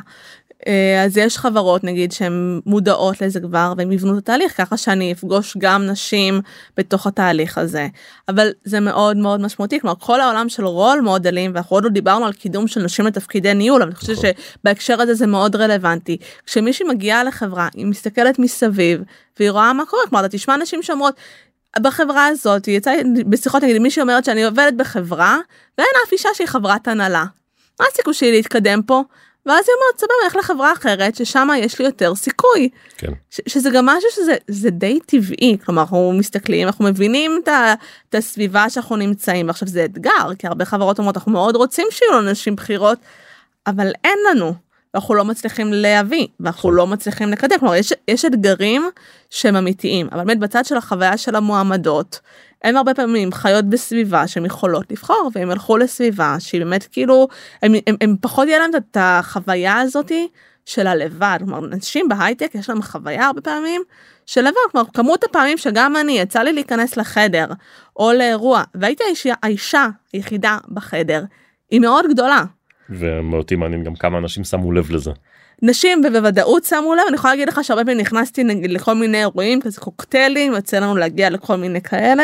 אה, 0.68 1.03
אז 1.03 1.18
יש 1.18 1.38
חברות 1.38 1.84
נגיד 1.84 2.11
שהן 2.11 2.61
מודעות 2.66 3.22
לזה 3.22 3.39
כבר 3.39 3.74
והם 3.78 3.91
יבנו 3.91 4.13
את 4.13 4.18
התהליך 4.18 4.57
ככה 4.57 4.78
שאני 4.78 5.11
אפגוש 5.11 5.57
גם 5.57 5.86
נשים 5.86 6.41
בתוך 6.78 7.07
התהליך 7.07 7.57
הזה 7.57 7.88
אבל 8.30 8.49
זה 8.63 8.80
מאוד 8.80 9.18
מאוד 9.18 9.41
משמעותי 9.41 9.80
כלומר 9.80 9.95
כל 9.99 10.22
העולם 10.22 10.49
של 10.49 10.66
רול 10.66 11.01
מודלים 11.01 11.51
ואנחנו 11.53 11.76
עוד 11.76 11.84
לא 11.84 11.89
דיברנו 11.89 12.26
על 12.26 12.34
קידום 12.34 12.68
של 12.68 12.84
נשים 12.84 13.05
לתפקידי 13.05 13.53
ניהול 13.53 13.82
אבל 13.82 13.89
אני 13.89 13.95
חושבת 13.95 14.18
נכון. 14.18 14.30
שבהקשר 14.59 15.01
הזה 15.01 15.13
זה 15.13 15.28
מאוד 15.28 15.55
רלוונטי 15.55 16.18
כשמישהי 16.45 16.86
מגיעה 16.88 17.24
לחברה 17.24 17.68
היא 17.74 17.86
מסתכלת 17.86 18.39
מסביב 18.39 19.01
והיא 19.39 19.51
רואה 19.51 19.74
מה 19.74 19.86
קורה 19.86 20.03
כלומר 20.09 20.26
אתה 20.26 20.38
תשמע 20.38 20.57
נשים 20.57 20.84
שאומרות 20.84 21.16
בחברה 21.80 22.28
הזאת 22.28 22.68
יצא 22.68 22.93
בשיחות 23.30 23.63
נגיד 23.63 23.78
מישהי 23.78 24.01
אומרת 24.01 24.26
שאני 24.26 24.43
עובדת 24.43 24.74
בחברה 24.74 25.38
ואין 25.78 25.89
אף 26.07 26.11
אישה 26.11 26.30
שהיא 26.34 26.47
חברת 26.47 26.88
הנהלה. 26.88 27.26
מה 27.80 27.86
הסיכוי 27.91 28.13
שלי 28.13 28.32
להתקדם 28.32 28.82
פה? 28.82 29.03
ואז 29.46 29.66
היא 29.68 29.76
אומרת 29.76 30.00
סבבה 30.00 30.14
איך 30.26 30.36
לחברה 30.36 30.74
אחרת 30.74 31.16
ששם 31.16 31.48
יש 31.58 31.80
לי 31.80 31.86
יותר 31.86 32.16
סיכוי. 32.16 32.70
כן. 32.98 33.12
שזה 33.30 33.70
גם 33.70 33.86
משהו 33.86 34.10
שזה 34.12 34.70
די 34.70 35.00
טבעי 35.06 35.58
כלומר 35.66 35.82
אנחנו 35.82 36.14
מסתכלים 36.18 36.68
אנחנו 36.68 36.86
מבינים 36.86 37.41
את, 37.43 37.50
את 38.10 38.16
הסביבה 38.16 38.70
שאנחנו 38.70 38.96
נמצאים 38.96 39.50
עכשיו 39.50 39.68
זה 39.68 39.86
אתגר 39.86 40.36
כי 40.39 40.48
הרבה 40.48 40.66
חברות 40.66 41.00
אומרות 41.00 41.18
אנחנו 41.18 41.32
מאוד 41.32 41.56
רוצים 41.56 41.88
שיהיו 41.91 42.12
לנו 42.12 42.32
נשים 42.32 42.56
בכירות 42.56 43.00
אבל 43.68 43.91
אין 44.04 44.18
לנו. 44.32 44.54
ואנחנו 44.93 45.16
לא 45.16 45.26
מצליחים 45.26 45.74
להביא 45.74 46.28
ואנחנו 46.39 46.72
לא 46.72 46.88
מצליחים 46.88 47.30
לקדם 47.30 47.60
כלומר 47.60 47.76
יש, 47.76 47.93
יש 48.08 48.26
אתגרים 48.26 48.89
שהם 49.30 49.56
אמיתיים 49.56 50.08
אבל 50.12 50.24
באמת 50.24 50.39
בצד 50.39 50.66
של 50.66 50.78
החוויה 50.78 51.18
של 51.18 51.36
המועמדות 51.36 52.20
הם 52.66 52.78
הרבה 52.78 52.93
פעמים 52.93 53.32
חיות 53.32 53.66
בסביבה 53.66 54.28
שהן 54.28 54.45
יכולות 54.45 54.91
לבחור 54.91 55.32
והם 55.34 55.51
ילכו 55.51 55.78
לסביבה 55.78 56.36
שהיא 56.39 56.61
באמת 56.61 56.88
כאילו 56.91 57.28
הם, 57.61 57.74
הם, 57.88 57.95
הם 58.01 58.16
פחות 58.22 58.47
יהיה 58.47 58.59
להם 58.59 58.72
את 58.76 58.97
החוויה 58.99 59.80
הזאתי 59.80 60.28
של 60.66 60.88
הלבד 60.88 61.38
כלומר 61.39 61.66
אנשים 61.66 62.07
בהייטק 62.09 62.51
יש 62.55 62.70
להם 62.70 62.82
חוויה 62.82 63.26
הרבה 63.26 63.41
פעמים 63.41 63.82
של 64.26 64.41
לבד 64.41 64.55
כלומר 64.72 64.88
כמות 64.93 65.24
הפעמים 65.24 65.57
שגם 65.57 65.95
אני 65.97 66.20
יצא 66.20 66.41
לי 66.41 66.53
להיכנס 66.53 66.97
לחדר 66.97 67.45
או 67.95 68.13
לאירוע 68.13 68.63
והייתי 68.76 69.03
האישה, 69.03 69.34
האישה 69.43 69.88
היחידה 70.13 70.57
בחדר 70.70 71.24
היא 71.72 71.82
מאוד 71.82 72.05
גדולה. 72.09 72.43
ומאותי 72.89 73.55
מעניין 73.55 73.84
גם 73.84 73.95
כמה 73.95 74.18
אנשים 74.18 74.43
שמו 74.43 74.72
לב 74.72 74.91
לזה. 74.91 75.11
נשים 75.61 76.01
ובוודאות 76.07 76.63
שמו 76.63 76.95
לב 76.95 77.01
אני 77.07 77.16
יכולה 77.16 77.34
להגיד 77.34 77.47
לך 77.47 77.63
שהרבה 77.63 77.84
פעמים 77.86 77.99
נכנסתי 77.99 78.43
נגיד 78.43 78.72
לכל 78.72 78.93
מיני 78.93 79.20
אירועים 79.20 79.61
כזה 79.61 79.82
קוקטיילים 79.82 80.53
יוצא 80.53 80.80
לנו 80.80 80.95
להגיע 80.95 81.30
לכל 81.30 81.55
מיני 81.55 81.82
כאלה. 81.82 82.24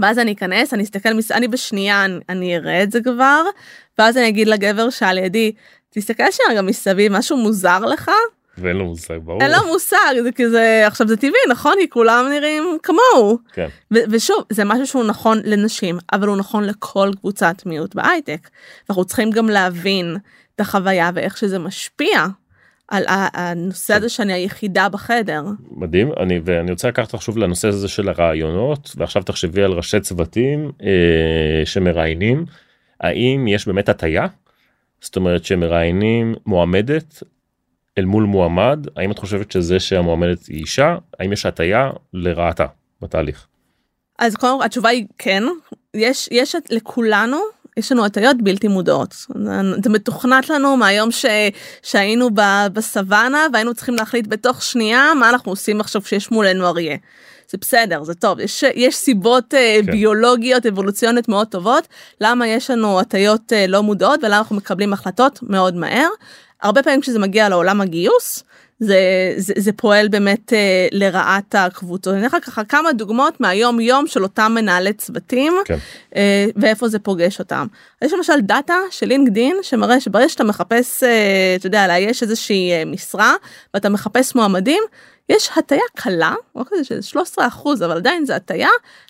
ואז 0.00 0.18
אני 0.18 0.32
אכנס 0.32 0.74
אני 0.74 0.82
אסתכל 0.82 1.08
אני 1.30 1.48
בשנייה 1.48 2.04
אני, 2.04 2.18
אני 2.28 2.56
אראה 2.56 2.82
את 2.82 2.92
זה 2.92 3.00
כבר 3.00 3.42
ואז 3.98 4.16
אני 4.16 4.28
אגיד 4.28 4.48
לגבר 4.48 4.90
שעל 4.90 5.18
ידי 5.18 5.52
תסתכל 5.90 6.30
שם 6.30 6.54
גם 6.56 6.66
מסביב 6.66 7.12
משהו 7.12 7.36
מוזר 7.36 7.78
לך. 7.78 8.10
ואין 8.58 8.76
לו 8.76 8.84
מושג 8.84 9.18
ברור. 9.24 9.42
אין 9.42 9.50
לו 9.50 9.66
מושג 9.66 10.22
זה 10.22 10.32
כזה 10.32 10.82
עכשיו 10.86 11.08
זה 11.08 11.16
טבעי 11.16 11.40
נכון 11.50 11.74
כי 11.80 11.90
כולם 11.90 12.26
נראים 12.30 12.78
כמוהו. 12.82 13.38
כן. 13.52 13.68
ושוב 13.90 14.44
זה 14.50 14.64
משהו 14.64 14.86
שהוא 14.86 15.04
נכון 15.04 15.40
לנשים 15.44 15.98
אבל 16.12 16.28
הוא 16.28 16.36
נכון 16.36 16.64
לכל 16.64 17.10
קבוצת 17.20 17.56
מיעוט 17.66 17.94
בהייטק. 17.94 18.48
אנחנו 18.90 19.04
צריכים 19.04 19.30
גם 19.30 19.48
להבין 19.48 20.16
את 20.54 20.60
החוויה 20.60 21.10
ואיך 21.14 21.36
שזה 21.36 21.58
משפיע 21.58 22.26
על 22.90 23.04
הנושא 23.08 23.94
הזה 23.94 24.08
שאני 24.08 24.32
היחידה 24.32 24.88
בחדר. 24.88 25.42
מדהים 25.70 26.12
אני 26.20 26.40
ואני 26.44 26.70
רוצה 26.70 26.88
לקחת 26.88 27.14
עכשיו 27.14 27.38
לנושא 27.38 27.68
הזה 27.68 27.88
של 27.88 28.08
הרעיונות 28.08 28.92
ועכשיו 28.96 29.22
תחשבי 29.22 29.62
על 29.62 29.72
ראשי 29.72 30.00
צוותים 30.00 30.72
אה, 30.82 31.62
שמראיינים 31.64 32.44
האם 33.00 33.48
יש 33.48 33.66
באמת 33.66 33.88
הטיה 33.88 34.26
זאת 35.00 35.16
אומרת 35.16 35.44
שמראיינים 35.44 36.34
מועמדת 36.46 37.22
אל 37.98 38.04
מול 38.04 38.24
מועמד 38.24 38.86
האם 38.96 39.10
את 39.10 39.18
חושבת 39.18 39.52
שזה 39.52 39.80
שהמועמדת 39.80 40.46
היא 40.46 40.58
אישה 40.58 40.96
האם 41.18 41.32
יש 41.32 41.46
הטיה 41.46 41.90
לרעתה 42.12 42.66
בתהליך. 43.00 43.46
אז 44.18 44.36
קודם 44.36 44.62
התשובה 44.62 44.88
היא 44.88 45.06
כן 45.18 45.42
יש 45.94 46.28
יש 46.32 46.56
לכולנו 46.70 47.36
יש 47.80 47.92
לנו 47.92 48.04
הטיות 48.04 48.36
בלתי 48.42 48.68
מודעות. 48.68 49.14
זה 49.84 49.90
מתוכנת 49.90 50.48
לנו 50.50 50.76
מהיום 50.76 51.10
ש, 51.10 51.26
שהיינו 51.82 52.30
בסוואנה 52.72 53.46
והיינו 53.52 53.74
צריכים 53.74 53.94
להחליט 53.94 54.26
בתוך 54.26 54.62
שנייה 54.62 55.12
מה 55.20 55.30
אנחנו 55.30 55.52
עושים 55.52 55.80
עכשיו 55.80 56.02
כשיש 56.02 56.30
מולנו 56.30 56.66
אריה. 56.66 56.96
זה 57.50 57.58
בסדר 57.60 58.02
זה 58.02 58.14
טוב 58.14 58.40
יש 58.40 58.64
יש 58.74 58.96
סיבות 58.96 59.54
אה, 59.54 59.78
כן. 59.86 59.92
ביולוגיות 59.92 60.66
אבולוציונית 60.66 61.28
מאוד 61.28 61.46
טובות 61.46 61.88
למה 62.20 62.46
יש 62.46 62.70
לנו 62.70 63.00
הטיות 63.00 63.52
אה, 63.52 63.66
לא 63.66 63.82
מודעות 63.82 64.20
ולמה 64.24 64.38
אנחנו 64.38 64.56
מקבלים 64.56 64.92
החלטות 64.92 65.38
מאוד 65.42 65.74
מהר. 65.74 66.08
הרבה 66.62 66.82
פעמים 66.82 67.00
כשזה 67.00 67.18
מגיע 67.18 67.48
לעולם 67.48 67.80
הגיוס 67.80 68.44
זה, 68.80 69.34
זה, 69.36 69.52
זה 69.56 69.72
פועל 69.72 70.08
באמת 70.08 70.52
אה, 70.52 70.86
לרעת 70.92 71.54
הקבוצות. 71.54 72.14
אני 72.14 72.26
אתן 72.26 72.40
ככה 72.40 72.64
כמה 72.64 72.92
דוגמאות 72.92 73.40
מהיום 73.40 73.80
יום 73.80 74.06
של 74.06 74.22
אותם 74.22 74.52
מנהלי 74.54 74.92
צוותים 74.92 75.52
כן. 75.64 75.76
אה, 76.16 76.46
ואיפה 76.56 76.88
זה 76.88 76.98
פוגש 76.98 77.38
אותם. 77.38 77.66
יש 78.04 78.12
למשל 78.12 78.40
דאטה 78.40 78.74
של 78.90 79.06
לינקדין 79.06 79.56
שמראה 79.62 80.00
שברגע 80.00 80.28
שאתה 80.28 80.44
מחפש, 80.44 81.02
אה, 81.02 81.54
אתה 81.58 81.66
יודע, 81.66 81.86
יש 81.98 82.22
איזושהי 82.22 82.72
אה, 82.72 82.84
משרה 82.84 83.34
ואתה 83.74 83.88
מחפש 83.88 84.34
מועמדים, 84.34 84.82
יש 85.30 85.50
הטיה 85.56 85.82
קלה, 85.94 86.34
לא 86.56 86.64
כזה 86.70 86.84
של 86.84 87.00
13 87.00 87.46
אחוז, 87.46 87.82
אבל 87.82 87.96
עדיין 87.96 88.24
זה 88.24 88.36
הטיה, 88.36 88.68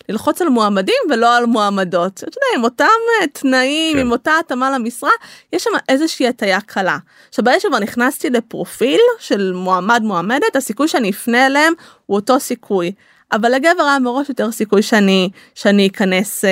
ללחוץ 0.09 0.41
על 0.41 0.49
מועמדים 0.49 0.95
ולא 1.09 1.37
על 1.37 1.45
מועמדות. 1.45 2.13
אתה 2.13 2.23
יודע, 2.23 2.57
עם 2.57 2.63
אותם 2.63 2.85
אה, 3.21 3.27
תנאים, 3.27 3.93
כן. 3.93 3.99
עם 3.99 4.11
אותה 4.11 4.31
התאמה 4.39 4.71
למשרה, 4.71 5.09
יש 5.53 5.63
שם 5.63 5.69
איזושהי 5.89 6.27
הטיה 6.27 6.61
קלה. 6.61 6.97
עכשיו, 7.29 7.45
ברגע 7.45 7.59
שכבר 7.59 7.79
נכנסתי 7.79 8.29
לפרופיל 8.29 8.99
של 9.19 9.51
מועמד 9.55 10.01
מועמדת, 10.03 10.55
הסיכוי 10.55 10.87
שאני 10.87 11.09
אפנה 11.09 11.45
אליהם 11.45 11.73
הוא 12.05 12.15
אותו 12.15 12.39
סיכוי. 12.39 12.91
אבל 13.31 13.51
לגבר 13.51 13.83
היה 13.83 13.99
מראש 13.99 14.29
יותר 14.29 14.51
סיכוי 14.51 14.81
שאני 14.81 15.29
שאני 15.55 15.87
אכנס 15.87 16.45
אה, 16.45 16.49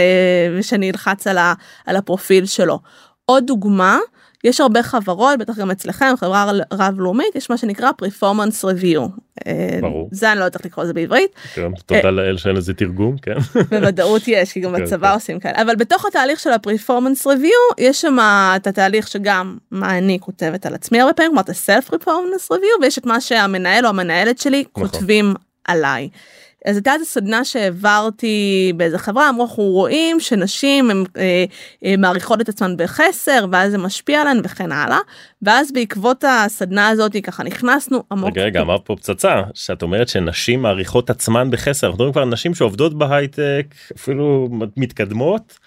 ושאני 0.57 0.91
אלחץ 0.91 1.27
על, 1.27 1.37
ה, 1.37 1.53
על 1.85 1.95
הפרופיל 1.95 2.45
שלו. 2.45 2.79
עוד 3.25 3.45
דוגמה 3.45 3.99
יש 4.43 4.61
הרבה 4.61 4.83
חברות 4.83 5.39
בטח 5.39 5.57
גם 5.57 5.71
אצלכם 5.71 6.13
חברה 6.17 6.51
רב 6.73 6.99
לאומית 6.99 7.35
יש 7.35 7.49
מה 7.49 7.57
שנקרא 7.57 7.91
פרפורמנס 7.91 8.65
ריוויו. 8.65 9.07
אה, 9.49 9.79
ברור. 9.81 10.09
זה 10.11 10.31
אני 10.31 10.39
לא 10.39 10.45
יודעת 10.45 10.65
לקרוא 10.65 10.85
לזה 10.85 10.93
בעברית. 10.93 11.31
כן, 11.53 11.71
תודה 11.85 12.05
אה, 12.05 12.11
לאל 12.11 12.37
שאין 12.37 12.55
לזה 12.55 12.73
תרגום 12.73 13.17
כן. 13.17 13.37
בוודאות 13.69 14.21
יש 14.27 14.53
כי 14.53 14.59
גם 14.59 14.75
כן, 14.75 14.83
בצבא 14.83 15.07
כן. 15.07 15.13
עושים 15.13 15.39
כאלה 15.39 15.61
אבל 15.61 15.75
בתוך 15.75 16.05
התהליך 16.05 16.39
של 16.39 16.51
הפרפורמנס 16.51 17.27
ריוויו 17.27 17.51
יש 17.77 18.01
שם 18.01 18.17
את 18.55 18.67
התהליך 18.67 19.07
שגם 19.07 19.57
מה 19.71 19.97
אני 19.97 20.17
כותבת 20.21 20.65
על 20.65 20.73
עצמי 20.75 21.01
הרבה 21.01 21.13
פעמים 21.13 21.31
כלומר 21.31 21.41
את 21.41 21.49
הסלף 21.49 21.89
פרפורמנס 21.89 22.51
ריוויו 22.51 22.69
ויש 22.81 22.97
את 22.97 23.05
מה 23.05 23.21
שהמנהל 23.21 23.85
או 23.85 23.89
המנהלת 23.89 24.37
שלי 24.37 24.63
נכון. 24.71 24.87
כותבים 24.87 25.33
עליי. 25.67 26.09
אז 26.65 26.75
הייתה 26.75 26.93
איזה 26.93 27.05
סדנה 27.05 27.45
שהעברתי 27.45 28.73
באיזה 28.77 28.97
חברה 28.97 29.29
אמרו 29.29 29.43
אנחנו 29.43 29.63
רואים 29.63 30.19
שנשים 30.19 30.91
הם 30.91 31.03
אה, 31.17 31.45
אה, 31.85 31.95
מעריכות 31.97 32.41
את 32.41 32.49
עצמן 32.49 32.77
בחסר 32.77 33.45
ואז 33.51 33.71
זה 33.71 33.77
משפיע 33.77 34.21
עליהן 34.21 34.41
וכן 34.43 34.71
הלאה 34.71 34.99
ואז 35.41 35.71
בעקבות 35.71 36.23
הסדנה 36.27 36.87
הזאת 36.87 37.15
ככה 37.23 37.43
נכנסנו 37.43 38.03
עמוק. 38.11 38.29
רגע 38.29 38.43
רגע 38.43 38.61
אמרת 38.61 38.81
פה 38.85 38.95
פצצה 38.95 39.41
שאת 39.53 39.81
אומרת 39.81 40.07
שנשים 40.07 40.61
מעריכות 40.61 41.09
עצמן 41.09 41.51
בחסר 41.51 41.87
אנחנו 41.87 41.95
מדברים 41.97 42.11
כבר 42.11 42.25
נשים 42.25 42.55
שעובדות 42.55 42.97
בהייטק 42.97 43.75
אפילו 43.95 44.49
מתקדמות. 44.77 45.59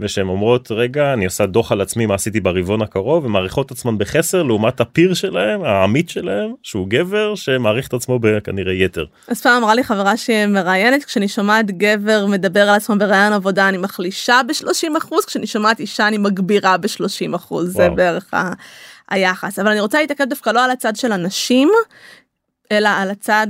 ושהן 0.00 0.28
אומרות 0.28 0.70
רגע 0.70 1.12
אני 1.12 1.24
עושה 1.24 1.46
דוח 1.46 1.72
על 1.72 1.80
עצמי 1.80 2.06
מה 2.06 2.14
עשיתי 2.14 2.40
ברבעון 2.40 2.82
הקרוב 2.82 3.24
ומעריכות 3.24 3.70
עצמן 3.70 3.98
בחסר 3.98 4.42
לעומת 4.42 4.80
הפיר 4.80 5.14
שלהם 5.14 5.64
העמית 5.64 6.10
שלהם 6.10 6.52
שהוא 6.62 6.86
גבר 6.88 7.34
שמעריך 7.34 7.88
את 7.88 7.94
עצמו 7.94 8.18
בכנראה 8.18 8.72
יתר. 8.72 9.04
אז 9.28 9.42
פעם 9.42 9.62
אמרה 9.62 9.74
לי 9.74 9.84
חברה 9.84 10.16
שמראיינת 10.16 11.04
כשאני 11.04 11.28
שומעת 11.28 11.70
גבר 11.70 12.26
מדבר 12.26 12.68
על 12.68 12.74
עצמו 12.74 12.98
בראיון 12.98 13.32
עבודה 13.32 13.68
אני 13.68 13.78
מחלישה 13.78 14.40
ב-30 14.48 14.98
אחוז 14.98 15.24
כשאני 15.24 15.46
שומעת 15.46 15.80
אישה 15.80 16.08
אני 16.08 16.18
מגבירה 16.18 16.76
ב-30 16.76 17.36
אחוז 17.36 17.72
זה 17.72 17.88
בערך 17.88 18.34
ה... 18.34 18.52
היחס 19.10 19.58
אבל 19.58 19.70
אני 19.70 19.80
רוצה 19.80 20.00
להתעכב 20.00 20.24
דווקא 20.24 20.50
לא 20.50 20.64
על 20.64 20.70
הצד 20.70 20.96
של 20.96 21.12
הנשים 21.12 21.70
אלא 22.72 22.88
על 22.88 23.10
הצד 23.10 23.46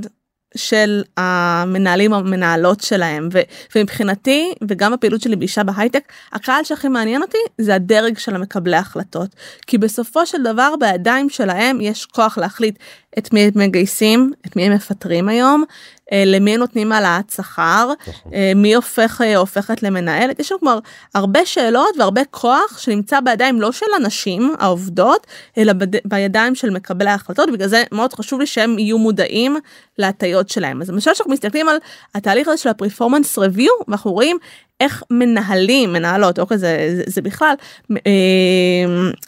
של 0.56 1.02
המנהלים 1.16 2.12
המנהלות 2.12 2.80
שלהם. 2.80 3.28
ו, 3.32 3.40
ומבחינתי 3.74 4.52
וגם 4.68 4.92
הפעילות 4.92 5.20
שלי 5.20 5.36
באישה 5.36 5.64
בהייטק 5.64 6.12
הקהל 6.32 6.64
שהכי 6.64 6.88
מעניין 6.88 7.22
אותי 7.22 7.38
זה 7.58 7.74
הדרג 7.74 8.18
של 8.18 8.34
המקבלי 8.34 8.76
ההחלטות. 8.76 9.28
כי 9.66 9.78
בסופו 9.78 10.26
של 10.26 10.42
דבר 10.42 10.74
בידיים 10.80 11.30
שלהם 11.30 11.80
יש 11.80 12.06
כוח 12.06 12.38
להחליט 12.38 12.78
את 13.18 13.32
מי 13.32 13.40
הם 13.40 13.50
מגייסים 13.54 14.32
את 14.46 14.56
מי 14.56 14.62
הם 14.62 14.72
מפטרים 14.72 15.28
היום 15.28 15.64
אה, 16.12 16.22
למי 16.26 16.56
נותנים 16.56 16.92
העלאת 16.92 17.30
שכר, 17.30 17.92
נכון. 18.08 18.32
אה, 18.34 18.52
מי 18.56 18.74
הופך, 18.74 19.20
אה, 19.24 19.36
הופכת 19.36 19.82
למנהלת, 19.82 20.40
יש 20.40 20.52
לנו 20.52 20.60
כלומר 20.60 20.78
הרבה 21.14 21.46
שאלות 21.46 21.96
והרבה 21.98 22.24
כוח 22.30 22.78
שנמצא 22.78 23.20
בידיים 23.20 23.60
לא 23.60 23.72
של 23.72 23.86
הנשים 23.96 24.54
העובדות, 24.58 25.26
אלא 25.58 25.72
בידיים 26.04 26.54
של 26.54 26.70
מקבלי 26.70 27.10
ההחלטות, 27.10 27.50
בגלל 27.52 27.68
זה 27.68 27.84
מאוד 27.92 28.12
חשוב 28.12 28.40
לי 28.40 28.46
שהם 28.46 28.78
יהיו 28.78 28.98
מודעים 28.98 29.56
להטיות 30.00 30.48
שלהם. 30.48 30.82
אז 30.82 30.90
למשל 30.90 31.14
שאנחנו 31.14 31.32
מסתכלים 31.32 31.68
על 31.68 31.76
התהליך 32.14 32.48
הזה 32.48 32.56
של 32.56 32.68
הפרפורמנס 32.68 33.38
רביו, 33.38 33.72
ואנחנו 33.88 34.12
רואים 34.12 34.38
איך 34.80 35.02
מנהלים 35.10 35.92
מנהלות 35.92 36.38
אוקיי 36.38 36.58
זה, 36.58 36.94
זה, 36.96 37.02
זה 37.06 37.22
בכלל 37.22 37.54
אה, 37.90 37.96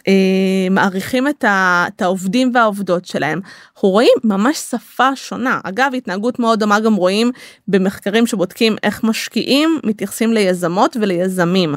אה, 0.07 0.69
מעריכים 0.71 1.27
את, 1.27 1.43
ה, 1.43 1.85
את 1.87 2.01
העובדים 2.01 2.51
והעובדות 2.53 3.05
שלהם. 3.05 3.39
אנחנו 3.75 3.89
רואים 3.89 4.13
ממש 4.23 4.57
שפה 4.57 5.15
שונה 5.15 5.59
אגב 5.63 5.91
התנהגות 5.97 6.39
מאוד 6.39 6.59
דומה 6.59 6.79
גם 6.79 6.95
רואים 6.95 7.31
במחקרים 7.67 8.27
שבודקים 8.27 8.75
איך 8.83 9.03
משקיעים 9.03 9.79
מתייחסים 9.83 10.33
ליזמות 10.33 10.97
וליזמים. 11.01 11.75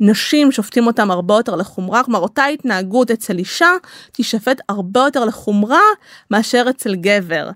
נשים 0.00 0.52
שופטים 0.52 0.86
אותם 0.86 1.10
הרבה 1.10 1.34
יותר 1.34 1.56
לחומרה 1.56 2.04
כלומר 2.04 2.20
אותה 2.20 2.44
התנהגות 2.44 3.10
אצל 3.10 3.38
אישה 3.38 3.70
תישפט 4.12 4.60
הרבה 4.68 5.00
יותר 5.00 5.24
לחומרה 5.24 5.82
מאשר 6.30 6.66
אצל 6.70 6.94
גבר. 6.94 7.50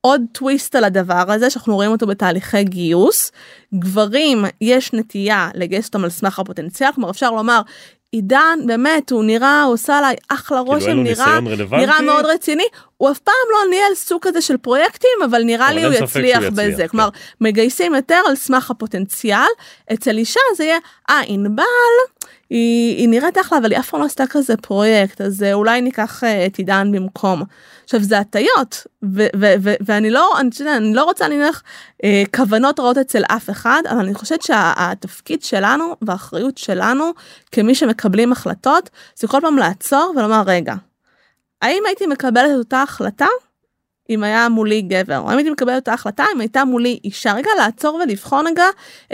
עוד 0.00 0.22
טוויסט 0.32 0.74
על 0.74 0.84
הדבר 0.84 1.24
הזה 1.28 1.50
שאנחנו 1.50 1.74
רואים 1.74 1.90
אותו 1.90 2.06
בתהליכי 2.06 2.64
גיוס. 2.64 3.32
גברים 3.74 4.44
יש 4.60 4.92
נטייה 4.92 5.50
לגייס 5.54 5.86
אותם 5.86 6.04
על 6.04 6.10
סמך 6.10 6.38
הפוטנציאל 6.38 6.92
כלומר 6.92 7.10
אפשר 7.10 7.30
לומר 7.30 7.60
עידן 8.12 8.58
באמת 8.66 9.10
הוא 9.10 9.24
נראה 9.24 9.62
הוא 9.62 9.74
עושה 9.74 9.98
עליי 9.98 10.16
אחלה 10.28 10.58
כאילו 10.58 10.74
רושם 10.74 11.02
נראה 11.02 11.40
נראה 11.72 12.00
מאוד 12.02 12.24
רציני 12.24 12.64
הוא 12.96 13.10
אף 13.10 13.18
פעם 13.18 13.34
לא 13.52 13.70
ניהל 13.70 13.94
סוג 13.94 14.22
כזה 14.22 14.40
של 14.40 14.56
פרויקטים 14.56 15.10
אבל 15.24 15.42
נראה 15.42 15.72
לי 15.72 15.84
הוא 15.84 15.92
יצליח 15.92 16.42
בזה 16.52 16.82
כן. 16.82 16.86
כלומר 16.86 17.08
מגייסים 17.40 17.94
יותר 17.94 18.20
על 18.28 18.36
סמך 18.36 18.70
הפוטנציאל 18.70 19.48
אצל 19.92 20.18
אישה 20.18 20.40
זה 20.56 20.64
יהיה 20.64 20.78
אה 21.10 21.20
ענבל 21.26 21.64
היא, 22.50 22.96
היא 22.96 23.08
נראית 23.08 23.38
אחלה 23.38 23.58
אבל 23.58 23.72
היא 23.72 23.78
אף 23.78 23.90
פעם 23.90 24.00
לא 24.00 24.06
עשתה 24.06 24.26
כזה 24.26 24.56
פרויקט 24.56 25.20
אז 25.20 25.42
אה, 25.42 25.52
אולי 25.52 25.80
ניקח 25.80 26.24
אה, 26.24 26.46
את 26.46 26.56
עידן 26.56 26.92
במקום. 26.92 27.42
עכשיו 27.84 28.02
זה 28.02 28.18
הטיות 28.18 28.86
ואני 29.86 30.10
לא 30.10 30.40
אני, 30.40 30.50
אני 30.76 30.94
לא 30.94 31.04
רוצה 31.04 31.28
נניח 31.28 31.62
אה, 32.04 32.22
כוונות 32.36 32.80
רעות 32.80 32.98
אצל 32.98 33.22
אף 33.24 33.50
אחד 33.50 33.82
אבל 33.90 33.98
אני 33.98 34.14
חושבת 34.14 34.42
שהתפקיד 34.42 35.42
שלנו 35.42 35.96
והאחריות 36.02 36.58
שלנו 36.58 37.10
כמי 37.52 37.74
שמקבלים 37.74 38.32
החלטות 38.32 38.90
זה 39.16 39.28
כל 39.28 39.38
פעם 39.40 39.56
לעצור 39.56 40.12
ולומר 40.16 40.42
רגע. 40.46 40.74
האם 41.62 41.82
הייתי 41.86 42.06
מקבלת 42.06 42.50
את 42.50 42.58
אותה 42.58 42.82
החלטה 42.82 43.26
אם 44.10 44.24
היה 44.24 44.48
מולי 44.48 44.82
גבר, 44.82 45.18
או 45.18 45.32
אם 45.32 45.36
הייתי 45.36 45.50
מקבלת 45.50 45.82
את 45.82 45.88
ההחלטה 45.88 46.24
אם 46.34 46.40
הייתה 46.40 46.64
מולי 46.64 46.98
אישה. 47.04 47.32
רגע 47.32 47.50
לעצור 47.58 47.94
ולבחון 47.94 48.46
רגע 48.46 48.64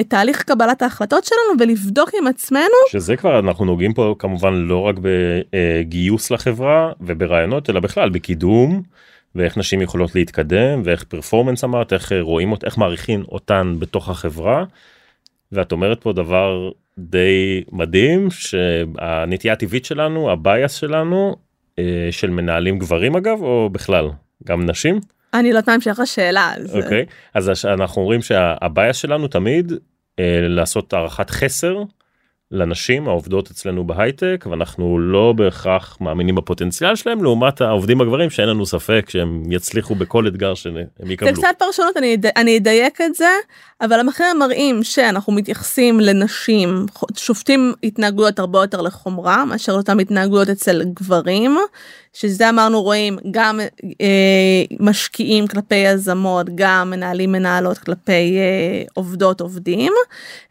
את 0.01 0.11
תהליך 0.11 0.43
קבלת 0.43 0.83
ההחלטות 0.83 1.25
שלנו 1.25 1.61
ולבדוק 1.61 2.11
עם 2.21 2.27
עצמנו. 2.27 2.75
שזה 2.91 3.17
כבר 3.17 3.39
אנחנו 3.39 3.65
נוגעים 3.65 3.95
פה 3.95 4.15
כמובן 4.19 4.55
לא 4.55 4.81
רק 4.81 4.95
בגיוס 5.01 6.31
לחברה 6.31 6.93
וברעיונות 7.01 7.71
אלא 7.71 7.81
בכלל 7.81 8.11
בקידום. 8.11 8.83
ואיך 9.35 9.59
נשים 9.59 9.83
יכולות 9.83 10.15
להתקדם 10.15 10.83
ואיך 10.85 11.05
פרפורמנס 11.05 11.65
אמרת 11.65 11.93
איך 11.93 12.13
רואים 12.21 12.55
איך 12.65 12.79
מעריכים 12.79 13.25
אותן 13.29 13.77
בתוך 13.79 14.09
החברה. 14.09 14.65
ואת 15.53 15.73
אומרת 15.73 16.03
פה 16.03 16.13
דבר 16.13 16.71
די 16.99 17.65
מדהים 17.73 18.31
שהנטייה 18.31 19.55
הטבעית 19.55 19.85
שלנו 19.85 20.31
ה 20.31 20.39
bias 20.39 20.73
שלנו 20.73 21.37
אה, 21.79 22.09
של 22.11 22.31
מנהלים 22.31 22.79
גברים 22.79 23.17
אגב 23.17 23.43
או 23.43 23.69
בכלל 23.73 24.11
גם 24.47 24.67
נשים? 24.67 25.01
אני 25.35 25.53
לא 25.53 25.57
יודעת 25.59 25.69
מה 25.69 25.75
המשך 25.75 25.99
השאלה. 25.99 26.53
אוקיי, 26.75 27.03
okay. 27.09 27.13
אז 27.35 27.65
אנחנו 27.65 28.03
אומרים 28.03 28.23
שהבעיה 28.23 28.93
שלנו 28.93 29.29
תמיד 29.29 29.73
אה, 30.19 30.39
לעשות 30.49 30.93
הערכת 30.93 31.31
חסר 31.31 31.77
לנשים 32.51 33.09
העובדות 33.09 33.51
אצלנו 33.51 33.87
בהייטק 33.87 34.45
ואנחנו 34.51 34.99
לא 34.99 35.33
בהכרח 35.37 35.99
מאמינים 36.01 36.35
בפוטנציאל 36.35 36.97
שלהם 36.97 37.23
לעומת 37.23 37.61
העובדים 37.61 38.01
הגברים 38.01 38.31
שאין 38.31 38.49
לנו 38.49 38.67
ספק 38.67 39.07
שהם 39.09 39.53
יצליחו 39.53 39.95
בכל 39.95 40.29
אתגר 40.29 40.55
שהם 40.55 40.77
יקבלו. 41.07 41.35
זה 41.35 41.41
קצת 41.41 41.55
פרשנות 41.59 41.97
אני, 41.97 42.17
אני 42.37 42.59
אדייק 42.59 43.01
את 43.01 43.15
זה 43.15 43.31
אבל 43.81 44.01
המחקרים 44.01 44.39
מראים 44.39 44.85
שאנחנו 44.85 45.33
מתייחסים 45.33 46.01
לנשים 46.01 46.87
שופטים 47.17 47.75
התנהגויות 47.83 48.39
הרבה 48.39 48.59
יותר 48.59 48.81
לחומרה 48.81 49.45
מאשר 49.45 49.73
אותם 49.73 49.99
התנהגויות 49.99 50.49
אצל 50.49 50.83
גברים 50.85 51.57
שזה 52.15 52.51
אמרנו 52.51 52.83
רואים 52.83 53.17
גם 53.31 53.61
אה, 54.01 54.77
משקיעים 54.81 55.47
כלפי 55.47 55.75
יזמות 55.75 56.47
גם 56.55 56.91
מנהלים 56.91 57.33
מנהלות 57.33 57.79
כלפי 57.79 58.37
אה, 58.39 58.83
עובדות 58.95 59.41
עובדים 59.41 59.93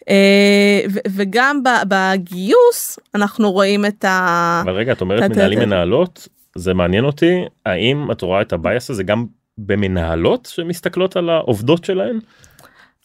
אה, 0.10 0.82
וגם 1.16 1.62
בגיוס 1.88 3.00
אנחנו 3.16 3.52
רואים 3.52 3.86
את 3.86 4.06
ה... 4.06 4.62
אבל 4.64 4.74
רגע 4.74 4.92
את 4.92 5.02
אומרת 5.02 5.32
מנהלים 5.32 5.60
מנהלות 5.60 6.28
זה 6.56 6.74
מעניין 6.74 7.06
אותי 7.06 7.42
האם 7.66 8.12
את 8.12 8.22
רואה 8.22 8.42
את 8.42 8.54
ה 8.54 8.61
bias 8.61 8.90
הזה 8.90 9.04
גם 9.04 9.26
במנהלות 9.58 10.50
שמסתכלות 10.52 11.16
על 11.16 11.30
העובדות 11.30 11.86
שלהן. 11.86 12.20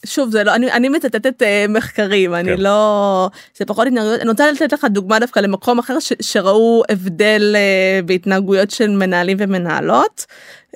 שוב 0.07 0.31
זה 0.31 0.45
לא 0.45 0.55
אני 0.55 0.73
אני 0.73 0.89
מצטטת 0.89 1.43
uh, 1.43 1.71
מחקרים 1.71 2.35
אני 2.35 2.57
כן. 2.57 2.61
לא 2.61 3.29
זה 3.57 3.65
פחות 3.65 3.87
התנהגויות 3.87 4.21
אני 4.21 4.31
רוצה 4.31 4.53
לתת 4.53 4.73
לך 4.73 4.85
דוגמה 4.91 5.19
דווקא 5.19 5.41
למקום 5.41 5.79
אחר 5.79 5.99
ש, 6.01 6.13
שראו 6.21 6.83
הבדל 6.89 7.57
uh, 7.57 8.07
בהתנהגויות 8.07 8.71
של 8.71 8.91
מנהלים 8.91 9.37
ומנהלות. 9.41 10.27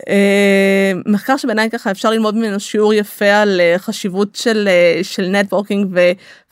Uh, 0.00 0.04
מחקר 1.06 1.36
שבעיניי 1.36 1.70
ככה 1.70 1.90
אפשר 1.90 2.10
ללמוד 2.10 2.36
ממנו 2.36 2.60
שיעור 2.60 2.94
יפה 2.94 3.32
על 3.32 3.60
uh, 3.60 3.78
חשיבות 3.78 4.34
של 4.36 4.68
uh, 5.00 5.04
של 5.04 5.28
networking 5.28 5.96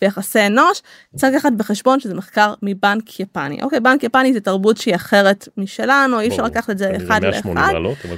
ויחסי 0.02 0.46
אנוש 0.46 0.82
צריך 1.16 1.34
לקחת 1.34 1.52
בחשבון 1.52 2.00
שזה 2.00 2.14
מחקר 2.14 2.54
מבנק 2.62 3.20
יפני 3.20 3.62
אוקיי 3.62 3.80
בנק 3.80 4.02
יפני 4.02 4.32
זה 4.32 4.40
תרבות 4.40 4.76
שהיא 4.76 4.94
אחרת 4.94 5.48
משלנו 5.56 6.20
אי 6.20 6.28
אפשר 6.28 6.42
לקחת 6.42 6.70
את 6.70 6.78
זה 6.78 6.92
אחד 6.96 7.24
לאחד 7.24 7.42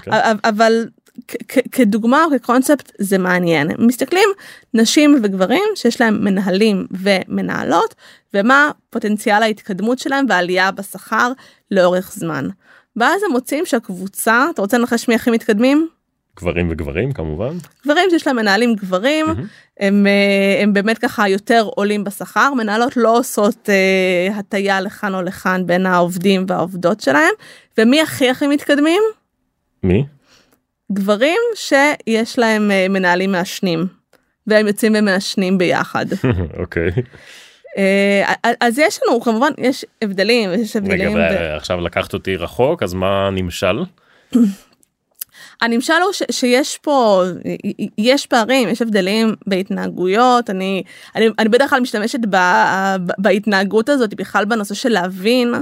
כן. 0.02 0.10
אבל 0.44 0.86
כדוגמה 1.72 2.24
או 2.24 2.38
כקונספט 2.38 2.92
זה 2.98 3.18
מעניין 3.18 3.68
מסתכלים 3.78 4.28
נשים 4.74 5.20
וגברים 5.22 5.62
שיש 5.74 6.00
להם 6.00 6.24
מנהלים 6.24 6.86
ומנהלות 6.90 7.94
ומה 8.34 8.70
פוטנציאל 8.90 9.42
ההתקדמות 9.42 9.98
שלהם 9.98 10.26
ועלייה 10.28 10.70
בשכר 10.70 11.32
לאורך 11.70 12.12
זמן. 12.14 12.48
ואז 12.96 13.22
הם 13.22 13.32
מוצאים 13.32 13.66
שהקבוצה 13.66 14.46
אתה 14.54 14.62
רוצה 14.62 14.78
לנחש 14.78 15.08
מי 15.08 15.14
הכי 15.14 15.30
מתקדמים? 15.30 15.88
גברים 16.36 16.68
וגברים 16.70 17.12
כמובן. 17.12 17.56
גברים 17.84 18.10
שיש 18.10 18.26
להם 18.26 18.36
מנהלים 18.36 18.74
גברים 18.74 19.26
mm-hmm. 19.26 19.42
הם, 19.80 20.06
אה, 20.06 20.62
הם 20.62 20.72
באמת 20.72 20.98
ככה 20.98 21.28
יותר 21.28 21.68
עולים 21.74 22.04
בשכר 22.04 22.54
מנהלות 22.54 22.96
לא 22.96 23.18
עושות 23.18 23.68
uh, 23.68 24.38
הטיה 24.38 24.80
לכאן 24.80 25.14
או 25.14 25.22
לכאן 25.22 25.66
בין 25.66 25.86
העובדים 25.86 26.44
והעובדות 26.48 27.00
שלהם 27.00 27.34
ומי 27.78 28.00
הכי 28.00 28.30
הכי 28.30 28.46
מתקדמים? 28.46 29.02
מי? 29.82 30.06
גברים 30.92 31.40
שיש 31.54 32.38
להם 32.38 32.70
אה, 32.70 32.86
מנהלים 32.88 33.32
מעשנים 33.32 33.86
והם 34.46 34.66
יוצאים 34.66 34.92
ומעשנים 34.98 35.58
ביחד. 35.58 36.06
אוקיי. 36.62 36.90
אה, 37.78 38.32
אז 38.60 38.78
יש 38.78 39.00
לנו 39.02 39.20
כמובן 39.20 39.50
יש 39.58 39.84
הבדלים 40.02 40.50
יש 40.52 40.76
הבדלים. 40.76 41.16
רגע, 41.16 41.56
עכשיו 41.56 41.80
לקחת 41.80 42.14
אותי 42.14 42.36
רחוק 42.36 42.82
אז 42.82 42.94
מה 42.94 43.30
נמשל? 43.32 43.82
הנמשל 45.62 45.92
הוא 46.04 46.12
ש, 46.12 46.22
שיש 46.30 46.78
פה 46.78 47.22
יש 47.98 48.26
פערים 48.26 48.68
יש 48.68 48.82
הבדלים 48.82 49.34
בהתנהגויות 49.46 50.50
אני 50.50 50.82
אני, 51.16 51.28
אני 51.38 51.48
בדרך 51.48 51.70
כלל 51.70 51.80
משתמשת 51.80 52.18
ב, 52.30 52.36
ב, 52.36 53.12
בהתנהגות 53.18 53.88
הזאת 53.88 54.14
בכלל 54.14 54.44
בנושא 54.44 54.74
של 54.74 54.88
להבין 54.88 55.54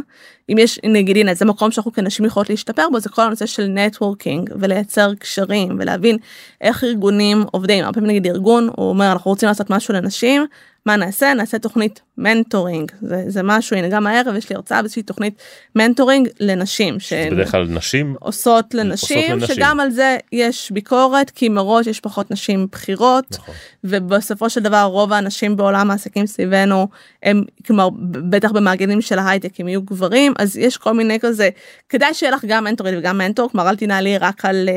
אם 0.53 0.59
יש 0.59 0.79
נגיד 0.85 1.17
הנה 1.17 1.35
זה 1.35 1.45
מקום 1.45 1.71
שאנחנו 1.71 1.93
כנשים 1.93 2.25
יכולות 2.25 2.51
להשתפר 2.51 2.89
בו 2.93 3.01
זה 3.01 3.09
כל 3.09 3.23
הנושא 3.23 3.47
של 3.47 3.67
networking 3.67 4.51
ולייצר 4.61 5.15
קשרים 5.15 5.77
ולהבין 5.79 6.17
איך 6.61 6.85
ארגונים 6.85 7.45
עובדים 7.53 7.85
הרבה 7.85 7.95
פעמים 7.95 8.11
נגיד 8.11 8.27
ארגון 8.27 8.69
הוא 8.77 8.89
אומר 8.89 9.13
אנחנו 9.13 9.31
רוצים 9.31 9.49
לעשות 9.49 9.71
משהו 9.71 9.95
לנשים 9.95 10.47
מה 10.87 10.97
נעשה? 10.97 11.35
נעשה 11.35 11.59
תוכנית 11.59 12.01
mentoring, 12.19 12.93
זה, 13.01 13.25
זה 13.27 13.43
משהו, 13.43 13.77
הנה 13.77 13.89
גם 13.89 14.07
הערב 14.07 14.35
יש 14.35 14.51
לי 14.51 14.57
הרצאה 14.57 14.83
באיזושהי 14.83 15.03
תוכנית 15.03 15.43
מנטורינג 15.77 16.29
לנשים. 16.41 17.01
שהן 17.01 17.35
בדרך 17.35 17.51
כלל 17.51 17.67
נשים? 17.69 18.17
עושות 18.21 18.75
לנשים, 18.75 19.19
עושות 19.19 19.49
לנשים, 19.49 19.55
שגם 19.57 19.81
על 19.81 19.91
זה 19.91 20.17
יש 20.33 20.71
ביקורת, 20.71 21.31
כי 21.31 21.49
מראש 21.49 21.87
יש 21.87 22.01
פחות 22.01 22.31
נשים 22.31 22.67
בכירות, 22.73 23.27
נכון. 23.31 23.55
ובסופו 23.85 24.51
של 24.51 24.61
דבר 24.61 24.83
רוב 24.83 25.13
האנשים 25.13 25.57
בעולם 25.57 25.91
העסקים 25.91 26.27
סביבנו, 26.27 26.89
הם 27.23 27.43
כלומר 27.67 27.89
בטח 28.31 28.53
במארגנים 28.53 29.01
של 29.01 29.19
ההייטק 29.19 29.61
הם 29.61 29.69
יהיו 29.69 29.83
גברים, 29.83 30.33
אז 30.41 30.57
יש 30.57 30.77
כל 30.77 30.93
מיני 30.93 31.21
כזה, 31.21 31.49
כדאי 31.89 32.15
שיהיה 32.15 32.33
לך 32.33 32.45
גם 32.49 32.65
מנטורית 32.65 32.95
וגם 32.99 33.19
מנטור, 33.19 33.51
כלומר 33.51 33.71
אל 33.71 33.77
תנהלי 33.77 34.19
רק 34.19 34.45
על, 34.45 34.69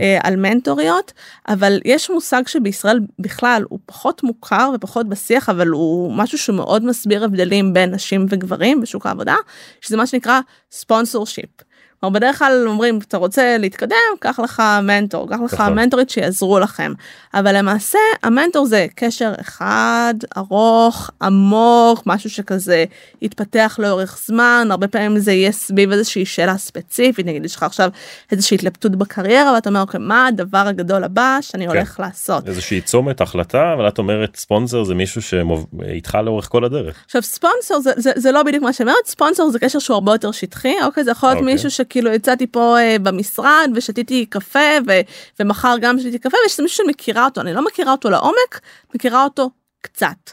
אה, 0.00 0.18
על 0.22 0.36
מנטוריות, 0.36 1.12
אבל 1.48 1.80
יש 1.84 2.10
מושג 2.10 2.42
שבישראל 2.46 3.00
בכלל 3.18 3.64
הוא 3.68 3.78
פחות 3.86 4.22
מוכר 4.22 4.70
ופחות 4.74 5.08
בשיח, 5.08 5.48
אבל 5.48 5.68
הוא 5.68 6.12
משהו 6.12 6.38
שמאוד 6.38 6.84
מסביר 6.84 7.24
הבדלים 7.24 7.72
בין 7.72 7.94
נשים 7.94 8.26
וגברים 8.28 8.80
בשוק 8.80 9.06
העבודה, 9.06 9.34
שזה 9.80 9.96
מה 9.96 10.06
שנקרא 10.06 10.40
ספונסור 10.72 11.26
שיפ. 11.26 11.65
כלומר 12.00 12.14
בדרך 12.14 12.38
כלל 12.38 12.64
אומרים 12.68 12.98
אתה 13.08 13.16
רוצה 13.16 13.56
להתקדם 13.58 13.96
קח 14.20 14.40
לך 14.40 14.62
מנטור 14.82 15.28
קח 15.28 15.36
לך 15.44 15.54
נכון. 15.54 15.74
מנטורית 15.74 16.10
שיעזרו 16.10 16.58
לכם 16.58 16.92
אבל 17.34 17.58
למעשה 17.58 17.98
המנטור 18.22 18.66
זה 18.66 18.86
קשר 18.94 19.32
אחד 19.40 20.14
ארוך 20.36 21.10
עמוק 21.22 22.02
משהו 22.06 22.30
שכזה 22.30 22.84
יתפתח 23.22 23.78
לאורך 23.82 24.18
זמן 24.26 24.68
הרבה 24.70 24.88
פעמים 24.88 25.18
זה 25.18 25.32
יהיה 25.32 25.52
סביב 25.52 25.92
איזושהי 25.92 26.24
שאלה 26.24 26.56
ספציפית 26.56 27.26
נגיד 27.26 27.44
יש 27.44 27.56
לך 27.56 27.62
עכשיו 27.62 27.90
איזושהי 28.32 28.54
התלבטות 28.54 28.96
בקריירה 28.96 29.52
ואתה 29.52 29.68
אומר 29.68 29.80
אוקיי 29.80 30.00
מה 30.00 30.26
הדבר 30.26 30.58
הגדול 30.58 31.04
הבא 31.04 31.38
שאני 31.40 31.64
כן. 31.64 31.70
הולך 31.70 32.00
לעשות 32.00 32.48
איזושהי 32.48 32.80
צומת 32.80 33.20
החלטה 33.20 33.72
אבל 33.72 33.88
את 33.88 33.98
אומרת 33.98 34.36
ספונסר 34.36 34.84
זה 34.84 34.94
מישהו 34.94 35.22
שאיתך 35.22 36.18
לאורך 36.24 36.48
כל 36.48 36.64
הדרך 36.64 37.02
עכשיו 37.04 37.22
ספונסר 37.22 37.80
זה, 37.80 37.90
זה, 37.96 38.12
זה 38.16 38.32
לא 38.32 38.42
בדיוק 38.42 38.64
מה 38.64 38.72
שאומרת 38.72 39.06
ספונסר 39.06 39.48
זה 39.48 39.58
קשר 39.58 39.78
שהוא 39.78 39.94
הרבה 39.94 40.14
יותר 40.14 40.30
שטחי 40.30 40.74
אוקיי 40.84 41.04
זה 41.04 41.10
יכול 41.10 41.28
להיות 41.28 41.38
אוקיי. 41.38 41.54
מישהו 41.54 41.70
כאילו 41.88 42.12
יצאתי 42.12 42.46
פה 42.46 42.76
uh, 42.78 42.98
במשרד 42.98 43.70
ושתיתי 43.74 44.26
קפה 44.26 44.78
ו, 44.86 44.92
ומחר 45.40 45.76
גם 45.80 45.98
שתיתי 45.98 46.18
קפה 46.18 46.36
ויש 46.44 46.60
מישהו 46.60 46.76
שאני 46.76 46.88
מכירה 46.88 47.24
אותו 47.24 47.40
אני 47.40 47.52
לא 47.52 47.64
מכירה 47.64 47.92
אותו 47.92 48.10
לעומק 48.10 48.60
מכירה 48.94 49.24
אותו 49.24 49.50
קצת. 49.80 50.30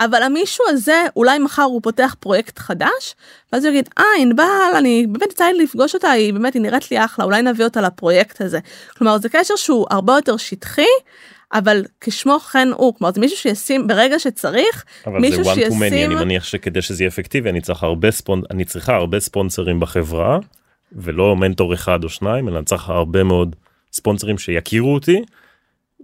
אבל 0.00 0.22
המישהו 0.22 0.64
הזה 0.68 1.04
אולי 1.16 1.38
מחר 1.38 1.62
הוא 1.62 1.80
פותח 1.82 2.16
פרויקט 2.20 2.58
חדש 2.58 3.14
ואז 3.52 3.64
הוא 3.64 3.72
יגיד 3.72 3.88
אה 3.98 4.04
ענבל 4.18 4.72
אני 4.76 5.06
באמת 5.06 5.32
יצא 5.32 5.44
לי 5.44 5.64
לפגוש 5.64 5.94
אותה 5.94 6.10
היא 6.10 6.32
באמת 6.32 6.54
היא 6.54 6.62
נראית 6.62 6.90
לי 6.90 7.04
אחלה 7.04 7.24
אולי 7.24 7.42
נביא 7.42 7.64
אותה 7.64 7.80
לפרויקט 7.80 8.40
הזה. 8.40 8.58
כלומר 8.98 9.18
זה 9.18 9.28
קשר 9.28 9.56
שהוא 9.56 9.86
הרבה 9.90 10.14
יותר 10.14 10.36
שטחי 10.36 10.82
אבל 11.52 11.84
כשמו 12.00 12.40
כן 12.40 12.68
הוא 12.76 12.94
כלומר 12.94 13.12
זה 13.12 13.20
מישהו 13.20 13.36
שישים 13.36 13.86
ברגע 13.86 14.18
שצריך 14.18 14.84
מישהו 15.06 15.44
שישים. 15.44 15.62
אבל 15.62 15.64
זה 15.64 15.68
one 15.68 15.90
to 15.90 15.92
many 15.92 16.06
אני 16.06 16.14
מניח 16.14 16.44
שכדי 16.44 16.82
שזה 16.82 17.02
יהיה 17.02 17.08
אפקטיבי 17.08 17.50
אני 17.50 17.60
צריך 17.60 17.82
הרבה 17.82 18.10
ספונ... 18.10 18.42
אני 18.50 18.64
צריכה 18.64 18.94
הרבה 18.94 19.20
ספונסרים 19.20 19.80
בחברה 19.80 20.38
ולא 20.94 21.36
מנטור 21.36 21.74
אחד 21.74 22.04
או 22.04 22.08
שניים 22.08 22.48
אלא 22.48 22.62
צריך 22.62 22.88
הרבה 22.88 23.24
מאוד 23.24 23.56
ספונסרים 23.92 24.38
שיכירו 24.38 24.94
אותי 24.94 25.22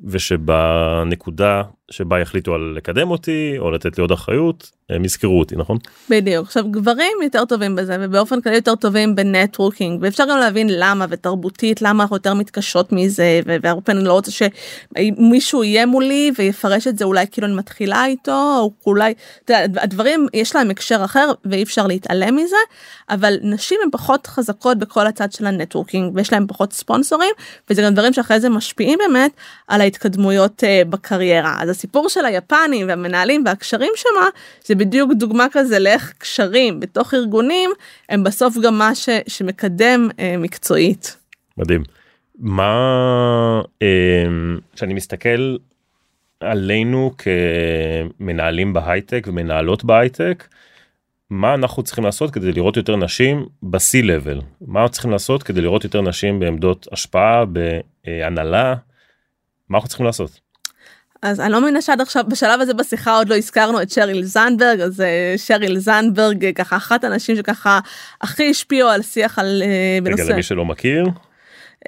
ושבנקודה 0.04 1.62
שבה 1.90 2.20
יחליטו 2.20 2.54
על 2.54 2.74
לקדם 2.76 3.10
אותי 3.10 3.54
או 3.58 3.70
לתת 3.70 3.98
לי 3.98 4.02
עוד 4.02 4.12
אחריות 4.12 4.70
הם 4.90 5.04
יזכרו 5.04 5.38
אותי 5.38 5.56
נכון? 5.56 5.78
בדיוק 6.10 6.46
עכשיו 6.46 6.64
גברים 6.70 7.12
יותר 7.22 7.44
טובים 7.44 7.76
בזה 7.76 7.96
ובאופן 8.00 8.40
כללי 8.40 8.56
יותר 8.56 8.74
טובים 8.74 9.14
בנטוורקינג 9.14 10.02
ואפשר 10.02 10.24
גם 10.30 10.38
להבין 10.38 10.66
למה 10.70 11.06
ותרבותית 11.08 11.82
למה 11.82 12.02
אנחנו 12.02 12.16
יותר 12.16 12.34
מתקשות 12.34 12.92
מזה 12.92 13.40
והרבה 13.62 13.80
פעמים 13.80 14.06
לא 14.06 14.12
רוצה 14.12 14.30
שמישהו 14.30 15.64
יהיה 15.64 15.86
מולי 15.86 16.32
ויפרש 16.38 16.86
את 16.86 16.98
זה 16.98 17.04
אולי 17.04 17.26
כאילו 17.32 17.46
אני 17.46 17.56
מתחילה 17.56 18.06
איתו 18.06 18.56
או 18.60 18.72
אולי 18.86 19.14
הדברים 19.48 20.26
יש 20.34 20.56
להם 20.56 20.70
הקשר 20.70 21.04
אחר 21.04 21.32
ואי 21.44 21.62
אפשר 21.62 21.86
להתעלם 21.86 22.36
מזה 22.36 22.56
אבל 23.10 23.34
נשים 23.42 23.78
הן 23.84 23.90
פחות 23.92 24.26
חזקות 24.26 24.78
בכל 24.78 25.06
הצד 25.06 25.32
של 25.32 25.46
הנטוורקינג 25.46 26.16
ויש 26.16 26.32
להם 26.32 26.46
פחות 26.46 26.72
ספונסורים 26.72 27.30
וזה 27.70 27.82
גם 27.82 27.94
דברים 27.94 28.12
שאחרי 28.12 28.40
זה 28.40 28.48
משפיעים 28.48 28.98
באמת 28.98 29.30
על 29.68 29.80
ההתקדמויות 29.80 30.62
uh, 30.62 30.88
בקריירה 30.88 31.56
אז 31.60 31.68
הסיפור 31.78 32.08
של 32.08 32.24
היפנים 32.24 32.88
והמנהלים 32.88 33.42
והקשרים 33.46 33.92
שמה 33.96 34.26
זה 34.64 34.74
בדיוק 34.74 35.12
דוגמה 35.12 35.46
כזה 35.52 35.78
לאיך 35.78 36.12
קשרים 36.18 36.80
בתוך 36.80 37.14
ארגונים 37.14 37.70
הם 38.08 38.24
בסוף 38.24 38.56
גם 38.62 38.78
מה 38.78 38.94
ש, 38.94 39.08
שמקדם 39.26 40.08
אה, 40.18 40.34
מקצועית. 40.38 41.16
מדהים. 41.58 41.82
מה 42.38 43.60
אה, 43.82 44.24
כשאני 44.74 44.94
מסתכל 44.94 45.56
עלינו 46.40 47.12
כמנהלים 48.18 48.72
בהייטק 48.72 49.26
ומנהלות 49.28 49.84
בהייטק 49.84 50.48
מה 51.30 51.54
אנחנו 51.54 51.82
צריכים 51.82 52.04
לעשות 52.04 52.30
כדי 52.30 52.52
לראות 52.52 52.76
יותר 52.76 52.96
נשים 52.96 53.46
ב-C 53.62 54.04
level 54.04 54.42
מה 54.60 54.88
צריכים 54.88 55.10
לעשות 55.10 55.42
כדי 55.42 55.60
לראות 55.60 55.84
יותר 55.84 56.00
נשים 56.00 56.40
בעמדות 56.40 56.88
השפעה 56.92 57.44
בהנהלה 57.44 58.74
מה 59.68 59.78
אנחנו 59.78 59.88
צריכים 59.88 60.06
לעשות. 60.06 60.47
אז 61.22 61.40
אני 61.40 61.52
לא 61.52 61.60
מאמינה 61.60 61.82
שעד 61.82 62.00
עכשיו 62.00 62.24
בשלב 62.28 62.60
הזה 62.60 62.74
בשיחה 62.74 63.16
עוד 63.16 63.28
לא 63.28 63.36
הזכרנו 63.36 63.82
את 63.82 63.90
שריל 63.90 64.24
זנדברג 64.24 64.80
אז 64.80 65.00
אה, 65.00 65.34
שריל 65.36 65.78
זנדברג 65.78 66.44
אה, 66.44 66.52
ככה 66.52 66.76
אחת 66.76 67.04
הנשים 67.04 67.36
שככה 67.36 67.80
הכי 68.20 68.50
השפיעו 68.50 68.88
על 68.88 69.02
שיח 69.02 69.38
על 69.38 69.62
אה, 69.64 69.98
בנושא. 70.02 70.22
רגע 70.22 70.32
למי 70.32 70.42
שלא 70.42 70.64
מכיר. 70.64 71.06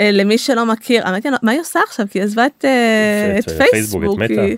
למי 0.00 0.38
שלא 0.38 0.66
מכיר, 0.66 1.04
מה 1.42 1.52
היא 1.52 1.60
עושה 1.60 1.80
עכשיו? 1.86 2.06
כי 2.10 2.18
היא 2.18 2.24
עזבה 2.24 2.46
את, 2.46 2.64
את, 3.38 3.48
את 3.48 3.62
פייסבוק, 3.70 4.04
את 4.04 4.18
מטא. 4.18 4.54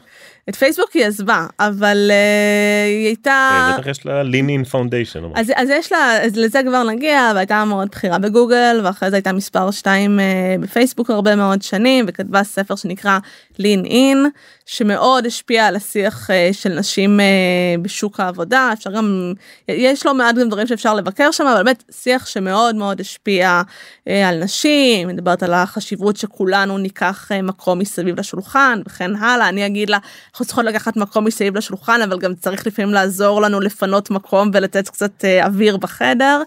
את 0.49 0.57
פייסבוק 0.57 0.93
היא 0.93 1.05
עזבה 1.05 1.47
אבל 1.61 2.11
uh, 2.11 2.89
היא 2.89 3.07
הייתה 3.07 3.75
בטח 3.79 3.87
יש 3.87 4.07
לה 4.07 4.23
Lean 4.23 4.51
In 4.51 4.65
Foundation 4.65 5.21
אז, 5.35 5.53
אז 5.57 5.69
יש 5.71 5.93
לה 5.93 6.23
אז 6.23 6.37
לזה 6.37 6.61
כבר 6.69 6.83
נגיע 6.83 7.33
והייתה 7.35 7.65
מאוד 7.65 7.89
בכירה 7.89 8.19
בגוגל 8.19 8.81
ואחרי 8.85 9.11
זה 9.11 9.17
הייתה 9.17 9.33
מספר 9.33 9.71
2 9.71 10.19
uh, 10.19 10.63
בפייסבוק 10.63 11.11
הרבה 11.11 11.37
מאוד 11.37 11.63
שנים 11.63 12.05
וכתבה 12.09 12.45
ספר 12.45 12.77
שנקרא 12.77 13.19
Lean 13.59 13.85
In 13.85 14.27
שמאוד 14.67 15.27
השפיע 15.27 15.67
על 15.67 15.77
השיח 15.77 16.31
uh, 16.31 16.33
של 16.53 16.69
נשים 16.69 17.21
uh, 17.21 17.81
בשוק 17.83 18.21
העבודה. 18.21 18.71
אפשר 18.73 18.91
גם 18.91 19.33
יש 19.69 20.07
לא 20.07 20.15
מעט 20.15 20.35
גם 20.35 20.49
דברים 20.49 20.67
שאפשר 20.67 20.95
לבקר 20.95 21.31
שם 21.31 21.47
אבל 21.47 21.63
באמת 21.63 21.85
שיח 21.91 22.27
שמאוד 22.27 22.75
מאוד 22.75 23.01
השפיע 23.01 23.63
uh, 24.09 24.11
על 24.27 24.45
נשים 24.45 25.09
מדברת 25.09 25.43
על 25.43 25.53
החשיבות 25.53 26.17
שכולנו 26.17 26.79
ניקח 26.79 27.29
uh, 27.33 27.43
מקום 27.43 27.79
מסביב 27.79 28.21
לשולחן 28.21 28.81
וכן 28.87 29.17
הלאה. 29.17 29.49
אני 29.49 29.67
אגיד 29.67 29.91
לה 29.91 29.99
אנחנו 30.33 30.47
צריכות 30.47 30.65
לקחת 30.65 30.97
מקום 30.97 31.25
מסביב 31.25 31.57
לשולחן 31.57 32.03
אבל 32.03 32.19
גם 32.19 32.35
צריך 32.35 32.67
לפעמים 32.67 32.95
לעזור 32.95 33.43
לנו 33.43 33.61
לפנות 33.61 34.11
מקום 34.11 34.51
ולתת 34.55 34.89
קצת 34.89 35.25
אה, 35.25 35.47
אוויר 35.47 35.77
בחדר. 35.77 36.43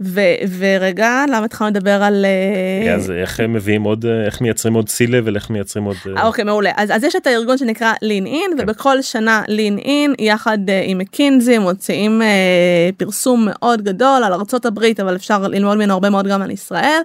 אה, 0.00 0.06
ו- 0.06 0.56
ורגע 0.58 1.24
למה 1.28 1.44
התחלנו 1.44 1.70
לדבר 1.70 2.02
על 2.02 2.24
אה, 2.24 2.94
אז 2.94 3.10
איך 3.10 3.40
מביאים 3.40 3.82
עוד 3.82 4.06
איך 4.26 4.40
מייצרים 4.40 4.74
עוד 4.74 4.88
לבל 5.08 5.36
איך 5.36 5.50
מייצרים 5.50 5.84
עוד 5.84 5.96
אוקיי 6.22 6.44
מעולה 6.44 6.70
אז, 6.76 6.90
אז 6.90 7.04
יש 7.04 7.16
את 7.16 7.26
הארגון 7.26 7.58
שנקרא 7.58 7.92
לין 8.02 8.26
אין 8.26 8.50
כן. 8.56 8.62
ובכל 8.62 9.02
שנה 9.02 9.42
לין 9.48 9.78
אין 9.78 10.14
יחד 10.18 10.58
עם 10.84 10.98
מקינזי 10.98 11.58
מוציאים 11.58 12.22
אה, 12.22 12.90
פרסום 12.96 13.48
מאוד 13.50 13.82
גדול 13.82 14.24
על 14.24 14.32
הברית 14.64 15.00
אבל 15.00 15.16
אפשר 15.16 15.48
ללמוד 15.48 15.76
ממנו 15.76 15.92
הרבה 15.92 16.10
מאוד 16.10 16.26
גם 16.26 16.42
על 16.42 16.50
ישראל 16.50 17.00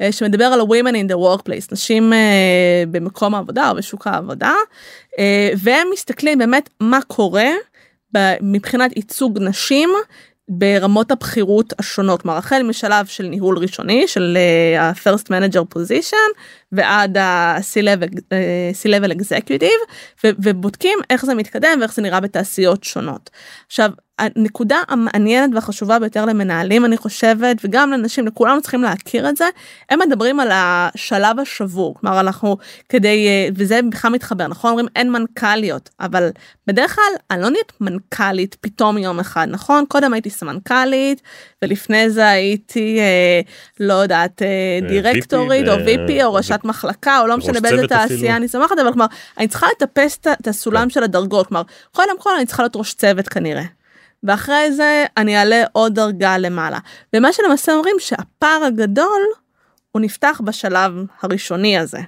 אה, 0.00 0.12
שמדבר 0.12 0.44
על 0.44 0.60
ה-women 0.60 0.94
in 0.94 1.12
the 1.12 1.16
workplace 1.16 1.72
נשים 1.72 2.12
אה, 2.12 2.84
במקום 2.90 3.34
העבודה 3.34 3.70
או 3.70 3.76
בשוק 3.76 4.06
העבודה 4.06 4.54
אה, 5.18 5.50
והם 5.56 5.88
מסתכלים 5.92 6.38
באמת 6.38 6.70
מה 6.80 6.98
קורה 7.06 7.48
מבחינת 8.40 8.96
ייצוג 8.96 9.38
נשים 9.38 9.88
ברמות 10.48 11.10
הבכירות 11.10 11.72
השונות, 11.78 12.22
כלומר 12.22 12.38
החל 12.38 12.62
משלב 12.62 13.06
של 13.06 13.26
ניהול 13.26 13.58
ראשוני 13.58 14.08
של 14.08 14.38
ה-first 14.78 15.24
manager 15.24 15.76
position 15.76 16.38
ועד 16.72 17.16
ה-C-level 17.16 19.12
executive 19.12 19.92
ובודקים 20.24 20.98
איך 21.10 21.24
זה 21.24 21.34
מתקדם 21.34 21.78
ואיך 21.80 21.94
זה 21.94 22.02
נראה 22.02 22.20
בתעשיות 22.20 22.84
שונות. 22.84 23.30
עכשיו 23.66 23.90
הנקודה 24.18 24.76
המעניינת 24.88 25.50
והחשובה 25.54 25.98
ביותר 25.98 26.24
למנהלים 26.24 26.84
אני 26.84 26.96
חושבת 26.96 27.56
וגם 27.64 27.90
לנשים 27.90 28.26
לכולנו 28.26 28.60
צריכים 28.60 28.82
להכיר 28.82 29.28
את 29.28 29.36
זה 29.36 29.44
הם 29.90 29.98
מדברים 30.06 30.40
על 30.40 30.48
השלב 30.52 31.38
השבור. 31.40 31.94
כלומר 31.94 32.20
אנחנו 32.20 32.56
כדי 32.88 33.26
אה, 33.28 33.48
וזה 33.54 33.80
בכלל 33.90 34.12
מתחבר 34.12 34.46
נכון? 34.46 34.70
אומרים 34.70 34.86
אין 34.96 35.12
מנכ"ליות 35.12 35.90
אבל 36.00 36.30
בדרך 36.66 36.94
כלל 36.94 37.14
אני 37.30 37.42
לא 37.42 37.50
נהיית 37.50 37.72
מנכ"לית 37.80 38.56
פתאום 38.60 38.98
יום 38.98 39.20
אחד 39.20 39.46
נכון? 39.50 39.84
קודם 39.88 40.12
הייתי 40.12 40.30
סמנכ"לית 40.30 41.22
ולפני 41.62 42.10
זה 42.10 42.28
הייתי 42.28 42.98
אה, 43.00 43.40
לא 43.80 43.94
יודעת 43.94 44.42
אה, 44.42 44.46
אה 44.46 44.88
דירקטורית 44.88 45.68
או 45.68 45.74
VP 45.74 46.24
או 46.24 46.34
ראשת 46.34 46.61
מחלקה 46.64 47.20
או 47.20 47.26
לא 47.26 47.36
משנה 47.36 47.60
באיזה 47.60 47.88
תעשייה 47.88 48.36
אני 48.36 48.48
שמחת 48.48 48.78
אבל 48.78 48.92
כלומר 48.92 49.06
אני 49.38 49.48
צריכה 49.48 49.66
לטפס 49.76 50.18
את 50.32 50.48
הסולם 50.48 50.82
כן. 50.82 50.90
של 50.90 51.02
הדרגות 51.02 51.46
כלומר 51.46 51.62
קודם 51.92 52.18
כל 52.18 52.30
אני 52.36 52.46
צריכה 52.46 52.62
להיות 52.62 52.76
ראש 52.76 52.94
צוות 52.94 53.28
כנראה. 53.28 53.64
ואחרי 54.22 54.72
זה 54.72 55.04
אני 55.16 55.38
אעלה 55.38 55.64
עוד 55.72 55.94
דרגה 55.94 56.38
למעלה. 56.38 56.78
ומה 57.16 57.32
שלמעשה 57.32 57.72
אומרים 57.72 57.96
שהפער 57.98 58.64
הגדול 58.64 59.22
הוא 59.92 60.02
נפתח 60.02 60.40
בשלב 60.44 60.92
הראשוני 61.22 61.78
הזה. 61.78 61.98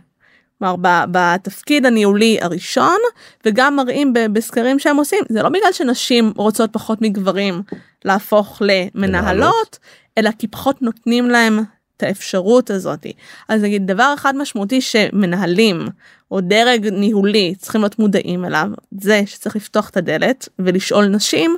כלומר 0.59 1.07
בתפקיד 1.11 1.87
הניהולי 1.87 2.39
הראשון 2.41 2.99
וגם 3.47 3.77
מראים 3.77 4.13
בסקרים 4.33 4.79
שהם 4.79 4.97
עושים 4.97 5.25
זה 5.29 5.43
לא 5.43 5.49
בגלל 5.49 5.73
שנשים 5.73 6.33
רוצות 6.37 6.73
פחות 6.73 7.03
מגברים 7.03 7.63
להפוך 8.05 8.63
למנהלות 8.65 9.79
אלא 10.19 10.31
כי 10.39 10.49
פחות 10.49 10.83
נותנים 10.83 11.31
להם 11.31 11.61
האפשרות 12.05 12.71
הזאתי 12.71 13.13
אז 13.49 13.63
נגיד 13.63 13.87
דבר 13.87 14.15
אחד 14.15 14.37
משמעותי 14.37 14.81
שמנהלים 14.81 15.89
או 16.31 16.41
דרג 16.41 16.89
ניהולי 16.89 17.55
צריכים 17.59 17.81
להיות 17.81 17.99
מודעים 17.99 18.45
אליו 18.45 18.69
זה 19.01 19.23
שצריך 19.27 19.57
לפתוח 19.57 19.89
את 19.91 19.97
הדלת 19.97 20.49
ולשאול 20.59 21.07
נשים 21.07 21.57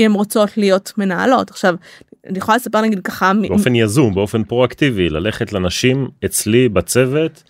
אם 0.00 0.04
הן 0.04 0.12
רוצות 0.12 0.56
להיות 0.56 0.92
מנהלות. 0.98 1.50
עכשיו 1.50 1.74
אני 2.26 2.38
יכולה 2.38 2.56
לספר 2.56 2.80
נגיד 2.80 3.00
ככה 3.00 3.32
באופן 3.48 3.74
יזום 3.74 4.14
באופן 4.14 4.44
פרואקטיבי 4.44 5.08
ללכת 5.08 5.52
לנשים 5.52 6.08
אצלי 6.24 6.68
בצוות 6.68 7.42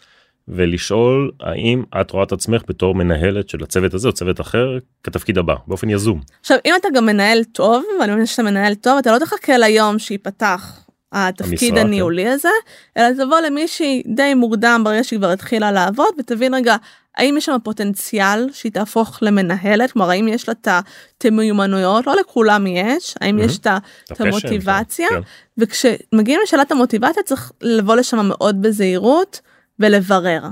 ולשאול 0.49 1.31
האם 1.41 1.83
את 2.01 2.11
רואה 2.11 2.25
את 2.25 2.33
עצמך 2.33 2.63
בתור 2.69 2.95
מנהלת 2.95 3.49
של 3.49 3.63
הצוות 3.63 3.95
הזה 3.95 4.09
או 4.09 4.13
צוות 4.13 4.41
אחר? 4.41 4.79
כתפקיד 5.05 5.39
הבא 5.39 5.55
באופן 5.67 5.91
יזום. 5.91 6.21
עכשיו 6.41 6.59
אם 6.67 6.75
אתה 6.81 6.89
גם 6.95 7.07
מנהל 7.07 7.45
טוב 7.45 7.85
ואני 8.01 8.13
מבין 8.13 8.27
שאתה 8.27 8.43
מנהל 8.43 8.75
טוב 8.75 8.99
אתה 8.99 9.13
לא 9.13 9.19
תחכה 9.19 9.59
ליום 9.59 9.99
שייפתח 9.99 10.90
התפקיד 11.13 11.79
הניהולי 11.79 12.25
כן. 12.25 12.31
הזה 12.31 12.49
אלא 12.97 13.25
תבוא 13.25 13.41
למישהי 13.41 14.03
די 14.07 14.35
מוקדם 14.35 14.83
ברגע 14.85 15.05
שהיא 15.05 15.19
כבר 15.19 15.31
התחילה 15.31 15.73
לעבוד 15.73 16.15
ותבין 16.19 16.55
רגע 16.55 16.77
האם 17.17 17.37
יש 17.37 17.45
שם 17.45 17.57
פוטנציאל 17.63 18.49
שהיא 18.53 18.73
תהפוך 18.73 19.19
למנהלת 19.23 19.93
כלומר 19.93 20.11
האם 20.11 20.29
יש 20.29 20.49
לה 20.49 20.55
את 20.63 21.25
המיומנויות 21.25 22.07
לא 22.07 22.17
לכולם 22.17 22.67
יש 22.67 23.15
האם 23.21 23.39
mm-hmm. 23.39 23.43
יש 23.43 23.59
את 23.59 24.21
המוטיבציה 24.21 25.09
כן. 25.09 25.21
וכשמגיעים 25.59 26.41
לשאלת 26.43 26.73
המוטיבציה 26.73 27.23
צריך 27.23 27.53
לבוא 27.61 27.97
לשם 27.97 28.29
מאוד 28.29 28.63
בזהירות 28.63 29.41
ולברר. 29.79 30.43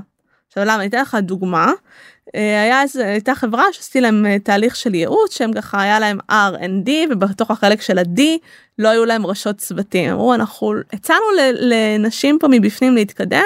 עכשיו 0.48 0.64
למה 0.64 0.74
אני 0.74 0.86
אתן 0.86 1.00
לך 1.00 1.16
דוגמה 1.22 1.72
היה 2.34 2.82
איזה 2.82 3.06
הייתה 3.06 3.34
חברה 3.34 3.64
שעשיתי 3.72 4.00
להם 4.00 4.26
אה, 4.26 4.38
תהליך 4.38 4.76
של 4.76 4.94
ייעוץ 4.94 5.36
שהם 5.36 5.52
ככה 5.52 5.82
היה 5.82 5.98
להם 5.98 6.18
R&D 6.30 6.90
ובתוך 7.10 7.50
החלק 7.50 7.80
של 7.80 7.98
ה-D 7.98 8.20
לא 8.78 8.88
היו 8.88 9.04
להם 9.04 9.26
ראשות 9.26 9.56
צוותים. 9.56 10.10
אמרו 10.10 10.34
אנחנו 10.34 10.72
הצענו 10.92 11.24
לנשים 11.60 12.38
פה 12.40 12.48
מבפנים 12.50 12.94
להתקדם 12.94 13.42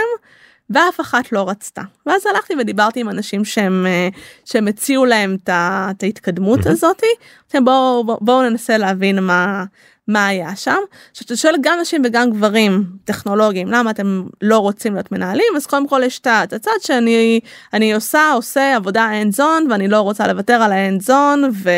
ואף 0.71 1.01
אחת 1.01 1.33
לא 1.33 1.49
רצתה. 1.49 1.83
ואז 2.07 2.27
הלכתי 2.27 2.55
ודיברתי 2.59 3.01
עם 3.01 3.09
אנשים 3.09 3.45
שהם 3.45 3.87
אה, 3.87 4.09
שהם 4.45 4.69
הציעו 4.69 5.05
להם 5.05 5.37
את 5.45 6.03
ההתקדמות 6.03 6.67
הזאתי 6.67 7.07
בואו 7.55 8.05
בואו 8.21 8.43
ננסה 8.43 8.79
להבין 8.79 9.19
מה 9.19 9.65
מה 10.09 10.27
היה 10.27 10.57
שם. 10.57 10.79
כשאתה 11.15 11.37
שואל 11.37 11.55
גם 11.61 11.79
נשים 11.81 12.03
וגם 12.05 12.31
גברים 12.31 12.85
טכנולוגיים 13.05 13.69
למה 13.69 13.91
אתם 13.91 14.23
לא 14.43 14.59
רוצים 14.59 14.95
להיות 14.95 15.13
מנהלים 15.13 15.57
אז 15.57 15.67
קודם 15.67 15.89
כל 15.89 16.03
יש 16.05 16.19
את 16.19 16.53
הצד 16.53 16.71
שאני 16.81 17.41
אני 17.73 17.95
עושה 17.95 18.33
עושה 18.33 18.77
עבודה 18.77 19.09
end 19.23 19.37
zone 19.37 19.71
ואני 19.71 19.89
לא 19.89 20.01
רוצה 20.01 20.27
לוותר 20.27 20.63
על 20.63 20.73
ה-end 20.73 21.09
zone 21.09 21.69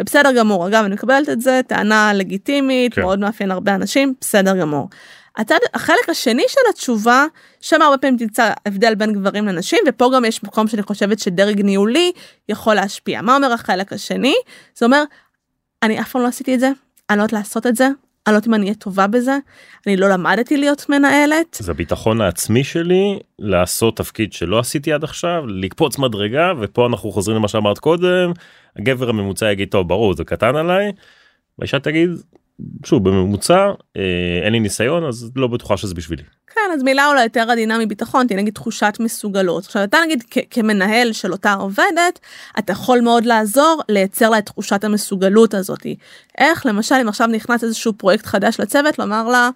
ובסדר 0.00 0.32
גמור 0.32 0.68
אגב 0.68 0.84
אני 0.84 0.94
מקבלת 0.94 1.28
את 1.28 1.40
זה 1.40 1.60
טענה 1.66 2.12
לגיטימית 2.14 2.94
כן. 2.94 3.00
מאוד 3.00 3.18
מאפיין 3.18 3.50
הרבה 3.50 3.74
אנשים 3.74 4.14
בסדר 4.20 4.56
גמור. 4.56 4.88
הצד 5.36 5.58
החלק 5.74 6.08
השני 6.08 6.44
של 6.48 6.60
התשובה 6.70 7.26
שם 7.60 7.82
הרבה 7.82 7.98
פעמים 7.98 8.16
תמצא 8.16 8.52
הבדל 8.66 8.94
בין 8.94 9.12
גברים 9.12 9.46
לנשים 9.46 9.78
ופה 9.88 10.10
גם 10.14 10.24
יש 10.24 10.44
מקום 10.44 10.68
שאני 10.68 10.82
חושבת 10.82 11.18
שדרג 11.18 11.60
ניהולי 11.60 12.12
יכול 12.48 12.74
להשפיע 12.74 13.22
מה 13.22 13.36
אומר 13.36 13.52
החלק 13.52 13.92
השני 13.92 14.34
זה 14.76 14.86
אומר 14.86 15.02
אני 15.82 16.00
אף 16.00 16.10
פעם 16.10 16.22
לא 16.22 16.26
עשיתי 16.26 16.54
את 16.54 16.60
זה 16.60 16.70
אני 17.10 17.18
לא 17.18 17.22
יודעת 17.22 17.32
לעשות 17.32 17.66
את 17.66 17.76
זה, 17.76 17.86
אני 17.86 18.32
לא 18.32 18.36
יודעת 18.36 18.48
אם 18.48 18.54
אני 18.54 18.62
אהיה 18.62 18.74
טובה 18.74 19.06
בזה, 19.06 19.38
אני 19.86 19.96
לא 19.96 20.08
למדתי 20.08 20.56
להיות 20.56 20.88
מנהלת. 20.88 21.56
זה 21.60 21.72
הביטחון 21.72 22.20
העצמי 22.20 22.64
שלי 22.64 23.18
לעשות 23.38 23.96
תפקיד 23.96 24.32
שלא 24.32 24.58
עשיתי 24.58 24.92
עד 24.92 25.04
עכשיו, 25.04 25.46
לקפוץ 25.46 25.98
מדרגה 25.98 26.52
ופה 26.60 26.86
אנחנו 26.86 27.12
חוזרים 27.12 27.36
למה 27.36 27.48
שאמרת 27.48 27.78
קודם, 27.78 28.32
הגבר 28.76 29.08
הממוצע 29.08 29.52
יגיד 29.52 29.68
טוב 29.68 29.88
ברור 29.88 30.14
זה 30.14 30.24
קטן 30.24 30.56
עליי, 30.56 30.92
והאישה 31.58 31.78
תגיד 31.78 32.10
שוב 32.86 33.08
בממוצע 33.08 33.70
אה, 33.96 34.40
אין 34.42 34.52
לי 34.52 34.60
ניסיון 34.60 35.04
אז 35.04 35.32
לא 35.36 35.46
בטוחה 35.46 35.76
שזה 35.76 35.94
בשבילי. 35.94 36.22
כן 36.56 36.72
אז 36.74 36.82
מילה 36.82 37.08
אולי 37.08 37.22
יותר 37.22 37.50
עדינה 37.50 37.78
מביטחון 37.78 38.26
תהיה 38.26 38.40
נגיד 38.40 38.54
תחושת 38.54 38.96
מסוגלות 39.00 39.64
עכשיו 39.64 39.84
אתה 39.84 39.98
נגיד 40.04 40.24
כמנהל 40.50 41.12
של 41.12 41.32
אותה 41.32 41.52
עובדת 41.52 42.18
אתה 42.58 42.72
יכול 42.72 43.00
מאוד 43.00 43.24
לעזור 43.24 43.82
לייצר 43.88 44.30
לה 44.30 44.38
את 44.38 44.46
תחושת 44.46 44.84
המסוגלות 44.84 45.54
הזאתי 45.54 45.96
איך 46.38 46.66
למשל 46.66 46.94
אם 46.94 47.08
עכשיו 47.08 47.26
נכנס 47.26 47.64
איזשהו 47.64 47.92
פרויקט 47.92 48.26
חדש 48.26 48.60
לצוות 48.60 48.98
לומר 48.98 49.28
לה. 49.28 49.50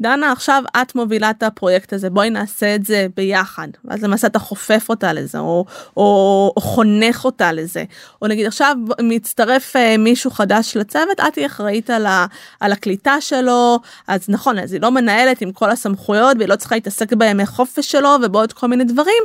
דנה 0.00 0.32
עכשיו 0.32 0.62
את 0.82 0.94
מובילה 0.94 1.30
את 1.30 1.42
הפרויקט 1.42 1.92
הזה 1.92 2.10
בואי 2.10 2.30
נעשה 2.30 2.74
את 2.74 2.86
זה 2.86 3.06
ביחד. 3.16 3.68
ואז 3.84 4.04
למעשה 4.04 4.26
אתה 4.26 4.38
חופף 4.38 4.86
אותה 4.88 5.12
לזה 5.12 5.38
או, 5.38 5.64
או, 5.96 6.52
או 6.56 6.60
חונך 6.60 7.24
אותה 7.24 7.52
לזה. 7.52 7.84
או 8.22 8.26
נגיד 8.26 8.46
עכשיו 8.46 8.76
מצטרף 9.00 9.76
uh, 9.76 9.98
מישהו 9.98 10.30
חדש 10.30 10.76
לצוות 10.76 11.20
את 11.28 11.34
תהיי 11.34 11.46
אחראית 11.46 11.90
על, 11.90 12.06
ה, 12.06 12.26
על 12.60 12.72
הקליטה 12.72 13.20
שלו. 13.20 13.78
אז 14.06 14.28
נכון 14.28 14.58
אז 14.58 14.72
היא 14.72 14.80
לא 14.80 14.90
מנהלת 14.90 15.40
עם 15.40 15.52
כל 15.52 15.70
הסמכויות 15.70 16.36
והיא 16.36 16.48
לא 16.48 16.56
צריכה 16.56 16.74
להתעסק 16.74 17.12
בימי 17.12 17.46
חופש 17.46 17.92
שלו 17.92 18.10
ובעוד 18.22 18.52
כל 18.52 18.66
מיני 18.66 18.84
דברים 18.84 19.22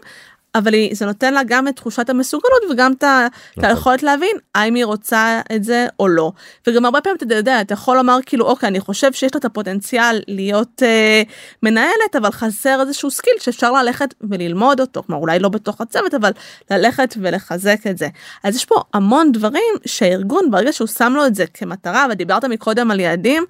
אבל 0.55 0.73
היא, 0.73 0.95
זה 0.95 1.05
נותן 1.05 1.33
לה 1.33 1.41
גם 1.47 1.67
את 1.67 1.75
תחושת 1.75 2.09
המסוגלות 2.09 2.61
וגם 2.71 2.91
את 2.91 3.03
נכון. 3.03 3.69
היכולת 3.69 4.03
להבין 4.03 4.37
האם 4.55 4.75
היא 4.75 4.85
רוצה 4.85 5.41
את 5.55 5.63
זה 5.63 5.87
או 5.99 6.07
לא. 6.07 6.31
וגם 6.67 6.85
הרבה 6.85 7.01
פעמים 7.01 7.17
אתה 7.17 7.35
יודע, 7.35 7.61
אתה 7.61 7.73
יכול 7.73 7.97
לומר 7.97 8.17
כאילו 8.25 8.45
אוקיי 8.45 8.69
אני 8.69 8.79
חושב 8.79 9.13
שיש 9.13 9.33
לה 9.33 9.39
את 9.39 9.45
הפוטנציאל 9.45 10.21
להיות 10.27 10.83
אה, 10.83 11.21
מנהלת 11.63 12.15
אבל 12.17 12.31
חסר 12.31 12.81
איזשהו 12.81 13.11
skill 13.11 13.33
שאפשר 13.39 13.71
ללכת 13.71 14.13
וללמוד 14.21 14.81
אותו, 14.81 15.03
כלומר 15.03 15.21
אולי 15.21 15.39
לא 15.39 15.49
בתוך 15.49 15.81
הצוות 15.81 16.13
אבל 16.13 16.31
ללכת 16.71 17.15
ולחזק 17.21 17.87
את 17.89 17.97
זה. 17.97 18.07
אז 18.43 18.55
יש 18.55 18.65
פה 18.65 18.81
המון 18.93 19.31
דברים 19.31 19.73
שהארגון 19.85 20.51
ברגע 20.51 20.73
שהוא 20.73 20.87
שם 20.87 21.13
לו 21.15 21.25
את 21.25 21.35
זה 21.35 21.45
כמטרה 21.53 22.05
ודיברת 22.11 22.45
מקודם 22.45 22.91
על 22.91 22.99
יעדים 22.99 23.45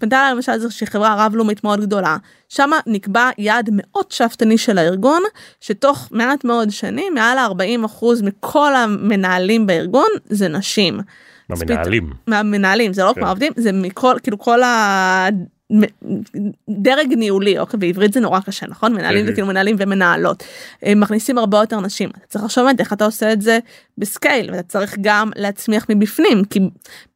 פנתה 0.00 0.20
אליי 0.20 0.34
למשל 0.34 0.52
איזושהי 0.52 0.86
חברה 0.86 1.26
רב 1.26 1.34
לאומית 1.34 1.64
מאוד 1.64 1.80
גדולה 1.80 2.16
שם 2.48 2.70
נקבע 2.86 3.30
יעד 3.38 3.70
מאוד 3.72 4.10
שאפתני 4.10 4.58
של 4.58 4.78
הארגון 4.78 5.22
שתוך 5.60 6.08
מעט 6.10 6.44
מאוד 6.44 6.70
שנים 6.70 7.14
מעל 7.14 7.38
40 7.38 7.84
אחוז 7.84 8.22
מכל 8.22 8.74
המנהלים 8.74 9.66
בארגון 9.66 10.08
זה 10.24 10.48
נשים. 10.48 11.00
מהמנהלים. 11.48 12.12
מהמנהלים 12.26 12.92
זה 12.92 13.04
לא 13.04 13.08
רק 13.08 13.14
כן. 13.14 13.20
מהעובדים 13.20 13.52
זה 13.56 13.72
מכל 13.72 14.16
כאילו 14.22 14.38
כל 14.38 14.62
ה... 14.62 15.28
דרג 16.68 17.14
ניהולי 17.16 17.58
אוקיי 17.58 17.78
בעברית 17.78 18.12
זה 18.12 18.20
נורא 18.20 18.40
קשה 18.40 18.66
נכון? 18.66 18.92
מנהלים 18.92 19.26
זה 19.26 19.32
כאילו 19.32 19.46
מנהלים 19.46 19.76
ומנהלות. 19.78 20.44
מכניסים 20.96 21.38
הרבה 21.38 21.58
יותר 21.58 21.80
נשים. 21.80 22.10
אתה 22.10 22.26
צריך 22.28 22.44
לחשוב 22.44 22.66
איך 22.78 22.92
אתה 22.92 23.04
עושה 23.04 23.32
את 23.32 23.42
זה 23.42 23.58
בסקייל 23.98 24.50
ואתה 24.50 24.62
צריך 24.62 24.96
גם 25.00 25.30
להצמיח 25.36 25.86
מבפנים 25.88 26.44
כי 26.44 26.60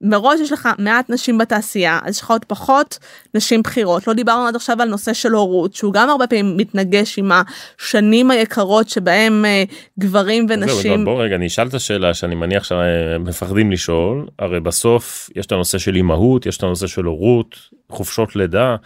מראש 0.01 0.41
יש 0.41 0.53
לך 0.53 0.69
מעט 0.79 1.11
נשים 1.11 1.39
בתעשייה 1.39 1.99
אז 2.05 2.15
יש 2.15 2.21
לך 2.21 2.31
עוד 2.31 2.45
פחות 2.45 2.99
נשים 3.35 3.63
בכירות. 3.63 4.07
לא 4.07 4.13
דיברנו 4.13 4.47
עד 4.47 4.57
עכשיו 4.57 4.83
על 4.83 4.89
נושא 4.89 5.13
של 5.13 5.33
הורות 5.33 5.75
שהוא 5.75 5.93
גם 5.93 6.11
הרבה 6.11 6.27
פעמים 6.27 6.57
מתנגש 6.57 7.19
עם 7.19 7.31
השנים 7.33 8.31
היקרות 8.31 8.89
שבהם 8.89 9.45
אה, 9.45 9.65
גברים 9.99 10.47
ונשים. 10.49 11.05
בוא 11.05 11.23
רגע 11.23 11.37
אני 11.37 11.47
אשאל 11.47 11.67
את 11.67 11.75
השאלה 11.75 12.15
שאני 12.15 12.35
מניח 12.35 12.65
שמפחדים 12.65 13.73
לשאול. 13.73 14.27
הרי 14.39 14.61
בסוף 14.61 15.31
יש 15.37 15.47
את 15.47 15.53
הנושא 15.53 15.79
של 15.79 15.97
אימהות 15.97 16.47
יש 16.47 16.57
את 16.57 16.63
הנושא 16.63 16.87
של 16.87 17.05
הורות 17.05 17.59
חופשות 17.95 18.37
לידה 18.37 18.77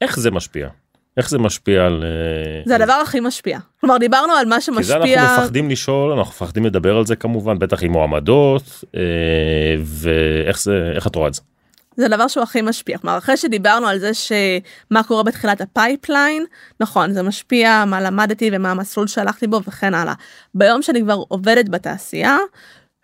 איך 0.00 0.18
זה 0.18 0.30
משפיע. 0.30 0.68
איך 1.16 1.30
זה 1.30 1.38
משפיע 1.38 1.86
על 1.86 2.04
אה, 2.04 2.62
זה 2.66 2.76
הדבר 2.76 2.92
הכי 2.92 3.20
משפיע 3.20 3.58
כלומר 3.80 3.98
דיברנו 3.98 4.32
על 4.32 4.46
מה 4.46 4.60
שמשפיע 4.60 5.02
כי 5.02 5.14
זה 5.14 5.22
אנחנו 5.22 5.42
מפחדים 5.42 5.70
לשאול 5.70 6.12
אנחנו 6.12 6.30
מפחדים 6.30 6.64
לדבר 6.66 6.96
על 6.96 7.06
זה 7.06 7.16
כמובן 7.16 7.58
בטח 7.58 7.82
עם 7.82 7.92
מועמדות 7.92 8.84
אה, 8.94 9.00
ואיך 9.84 10.60
זה 10.60 10.92
איך 10.94 11.06
את 11.06 11.14
רואה 11.14 11.28
את 11.28 11.34
זה. 11.34 11.40
זה 11.96 12.06
הדבר 12.06 12.28
שהוא 12.28 12.42
הכי 12.42 12.62
משפיע 12.62 12.98
כלומר 12.98 13.18
אחרי 13.18 13.36
שדיברנו 13.36 13.86
על 13.86 13.98
זה 13.98 14.10
שמה 14.14 15.02
קורה 15.02 15.22
בתחילת 15.22 15.60
ה 15.60 15.69
pipeline 15.69 16.44
נכון 16.80 17.12
זה 17.12 17.22
משפיע 17.22 17.84
מה 17.86 18.00
למדתי 18.00 18.50
ומה 18.52 18.70
המסלול 18.70 19.06
שהלכתי 19.06 19.46
בו 19.46 19.60
וכן 19.66 19.94
הלאה 19.94 20.14
ביום 20.54 20.82
שאני 20.82 21.00
כבר 21.00 21.22
עובדת 21.28 21.68
בתעשייה 21.68 22.38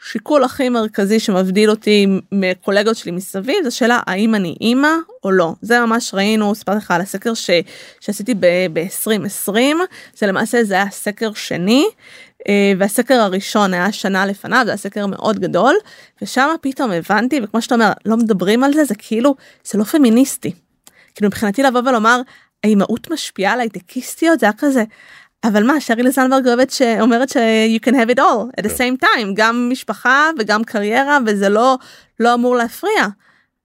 שיקול 0.04 0.44
הכי 0.44 0.68
מרכזי 0.68 1.20
שמבדיל 1.20 1.70
אותי 1.70 2.06
מקולגות 2.32 2.96
שלי 2.96 3.12
מסביב 3.12 3.64
זה 3.64 3.70
שאלה 3.70 4.00
האם 4.06 4.34
אני 4.34 4.56
אימא 4.60 4.92
או 5.24 5.30
לא 5.30 5.52
זה 5.62 5.80
ממש 5.80 6.14
ראינו 6.14 6.54
סיפרתי 6.54 6.78
לך 6.78 6.90
על 6.90 7.00
הסקר 7.00 7.34
ש, 7.34 7.50
שעשיתי 8.00 8.34
ב-2020 8.40 9.52
זה 10.16 10.26
למעשה 10.26 10.64
זה 10.64 10.74
היה 10.74 10.90
סקר 10.90 11.32
שני 11.34 11.84
אה, 12.48 12.72
והסקר 12.78 13.14
הראשון 13.14 13.74
היה 13.74 13.92
שנה 13.92 14.26
לפניו 14.26 14.62
זה 14.64 14.70
היה 14.70 14.76
סקר 14.76 15.06
מאוד 15.06 15.38
גדול 15.38 15.74
ושם 16.22 16.48
פתאום 16.60 16.90
הבנתי 16.90 17.40
וכמו 17.44 17.62
שאתה 17.62 17.74
אומר 17.74 17.92
לא 18.04 18.16
מדברים 18.16 18.64
על 18.64 18.72
זה 18.72 18.84
זה 18.84 18.94
כאילו 18.94 19.34
זה 19.64 19.78
לא 19.78 19.84
פמיניסטי. 19.84 20.52
כאילו 21.14 21.28
מבחינתי 21.28 21.62
לבוא 21.62 21.80
ולומר 21.80 22.20
האימהות 22.64 23.10
משפיעה 23.10 23.52
על 23.52 23.60
הייטקיסטיות 23.60 24.40
זה 24.40 24.46
היה 24.46 24.52
כזה 24.58 24.84
אבל 25.44 25.66
מה 25.66 25.80
שריל 25.80 26.10
זנברג 26.10 26.46
אוהבת 26.46 26.70
שאומרת 26.70 27.28
ש 27.28 27.36
you 27.76 27.86
can 27.86 27.92
have 27.92 28.16
it 28.16 28.18
all 28.18 28.60
at 28.60 28.64
the 28.64 28.78
כן. 28.78 28.94
same 28.94 29.04
time 29.04 29.26
גם 29.34 29.68
משפחה 29.72 30.30
וגם 30.38 30.64
קריירה 30.64 31.18
וזה 31.26 31.48
לא 31.48 31.78
לא 32.20 32.34
אמור 32.34 32.56
להפריע. 32.56 33.06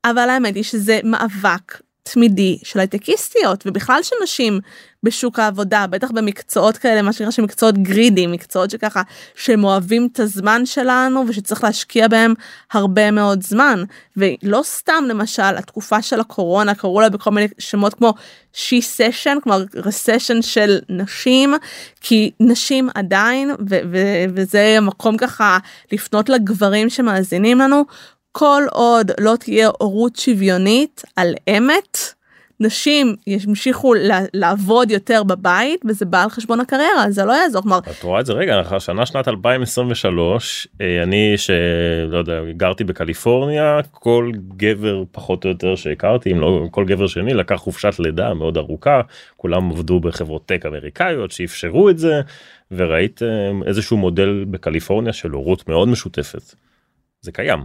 אבל 0.06 0.30
האמת 0.30 0.56
היא 0.56 0.64
שזה 0.64 1.00
מאבק 1.04 1.82
תמידי 2.04 2.60
של 2.64 2.80
הייטקיסטיות 2.80 3.64
ובכלל 3.68 4.04
של 4.04 4.16
נשים 4.24 4.60
בשוק 5.04 5.40
העבודה 5.40 5.88
בטח 5.88 6.12
במקצועות 6.12 6.78
כאלה 6.78 7.02
מה 7.02 7.14
שנקרא 7.14 7.32
שמקצועות 7.32 7.78
גרידים 7.78 8.32
מקצועות 8.32 8.70
שככה 8.70 9.02
שהם 9.36 9.64
אוהבים 9.64 10.10
את 10.12 10.20
הזמן 10.20 10.66
שלנו 10.66 11.24
ושצריך 11.28 11.64
להשקיע 11.64 12.08
בהם 12.08 12.34
הרבה 12.74 13.12
מאוד 13.12 13.44
זמן 13.44 13.84
ולא 14.18 14.62
סתם 14.64 15.04
למשל 15.08 15.58
התקופה 15.58 16.02
של 16.02 16.20
הקורונה 16.20 16.76
קראו 16.76 17.02
לה 17.02 17.10
בכל 17.10 17.32
מיני 17.32 17.48
שמות 17.60 17.94
כמו 17.94 18.14
she 18.54 18.82
session 18.98 19.42
כלומר 19.44 19.64
recession 19.76 20.42
של 20.42 20.80
נשים 20.90 21.54
כי 22.02 22.32
נשים 22.40 22.90
עדיין 22.96 23.52
ו- 23.52 23.80
ו- 23.92 24.26
וזה 24.36 24.76
המקום 24.78 25.18
ככה 25.18 25.58
לפנות 25.92 26.30
לגברים 26.30 26.90
שמאזינים 26.90 27.60
לנו 27.60 27.86
כל 28.32 28.64
עוד 28.72 29.12
לא 29.20 29.36
תהיה 29.36 29.70
הורות 29.80 30.16
שוויונית 30.16 31.02
על 31.16 31.34
אמת. 31.58 32.19
נשים 32.60 33.16
ימשיכו 33.28 33.94
לעבוד 34.34 34.92
יותר 34.92 35.24
בבית 35.24 35.82
וזה 35.86 36.06
בא 36.06 36.24
על 36.24 36.30
חשבון 36.30 36.60
הקריירה 36.60 37.12
זה 37.12 37.26
לא 37.26 37.34
יעזור 37.34 37.62
כלומר 37.62 37.80
את 37.80 38.04
רואה 38.04 38.20
את 38.20 38.26
זה 38.26 38.34
רגע 38.34 38.62
אחר 38.62 38.80
שנה 38.80 39.06
שנת 39.06 39.28
2023 39.28 40.68
אה, 40.82 41.04
אני 41.04 41.34
שלא 41.38 42.18
יודע 42.18 42.42
גרתי 42.58 42.84
בקליפורניה 42.84 43.80
כל 43.92 44.32
גבר 44.58 45.04
פחות 45.12 45.46
או 45.46 45.50
יותר 45.50 45.76
שהכרתי 45.76 46.32
אם 46.32 46.40
לא 46.40 46.68
כל 46.72 46.86
גבר 46.86 47.08
שני 47.08 47.34
לקח 47.34 47.56
חופשת 47.56 48.00
לידה 48.00 48.34
מאוד 48.34 48.58
ארוכה 48.58 49.02
כולם 49.38 49.72
עבדו 49.72 50.00
בחברות 50.00 50.46
טק 50.46 50.66
אמריקאיות 50.66 51.32
שאפשרו 51.32 51.90
את 51.90 51.98
זה 51.98 52.22
וראית 52.72 53.22
איזשהו 53.66 53.98
מודל 53.98 54.46
בקליפורניה 54.52 55.14
של 55.14 55.32
הורות 55.32 55.68
מאוד 55.68 55.88
משותפת. 55.88 56.56
זה 57.22 57.32
קיים. 57.32 57.60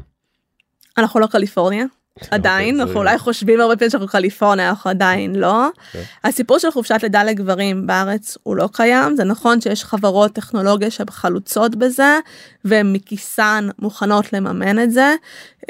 אנחנו 0.98 1.20
לא 1.20 1.26
קליפורניה. 1.26 1.84
עדיין 2.30 2.80
אנחנו 2.80 2.98
אולי 2.98 3.18
חושבים 3.18 3.60
הרבה 3.60 3.76
פעמים 3.76 3.90
שאנחנו 3.90 4.08
קליפורניה 4.08 4.68
אנחנו 4.68 4.90
עדיין 4.90 5.34
לא 5.34 5.66
אוקיי. 5.66 6.04
הסיפור 6.24 6.58
של 6.58 6.70
חופשת 6.70 6.98
לידה 7.02 7.24
לגברים 7.24 7.86
בארץ 7.86 8.38
הוא 8.42 8.56
לא 8.56 8.68
קיים 8.72 9.16
זה 9.16 9.24
נכון 9.24 9.60
שיש 9.60 9.84
חברות 9.84 10.32
טכנולוגיה 10.32 10.90
שחלוצות 10.90 11.76
בזה 11.76 12.18
והן 12.64 12.92
מכיסן 12.92 13.68
מוכנות 13.78 14.32
לממן 14.32 14.78
את 14.78 14.90
זה 14.90 15.14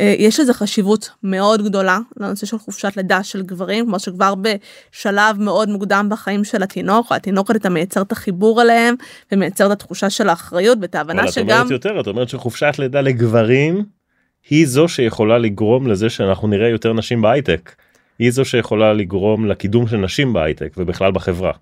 אה, 0.00 0.14
יש 0.18 0.40
לזה 0.40 0.54
חשיבות 0.54 1.10
מאוד 1.22 1.64
גדולה 1.64 1.98
לנושא 2.16 2.46
של 2.46 2.58
חופשת 2.58 2.96
לידה 2.96 3.22
של 3.22 3.42
גברים 3.42 3.86
כמו 3.86 3.98
שכבר 3.98 4.34
בשלב 4.34 5.40
מאוד 5.40 5.68
מוקדם 5.68 6.06
בחיים 6.10 6.44
של 6.44 6.62
התינוק 6.62 7.12
התינוקת 7.12 7.56
אתה 7.56 7.68
מייצר 7.68 8.02
את 8.02 8.12
החיבור 8.12 8.62
אליהם 8.62 8.94
ומייצר 9.32 9.66
את 9.66 9.70
התחושה 9.70 10.10
של 10.10 10.28
האחריות 10.28 10.78
ואת 10.80 10.94
ההבנה 10.94 11.32
שגם. 11.32 11.46
את 11.46 11.52
אומרת 11.52 11.70
יותר 11.70 12.00
את 12.00 12.06
אומרת 12.06 12.28
שחופשת 12.28 12.74
לידה 12.78 13.00
לגברים. 13.00 14.03
היא 14.50 14.66
זו 14.66 14.88
שיכולה 14.88 15.38
לגרום 15.38 15.86
לזה 15.86 16.10
שאנחנו 16.10 16.48
נראה 16.48 16.68
יותר 16.68 16.92
נשים 16.92 17.22
בהייטק. 17.22 17.74
היא 18.18 18.30
זו 18.30 18.44
שיכולה 18.44 18.92
לגרום 18.92 19.46
לקידום 19.46 19.88
של 19.88 19.96
נשים 19.96 20.32
בהייטק 20.32 20.72
ובכלל 20.76 21.12
בחברה. 21.12 21.52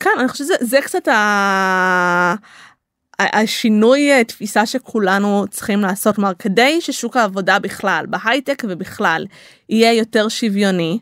כן 0.00 0.10
אני 0.20 0.28
חושבת 0.28 0.46
שזה 0.60 0.78
קצת 0.82 1.08
ה... 1.08 2.34
השינוי 3.18 4.12
אה, 4.12 4.24
תפיסה 4.24 4.66
שכולנו 4.66 5.44
צריכים 5.50 5.80
לעשות 5.80 6.14
כלומר 6.14 6.32
כדי 6.38 6.80
ששוק 6.80 7.16
העבודה 7.16 7.58
בכלל 7.58 8.06
בהייטק 8.08 8.62
ובכלל 8.68 9.26
יהיה 9.68 9.92
יותר 9.92 10.28
שוויוני 10.28 10.98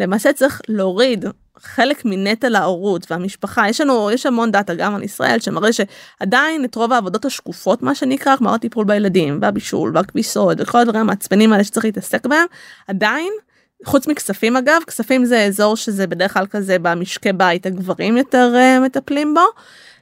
למעשה 0.00 0.32
צריך 0.32 0.60
להוריד 0.68 1.24
חלק 1.58 2.04
מנטל 2.04 2.56
ההורות 2.56 3.10
והמשפחה 3.10 3.68
יש 3.68 3.80
לנו 3.80 4.10
יש 4.10 4.26
המון 4.26 4.52
דאטה 4.52 4.74
גם 4.74 4.94
על 4.94 5.02
ישראל 5.02 5.40
שמראה 5.40 5.70
שעדיין 5.72 6.64
את 6.64 6.74
רוב 6.74 6.92
העבודות 6.92 7.24
השקופות 7.24 7.82
מה 7.82 7.94
שנקרא 7.94 8.36
כמו 8.36 8.54
הטיפול 8.54 8.84
בילדים 8.84 9.38
והבישול 9.42 9.92
והכביסות 9.94 10.60
וכל 10.60 10.78
הדברים 10.78 11.00
המעצבנים 11.00 11.52
האלה 11.52 11.64
שצריך 11.64 11.84
להתעסק 11.84 12.26
בהם 12.26 12.46
עדיין. 12.88 13.32
חוץ 13.84 14.06
מכספים 14.06 14.56
אגב 14.56 14.82
כספים 14.86 15.24
זה 15.24 15.44
אזור 15.44 15.76
שזה 15.76 16.06
בדרך 16.06 16.32
כלל 16.32 16.46
כזה 16.46 16.76
במשקי 16.82 17.32
בית 17.32 17.66
הגברים 17.66 18.16
יותר 18.16 18.52
uh, 18.54 18.84
מטפלים 18.84 19.34
בו. 19.34 19.44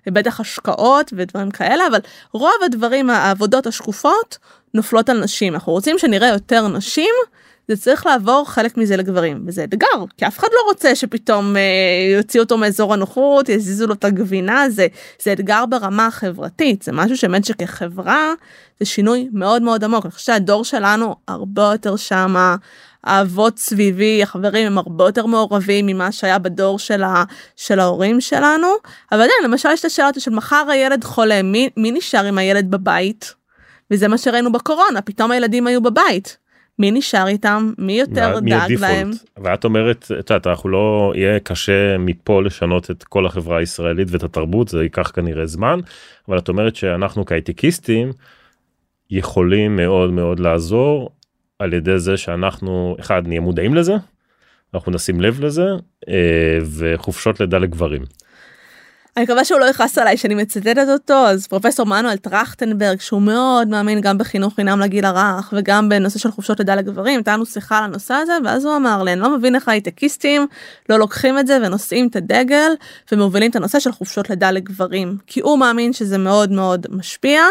ובטח 0.07 0.41
השקעות 0.41 1.13
ודברים 1.17 1.51
כאלה 1.51 1.87
אבל 1.87 1.99
רוב 2.33 2.53
הדברים 2.65 3.11
העבודות 3.11 3.67
השקופות 3.67 4.39
נופלות 4.75 5.09
על 5.09 5.21
נשים 5.21 5.55
אנחנו 5.55 5.73
רוצים 5.73 5.99
שנראה 5.99 6.29
יותר 6.29 6.69
נשים 6.69 7.15
זה 7.69 7.77
צריך 7.77 8.07
לעבור 8.07 8.45
חלק 8.49 8.77
מזה 8.77 8.97
לגברים 8.97 9.45
וזה 9.47 9.65
אתגר 9.65 10.05
כי 10.17 10.27
אף 10.27 10.39
אחד 10.39 10.49
לא 10.53 10.61
רוצה 10.69 10.95
שפתאום 10.95 11.57
אה, 11.57 11.63
יוציאו 12.17 12.45
אותו 12.45 12.59
מאזור 12.59 12.95
הנוחות 12.95 13.49
יזיזו 13.49 13.87
לו 13.87 13.95
את 13.95 14.05
הגבינה 14.05 14.71
זה 14.71 14.87
זה 15.23 15.33
אתגר 15.33 15.67
ברמה 15.67 16.07
החברתית 16.07 16.83
זה 16.83 16.93
משהו 16.93 17.17
שבאמת 17.17 17.45
שכחברה 17.45 18.35
זה 18.83 18.87
שינוי 18.87 19.29
מאוד 19.33 19.63
מאוד 19.63 19.85
עמוק. 19.85 20.05
אני 20.05 20.13
חושבת 20.13 20.27
שהדור 20.27 20.65
שלנו 20.65 21.15
הרבה 21.29 21.63
יותר 21.73 21.97
שמה 21.97 22.57
האבות 23.05 23.59
סביבי 23.59 24.23
החברים 24.23 24.67
הם 24.67 24.79
הרבה 24.79 25.05
יותר 25.05 25.27
מעורבים 25.27 25.87
ממה 25.87 26.13
שהיה 26.13 26.39
בדור 26.39 26.79
של, 26.79 27.03
ה, 27.03 27.25
של 27.57 27.81
ההורים 27.81 28.21
שלנו. 28.21 28.69
אבל 29.13 29.21
עדיין 29.21 29.45
למשל 29.45 29.69
יש 29.73 29.81
את 29.81 29.85
השאלה 29.85 30.11
של 30.19 30.31
מחר 30.31 30.65
הילד 30.71 31.05
חולה 31.05 31.43
מי, 31.43 31.71
מי 31.77 31.93
נשאר 31.93 32.25
עם 32.25 32.39
הילד 32.39 32.71
בבית. 32.71 33.35
וזה 33.91 34.09
מה 34.09 34.19
שראינו 34.19 34.53
בקורונה 34.53 35.03
פתאום 35.03 35.31
הילדים 35.31 35.67
היו 35.67 35.83
בבית 35.83 36.37
מי 36.83 36.91
נשאר 36.91 37.27
איתם 37.29 37.73
מי 37.79 38.01
יותר 38.01 38.41
מי 38.41 38.51
דאג 38.51 38.73
להם. 38.73 39.11
ואת 39.43 39.65
אומרת 39.65 40.05
את 40.21 40.31
יודעת 40.31 40.47
אנחנו 40.47 40.69
לא 40.69 41.13
יהיה 41.15 41.41
קשה 41.41 41.99
מפה 41.99 42.43
לשנות 42.43 42.91
את 42.91 43.05
כל 43.05 43.27
החברה 43.27 43.59
הישראלית 43.59 44.09
ואת 44.11 44.23
התרבות 44.23 44.69
זה 44.69 44.83
ייקח 44.83 45.11
כנראה 45.15 45.47
זמן 45.47 45.81
אבל 46.29 46.39
את 46.39 46.49
אומרת 46.49 46.77
שאנחנו 46.77 47.27
כהייטקיסטים 47.27 48.13
יכולים 49.11 49.77
מאוד 49.77 50.11
מאוד 50.13 50.41
לעזור 50.41 51.11
על 51.59 51.73
ידי 51.73 51.99
זה 51.99 52.17
שאנחנו 52.17 52.97
אחד 53.01 53.23
נהיה 53.27 53.41
מודעים 53.41 53.75
לזה 53.75 53.95
אנחנו 54.75 54.93
נשים 54.93 55.21
לב 55.21 55.41
לזה 55.41 55.67
אה, 56.09 56.59
וחופשות 56.79 57.41
לידה 57.41 57.59
לגברים. 57.59 58.03
אני 59.17 59.25
מקווה 59.25 59.45
שהוא 59.45 59.61
לא 59.61 59.65
יכעס 59.65 59.99
עליי 59.99 60.17
שאני 60.17 60.35
מצטטת 60.35 60.87
אותו 60.89 61.15
אז 61.15 61.47
פרופסור 61.47 61.87
מנואל 61.87 62.17
טרכטנברג 62.17 63.01
שהוא 63.01 63.23
מאוד 63.23 63.69
מאמין 63.69 64.01
גם 64.01 64.19
בחינוך 64.19 64.55
חינם 64.55 64.81
לגיל 64.81 65.05
הרך 65.05 65.55
וגם 65.57 65.89
בנושא 65.89 66.19
של 66.19 66.31
חופשות 66.31 66.59
לידה 66.59 66.75
לגברים 66.75 67.17
הייתה 67.17 67.33
לנו 67.33 67.47
שיחה 67.47 67.79
על 67.79 67.85
הנושא 67.85 68.15
הזה 68.15 68.33
ואז 68.45 68.65
הוא 68.65 68.77
אמר 68.77 69.03
לי 69.03 69.13
אני 69.13 69.21
לא 69.21 69.37
מבין 69.37 69.55
איך 69.55 69.69
הייטקיסטים 69.69 70.47
לא 70.89 70.99
לוקחים 70.99 71.39
את 71.39 71.47
זה 71.47 71.59
ונושאים 71.63 72.09
את 72.09 72.17
הדגל 72.17 72.73
ומובילים 73.13 73.51
את 73.51 73.57
הנושא 73.57 73.81
של 73.81 73.93
חופשות 73.93 74.31
לידה 74.31 74.51
לגברים 74.51 75.17
כי 75.27 75.41
הוא 75.41 75.59
מאמין 75.59 75.93
שזה 75.93 76.19
מאוד 76.19 76.53
מאוד 76.53 76.87
משפיע 76.91 77.43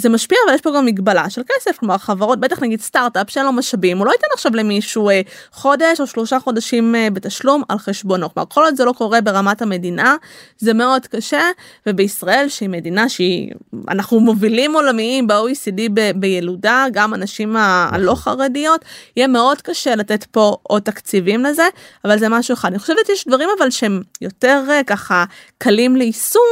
זה 0.00 0.08
משפיע 0.08 0.38
אבל 0.46 0.54
יש 0.54 0.60
פה 0.60 0.70
גם 0.76 0.86
מגבלה 0.86 1.30
של 1.30 1.42
כסף 1.48 1.78
כלומר 1.78 1.98
חברות 1.98 2.40
בטח 2.40 2.62
נגיד 2.62 2.80
סטארט-אפ 2.80 3.30
שאין 3.30 3.46
לו 3.46 3.52
משאבים 3.52 3.98
הוא 3.98 4.06
לא 4.06 4.10
ייתן 4.10 4.26
עכשיו 4.34 4.52
למישהו 4.54 5.10
אה, 5.10 5.20
חודש 5.52 6.00
או 6.00 6.06
שלושה 6.06 6.40
חודשים 6.40 6.94
אה, 6.94 7.08
בתשלום 7.12 7.62
על 7.68 7.78
חשבונו 7.78 8.34
כלומר 8.34 8.46
כל 8.48 8.64
עוד 8.64 8.76
זה 8.76 8.84
לא 8.84 8.92
קורה 8.92 9.20
ברמת 9.20 9.62
המדינה 9.62 10.16
זה 10.58 10.74
מאוד 10.74 11.06
קשה 11.06 11.50
ובישראל 11.86 12.48
שהיא 12.48 12.68
מדינה 12.68 13.08
שהיא 13.08 13.50
אנחנו 13.88 14.20
מובילים 14.20 14.74
עולמיים 14.74 15.26
ב-OECD 15.26 15.80
ב- 15.94 16.10
בילודה 16.14 16.86
גם 16.92 17.14
הנשים 17.14 17.56
הלא 17.56 18.12
נכון. 18.12 18.34
חרדיות 18.34 18.84
יהיה 19.16 19.26
מאוד 19.26 19.62
קשה 19.62 19.94
לתת 19.94 20.24
פה 20.24 20.56
עוד 20.62 20.82
תקציבים 20.82 21.44
לזה 21.44 21.68
אבל 22.04 22.18
זה 22.18 22.28
משהו 22.28 22.54
אחד 22.54 22.68
אני 22.68 22.78
חושבת 22.78 23.08
יש 23.08 23.28
דברים 23.28 23.48
אבל 23.58 23.70
שהם 23.70 24.02
יותר 24.20 24.62
אה, 24.70 24.80
ככה 24.86 25.24
קלים 25.58 25.96
ליישום 25.96 26.42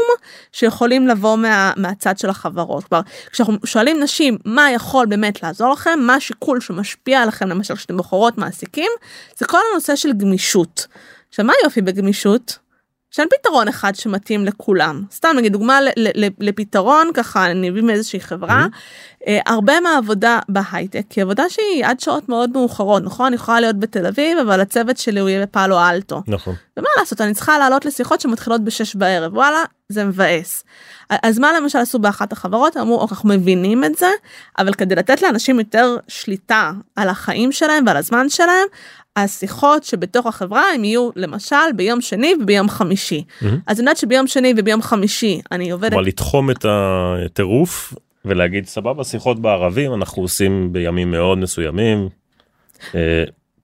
שיכולים 0.52 1.08
לבוא 1.08 1.36
מה, 1.36 1.72
מהצד 1.76 2.18
של 2.18 2.30
החברות. 2.30 2.84
כבר 2.84 3.00
כשאנחנו 3.36 3.56
שואלים 3.64 4.02
נשים 4.02 4.38
מה 4.44 4.70
יכול 4.70 5.06
באמת 5.06 5.42
לעזור 5.42 5.72
לכם, 5.72 5.98
מה 6.02 6.14
השיקול 6.14 6.60
שמשפיע 6.60 7.22
עליכם 7.22 7.48
למשל 7.48 7.76
כשאתם 7.76 7.96
בוחרות 7.96 8.38
מעסיקים, 8.38 8.90
זה 9.38 9.46
כל 9.46 9.58
הנושא 9.72 9.96
של 9.96 10.12
גמישות. 10.12 10.86
עכשיו 11.28 11.44
מה 11.44 11.52
יופי 11.64 11.80
בגמישות? 11.82 12.58
שאין 13.10 13.28
פתרון 13.38 13.68
אחד 13.68 13.94
שמתאים 13.94 14.44
לכולם 14.44 15.02
סתם 15.12 15.34
נגיד 15.36 15.52
דוגמה 15.52 15.78
לפתרון 16.40 17.10
ככה 17.14 17.46
אני 17.50 17.70
מביא 17.70 17.82
מאיזושהי 17.82 18.20
חברה 18.20 18.66
mm-hmm. 18.66 19.30
הרבה 19.46 19.80
מהעבודה 19.80 20.38
בהייטק 20.48 21.12
היא 21.16 21.24
עבודה 21.24 21.48
שהיא 21.48 21.86
עד 21.86 22.00
שעות 22.00 22.28
מאוד 22.28 22.50
מאוחרות 22.50 23.02
נכון 23.02 23.26
אני 23.26 23.36
יכולה 23.36 23.60
להיות 23.60 23.78
בתל 23.78 24.06
אביב 24.06 24.38
אבל 24.38 24.60
הצוות 24.60 24.98
שלי 24.98 25.20
הוא 25.20 25.28
יהיה 25.28 25.46
בפאלו 25.46 25.78
אלטו 25.78 26.22
נכון 26.26 26.54
ומה 26.76 26.88
לעשות 26.98 27.20
אני 27.20 27.34
צריכה 27.34 27.58
לעלות 27.58 27.84
לשיחות 27.84 28.20
שמתחילות 28.20 28.64
בשש 28.64 28.96
בערב 28.96 29.34
וואלה 29.34 29.64
זה 29.88 30.04
מבאס. 30.04 30.64
אז 31.10 31.38
מה 31.38 31.52
למשל 31.60 31.78
עשו 31.78 31.98
באחת 31.98 32.32
החברות 32.32 32.76
אמרו 32.76 33.06
אנחנו 33.10 33.28
מבינים 33.28 33.84
את 33.84 33.96
זה 33.96 34.10
אבל 34.58 34.72
כדי 34.74 34.94
לתת 34.94 35.22
לאנשים 35.22 35.58
יותר 35.58 35.96
שליטה 36.08 36.72
על 36.96 37.08
החיים 37.08 37.52
שלהם 37.52 37.84
ועל 37.86 37.96
הזמן 37.96 38.28
שלהם 38.28 38.66
השיחות 39.16 39.84
שבתוך 39.84 40.26
החברה 40.26 40.62
הם 40.74 40.84
יהיו 40.84 41.10
למשל 41.16 41.72
ביום 41.76 42.00
שני 42.00 42.34
וביום 42.42 42.68
חמישי. 42.68 43.24
Mm-hmm. 43.28 43.46
אז 43.66 43.80
אני 43.80 43.84
יודעת 43.84 43.96
שביום 43.96 44.26
שני 44.26 44.54
וביום 44.56 44.82
חמישי 44.82 45.40
אני 45.52 45.70
עובדת. 45.70 45.90
כלומר 45.90 46.06
לתחום 46.06 46.50
את 46.50 46.66
הטירוף 46.68 47.94
ולהגיד 48.24 48.66
סבבה 48.66 49.04
שיחות 49.04 49.40
בערבים 49.40 49.94
אנחנו 49.94 50.22
עושים 50.22 50.72
בימים 50.72 51.10
מאוד 51.10 51.38
מסוימים. 51.38 52.08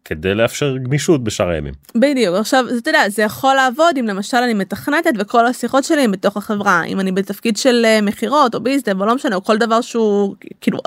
כדי 0.05 0.34
לאפשר 0.34 0.76
גמישות 0.76 1.24
בשאר 1.24 1.48
הימים. 1.48 1.74
בדיוק 1.94 2.36
עכשיו 2.36 2.64
אתה 2.78 2.90
יודע 2.90 3.09
זה 3.09 3.22
יכול 3.22 3.55
לעבוד 3.55 3.98
אם 4.00 4.07
למשל 4.07 4.36
אני 4.36 4.55
מתכנתת 4.55 5.11
וכל 5.18 5.46
השיחות 5.46 5.84
שלי 5.84 6.03
הם 6.03 6.12
בתוך 6.12 6.36
החברה 6.36 6.84
אם 6.84 7.00
אני 7.00 7.12
בתפקיד 7.12 7.57
של 7.57 7.82
אה, 7.84 8.00
מכירות 8.00 8.55
או 8.55 8.61
ביזנס 8.61 8.94
או 9.00 9.07
לא 9.07 9.14
משנה 9.14 9.36
או 9.36 9.44
כל 9.44 9.59
דבר 9.59 9.80
שהוא 9.80 10.34
כאילו 10.61 10.78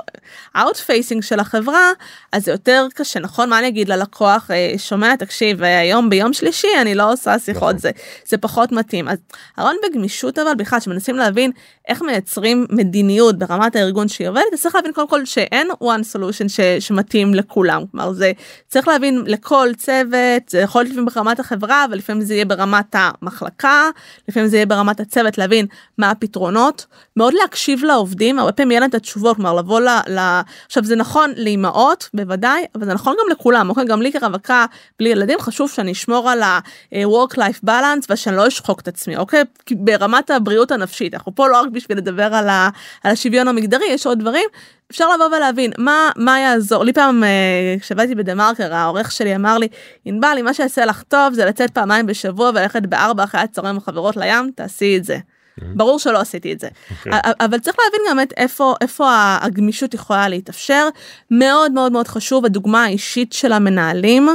facing 0.86 1.22
של 1.22 1.40
החברה 1.40 1.90
אז 2.32 2.44
זה 2.44 2.50
יותר 2.52 2.86
קשה 2.94 3.20
נכון 3.20 3.50
מה 3.50 3.58
אני 3.58 3.68
אגיד 3.68 3.88
ללקוח 3.88 4.50
אה, 4.50 4.72
שומע 4.78 5.16
תקשיב 5.16 5.62
אה, 5.62 5.78
היום 5.78 6.10
ביום 6.10 6.32
שלישי 6.32 6.68
אני 6.80 6.94
לא 6.94 7.12
עושה 7.12 7.38
שיחות 7.38 7.62
נכון. 7.62 7.78
זה 7.78 7.90
זה 8.26 8.38
פחות 8.38 8.72
מתאים 8.72 9.08
אז 9.08 9.18
הרעיון 9.56 9.76
בגמישות 9.90 10.38
אבל 10.38 10.54
בכלל 10.54 10.80
שמנסים 10.80 11.16
להבין 11.16 11.50
איך 11.88 12.02
מייצרים 12.02 12.66
מדיניות 12.70 13.38
ברמת 13.38 13.76
הארגון 13.76 14.08
שהיא 14.08 14.28
עובדת 14.28 14.44
צריך 14.54 14.74
להבין 14.74 14.92
קודם 14.92 15.08
כל 15.08 15.24
שאין 15.24 15.68
one 15.82 16.16
solution 16.16 16.48
ש, 16.48 16.60
שמתאים 16.60 17.34
לכולם 17.34 17.84
כלומר 17.90 18.12
זה 18.12 18.32
צריך 18.68 18.88
להבין. 18.88 19.05
להבין 19.06 19.24
לכל 19.26 19.68
צוות 19.76 20.48
זה 20.48 20.58
יכול 20.58 20.80
להיות 20.82 20.92
לפעמים 20.92 21.08
ברמת 21.14 21.40
החברה 21.40 21.84
אבל 21.84 21.96
לפעמים 21.96 22.22
זה 22.22 22.34
יהיה 22.34 22.44
ברמת 22.44 22.94
המחלקה 22.98 23.90
לפעמים 24.28 24.48
זה 24.48 24.56
יהיה 24.56 24.66
ברמת 24.66 25.00
הצוות 25.00 25.38
להבין 25.38 25.66
מה 25.98 26.10
הפתרונות. 26.10 26.86
מאוד 27.16 27.34
להקשיב 27.34 27.84
לעובדים 27.84 28.38
הרבה 28.38 28.52
פעמים 28.52 28.70
יהיה 28.70 28.80
להם 28.80 28.90
את 28.90 28.94
התשובות 28.94 29.36
כלומר 29.36 29.54
לבוא 29.54 29.80
ל... 29.80 29.88
ל... 29.88 30.40
עכשיו 30.66 30.84
זה 30.84 30.96
נכון 30.96 31.32
לאימהות 31.36 32.08
בוודאי 32.14 32.64
אבל 32.74 32.84
זה 32.84 32.94
נכון 32.94 33.14
גם 33.20 33.32
לכולם 33.32 33.70
אוקיי? 33.70 33.84
גם 33.84 34.02
לי 34.02 34.12
כרווקה 34.12 34.66
בלי 34.98 35.08
ילדים 35.08 35.40
חשוב 35.40 35.70
שאני 35.70 35.92
אשמור 35.92 36.30
על 36.30 36.42
ה-work 36.42 37.34
life 37.34 37.66
balance 37.66 38.06
ושאני 38.10 38.36
לא 38.36 38.48
אשחוק 38.48 38.80
את 38.80 38.88
עצמי 38.88 39.16
אוקיי? 39.16 39.42
ברמת 39.70 40.30
הבריאות 40.30 40.72
הנפשית 40.72 41.14
אנחנו 41.14 41.34
פה 41.34 41.48
לא 41.48 41.60
רק 41.60 41.68
בשביל 41.68 41.98
לדבר 41.98 42.34
על, 42.34 42.48
ה... 42.48 42.68
על 43.04 43.12
השוויון 43.12 43.48
המגדרי 43.48 43.86
יש 43.90 44.06
עוד 44.06 44.18
דברים 44.18 44.48
אפשר 44.90 45.14
לבוא 45.14 45.36
ולהבין 45.36 45.72
מה 45.78 46.10
מה 46.16 46.40
יעזור 46.40 46.84
לי 46.84 46.92
פעם 46.92 47.24
אה, 47.24 47.76
כשעבדתי 47.80 48.14
בדה 48.14 48.34
מרקר 48.34 48.74
העורך 48.74 49.12
שלי 49.12 49.36
אמר 49.36 49.58
לי 49.58 49.68
ענבל 50.04 50.38
מה 50.44 50.54
שיעשה 50.54 50.84
לך 50.84 51.02
טוב 51.02 51.34
זה 51.34 51.44
לצאת 51.44 51.70
פעמיים 51.70 52.06
בשבוע 52.06 52.48
וללכת 52.48 52.82
בארבע 52.82 53.24
אחרי 53.24 53.40
הצהריים 53.40 53.76
החברות 53.76 54.16
לים 54.16 54.50
תעשי 54.54 54.96
את 54.96 55.04
זה. 55.04 55.18
Mm-hmm. 55.60 55.64
ברור 55.76 55.98
שלא 55.98 56.20
עשיתי 56.20 56.52
את 56.52 56.60
זה 56.60 56.68
okay. 56.68 57.06
אוקיי. 57.06 57.20
אבל 57.40 57.58
צריך 57.58 57.76
להבין 57.84 58.00
גם 58.10 58.20
את 58.20 58.32
איפה 58.36 58.74
איפה 58.80 59.08
הגמישות 59.40 59.94
יכולה 59.94 60.28
להתאפשר 60.28 60.88
מאוד 61.30 61.72
מאוד 61.72 61.92
מאוד 61.92 62.08
חשוב 62.08 62.44
הדוגמה 62.44 62.84
האישית 62.84 63.32
של 63.32 63.52
המנהלים 63.52 64.28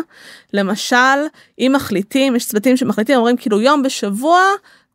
למשל 0.53 0.95
אם 1.59 1.71
מחליטים 1.75 2.35
יש 2.35 2.45
צוותים 2.47 2.77
שמחליטים 2.77 3.17
אומרים 3.17 3.37
כאילו 3.37 3.61
יום 3.61 3.83
בשבוע 3.83 4.41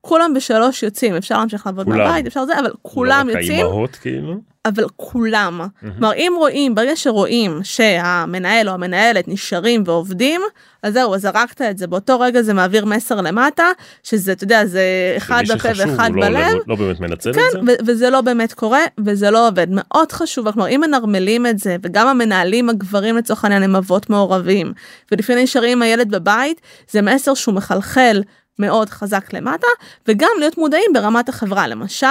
כולם 0.07 0.34
בשלוש 0.34 0.82
יוצאים 0.82 1.16
אפשר 1.16 1.38
להמשיך 1.38 1.66
לעבוד 1.66 1.88
מהבית 1.88 2.26
אפשר 2.26 2.44
זה 2.44 2.59
אבל 2.59 2.70
כולם 2.82 3.28
לא 3.28 3.38
יוצאים. 3.38 3.52
האימהות 3.52 3.96
כאילו. 3.96 4.40
אבל 4.66 4.84
כולם. 4.96 5.61
כלומר 5.80 6.14
אם 6.14 6.32
רואים 6.38 6.74
ברגע 6.74 6.96
שרואים 6.96 7.61
שהמנהל 7.62 8.68
או 8.68 8.74
המנהלת 8.74 9.28
נשארים 9.28 9.82
ועובדים 9.86 10.40
אז 10.82 10.94
זהו 10.94 11.14
אז 11.14 11.22
זרקת 11.22 11.62
את 11.62 11.78
זה 11.78 11.86
באותו 11.86 12.20
רגע 12.20 12.42
זה 12.42 12.54
מעביר 12.54 12.84
מסר 12.84 13.20
למטה 13.20 13.64
שזה 14.02 14.32
אתה 14.32 14.44
יודע 14.44 14.66
זה 14.66 15.14
אחד 15.16 15.42
בפה 15.48 15.68
ואחד 15.76 16.11
לא, 16.14 16.22
בלב. 16.22 16.54
לא, 16.54 16.64
לא 16.66 16.76
באמת 16.76 17.00
מנצל 17.00 17.32
כן, 17.32 17.40
את 17.59 17.66
זה. 17.66 17.74
וזה 17.86 18.11
לא 18.11 18.20
באמת 18.20 18.52
קורה 18.52 18.80
וזה 19.07 19.30
לא 19.30 19.48
עובד 19.48 19.66
מאוד 19.70 20.12
חשוב 20.12 20.50
כלומר 20.50 20.68
אם 20.68 20.80
מנרמלים 20.86 21.46
את 21.46 21.59
זה 21.59 21.76
וגם 21.82 22.09
המנהלים 22.09 22.68
הגברים 22.68 23.16
לצורך 23.16 23.44
העניין 23.44 23.62
הם 23.62 23.76
אבות 23.76 24.11
מעורבים 24.11 24.72
ולפעמים 25.12 25.42
נשארים 25.42 25.72
עם 25.72 25.82
הילד 25.82 26.11
בבית 26.11 26.61
זה 26.90 27.02
מסר 27.02 27.34
שהוא 27.34 27.54
מחלחל 27.54 28.22
מאוד 28.59 28.90
חזק 28.90 29.32
למטה 29.32 29.66
וגם 30.09 30.30
להיות 30.38 30.59
מודעים 30.59 30.90
ברמת 30.94 31.28
החברה. 31.28 31.66
למשל 31.66 32.07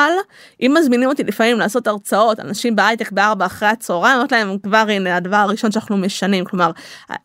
אם 0.61 0.75
מזמינים 0.79 1.09
אותי 1.09 1.23
לפעמים 1.23 1.59
לעשות 1.59 1.87
הרצאות 1.87 2.39
אנשים 2.39 2.75
בהייטק 2.75 3.11
בארבע 3.11 3.45
אחרי 3.45 3.67
הצהריים 3.67 4.15
אומרת 4.15 4.31
להם 4.31 4.57
כבר 4.63 4.85
הנה 4.89 5.17
הדבר 5.17 5.35
הראשון 5.35 5.71
שאנחנו 5.71 5.97
משנים. 5.97 6.45
כלומר 6.45 6.71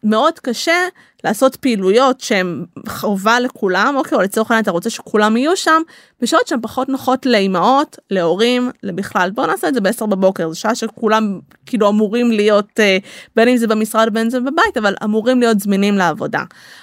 מאוד 0.04 0.38
קשה 0.38 0.88
לעשות 1.24 1.56
פעילויות 1.56 2.20
שהן 2.20 2.64
חובה 2.88 3.40
לכולם 3.40 3.94
אוקיי 3.96 4.18
או 4.18 4.22
לצורך 4.22 4.50
העניין 4.50 4.62
אתה 4.62 4.70
רוצה 4.70 4.90
שכולם 4.90 5.36
יהיו 5.36 5.56
שם 5.56 5.82
בשעות 6.20 6.46
שהן 6.46 6.58
פחות 6.62 6.88
נוחות 6.88 7.26
לאימהות 7.26 7.98
להורים 8.10 8.70
לבכלל 8.82 9.30
בוא 9.34 9.46
נעשה 9.46 9.68
את 9.68 9.74
זה 9.74 9.80
ב-10 9.80 10.06
בבוקר 10.06 10.48
זו 10.48 10.60
שעה 10.60 10.74
שכולם 10.74 11.40
כאילו 11.66 11.88
אמורים 11.88 12.30
להיות 12.30 12.80
אה, 12.80 12.98
בין 13.36 13.48
אם 13.48 13.56
זה 13.56 13.66
במשרד 13.66 14.08
בין 14.12 14.22
אם 14.22 14.30
זה 14.30 14.40
בבית 14.40 14.76
אבל 14.78 14.94
אמורים 15.04 15.40
להיות 15.40 15.60
זמינים 15.60 15.98
לעבודה. 15.98 16.42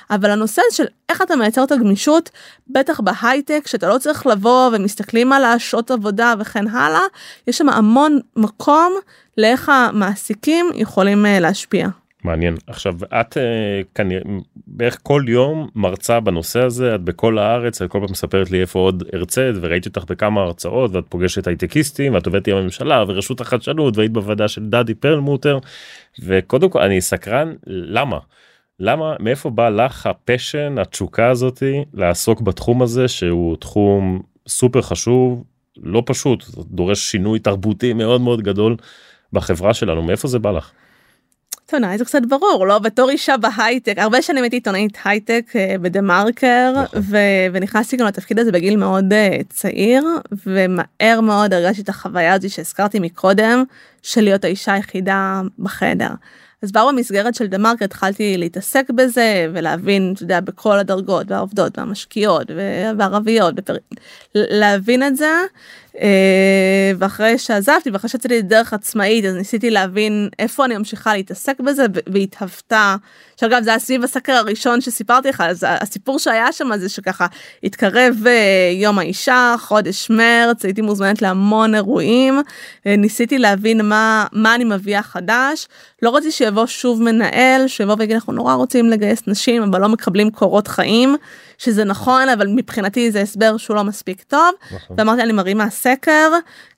אבל 0.10 0.30
הנושא 0.30 0.62
של 0.72 0.86
איך 1.10 1.22
אתה 1.22 1.36
מייצר 1.36 1.64
את 1.64 1.72
הגמישות 1.72 2.30
בטח 2.68 3.00
בהייטק 3.00 3.68
שאתה 3.68 3.90
לא 3.90 3.98
צריך 3.98 4.28
לבוא 4.28 4.70
ומסתכלים 4.74 5.34
על 5.34 5.44
השעות 5.46 5.92
עבודה 5.92 6.34
וכן 6.40 6.68
הלאה 6.68 7.02
יש 7.48 7.58
שם 7.58 7.70
המון 7.70 8.20
מקום 8.36 8.94
לאיך 9.38 9.70
המעסיקים 9.70 10.70
יכולים 10.76 11.26
אה, 11.26 11.40
להשפיע. 11.40 11.88
מעניין 12.28 12.56
עכשיו 12.68 12.94
את 13.22 13.38
אה, 13.38 13.82
כנראה 13.96 14.22
בערך 14.68 14.98
כל 15.04 15.24
יום 15.28 15.70
מרצה 15.76 16.20
בנושא 16.20 16.60
הזה 16.60 16.96
את 16.96 17.02
בכל 17.02 17.38
הארץ 17.38 17.82
את 17.82 17.92
כל 17.92 18.00
פעם 18.00 18.12
מספרת 18.12 18.52
לי 18.52 18.62
איפה 18.62 18.80
עוד 18.80 19.04
הרצית 19.14 19.56
וראיתי 19.62 19.90
אותך 19.90 20.04
בכמה 20.08 20.42
הרצאות 20.42 20.92
ואת 20.96 21.04
פוגשת 21.10 21.48
הייטקיסטים 21.48 22.14
ואת 22.14 22.26
עובדת 22.26 22.48
עם 22.48 22.58
הממשלה 22.58 23.04
ורשות 23.08 23.42
החדשנות 23.42 23.98
והיית 23.98 24.12
בוועדה 24.12 24.48
של 24.48 24.66
דדי 24.70 24.94
פרלמוטר 24.94 25.58
וקודם 26.24 26.70
כל 26.70 26.82
אני 26.82 27.02
סקרן 27.02 27.54
למה. 27.68 28.20
למה 28.80 29.16
מאיפה 29.20 29.50
בא 29.50 29.70
לך 29.70 30.06
ה 30.08 30.16
passion 30.16 30.76
התשוקה 30.78 31.30
הזאתי 31.30 31.86
לעסוק 31.94 32.42
בתחום 32.42 32.82
הזה 32.82 33.08
שהוא 33.08 33.58
תחום 33.58 34.22
סופר 34.48 34.82
חשוב 34.82 35.44
לא 35.84 36.04
פשוט 36.06 36.46
דורש 36.58 37.00
שינוי 37.12 37.40
תרבותי 37.40 37.94
מאוד 37.94 38.22
מאוד 38.22 38.42
גדול 38.42 38.76
בחברה 39.34 39.74
שלנו 39.74 40.04
מאיפה 40.04 40.28
זה 40.28 40.40
בא 40.40 40.52
לך. 40.52 40.72
טוב, 41.70 41.80
זה 41.98 42.06
קצת 42.06 42.22
ברור, 42.30 42.68
לא? 42.68 42.80
בתור 42.80 43.10
אישה 43.10 43.38
בהייטק, 43.38 43.94
הרבה 43.98 44.22
שנים 44.22 44.44
הייתי 44.44 44.56
עיתונאית 44.56 44.98
הייטק 45.04 45.52
אה, 45.56 45.76
בדה 45.82 46.02
מרקר, 46.02 46.74
נכון. 46.84 47.02
ונכנסתי 47.52 47.98
גם 47.98 48.08
לתפקיד 48.08 48.40
הזה 48.40 48.52
בגיל 48.52 48.76
מאוד 48.76 49.06
uh, 49.14 49.44
צעיר, 49.50 50.04
ומהר 50.46 51.22
מאוד 51.22 51.54
הרגשתי 51.54 51.82
את 51.82 51.90
החוויה 51.90 52.34
הזו 52.34 52.50
שהזכרתי 52.54 53.00
מקודם, 53.00 53.64
של 54.08 54.22
להיות 54.22 54.44
האישה 54.44 54.74
היחידה 54.74 55.42
בחדר. 55.60 56.10
אז 56.62 56.72
כבר 56.72 56.88
במסגרת 56.88 57.36
של 57.36 57.48
דה 57.48 57.58
מרקר 57.58 57.86
התחלתי 57.86 58.38
להתעסק 58.38 58.90
בזה 58.90 59.48
ולהבין, 59.54 60.14
אתה 60.16 60.24
יודע, 60.24 60.40
בכל 60.40 60.80
הדרגות 60.80 61.32
והעובדות 61.32 61.78
והמשקיעות 61.78 62.48
והערביות, 62.98 63.56
בפר... 63.56 63.76
להבין 64.36 65.04
את 65.04 65.18
זה. 65.18 65.32
אה, 66.02 66.92
ואחרי 66.98 67.38
שעזבתי 67.38 67.90
ואחרי 67.90 68.10
שיצאתי 68.10 68.38
לדרך 68.38 68.74
עצמאית 68.74 69.26
אז 69.26 69.36
ניסיתי 69.36 69.70
להבין 69.70 70.30
איפה 70.40 70.66
אני 70.66 70.78
ממשיכה 70.78 71.14
להתעסק 71.14 71.60
בזה 71.60 71.86
והתהוותה. 72.14 72.96
שאגב 73.40 73.64
זה 73.64 73.70
היה 73.70 73.80
סביב 73.80 74.04
הסקר 74.04 74.34
הראשון 74.34 74.82
שסיפרתי 74.82 75.30
לך 75.30 75.44
אז 75.48 75.66
הסיפור 75.70 76.20
שהיה 76.20 76.52
שם 76.52 76.78
זה 76.78 76.90
שככה 76.90 77.28
התקרב 77.64 78.16
אה, 78.28 78.72
יום 78.74 79.00
האישה 79.00 79.56
חודש 79.60 80.10
מרץ 80.10 80.66
הייתי 80.66 80.82
מוזמנת 80.82 81.22
להמון 81.22 81.76
אירועים 81.76 82.42
אה, 82.88 82.96
ניסיתי 82.96 83.40
להבין 83.40 83.86
מה 83.86 83.97
מה 84.32 84.56
אני 84.56 84.64
מביאה 84.64 85.04
חדש 85.04 85.68
לא 86.02 86.16
רציתי 86.16 86.32
שיבוא 86.32 86.66
שוב 86.66 87.04
מנהל 87.04 87.68
שיבוא 87.68 87.96
ויגיד 88.00 88.16
אנחנו 88.16 88.34
נורא 88.34 88.54
רוצים 88.54 88.90
לגייס 88.90 89.22
נשים 89.28 89.64
אבל 89.64 89.82
לא 89.82 89.90
מקבלים 89.90 90.32
קורות 90.32 90.68
חיים. 90.68 91.16
שזה 91.58 91.84
נכון 91.84 92.30
אבל 92.30 92.48
מבחינתי 92.48 93.12
זה 93.12 93.22
הסבר 93.22 93.58
שהוא 93.58 93.76
לא 93.76 93.84
מספיק 93.84 94.24
טוב 94.24 94.52
נכון. 94.72 94.96
ואמרתי 95.00 95.22
אני 95.22 95.34
מרימה 95.34 95.70
סקר 95.70 96.32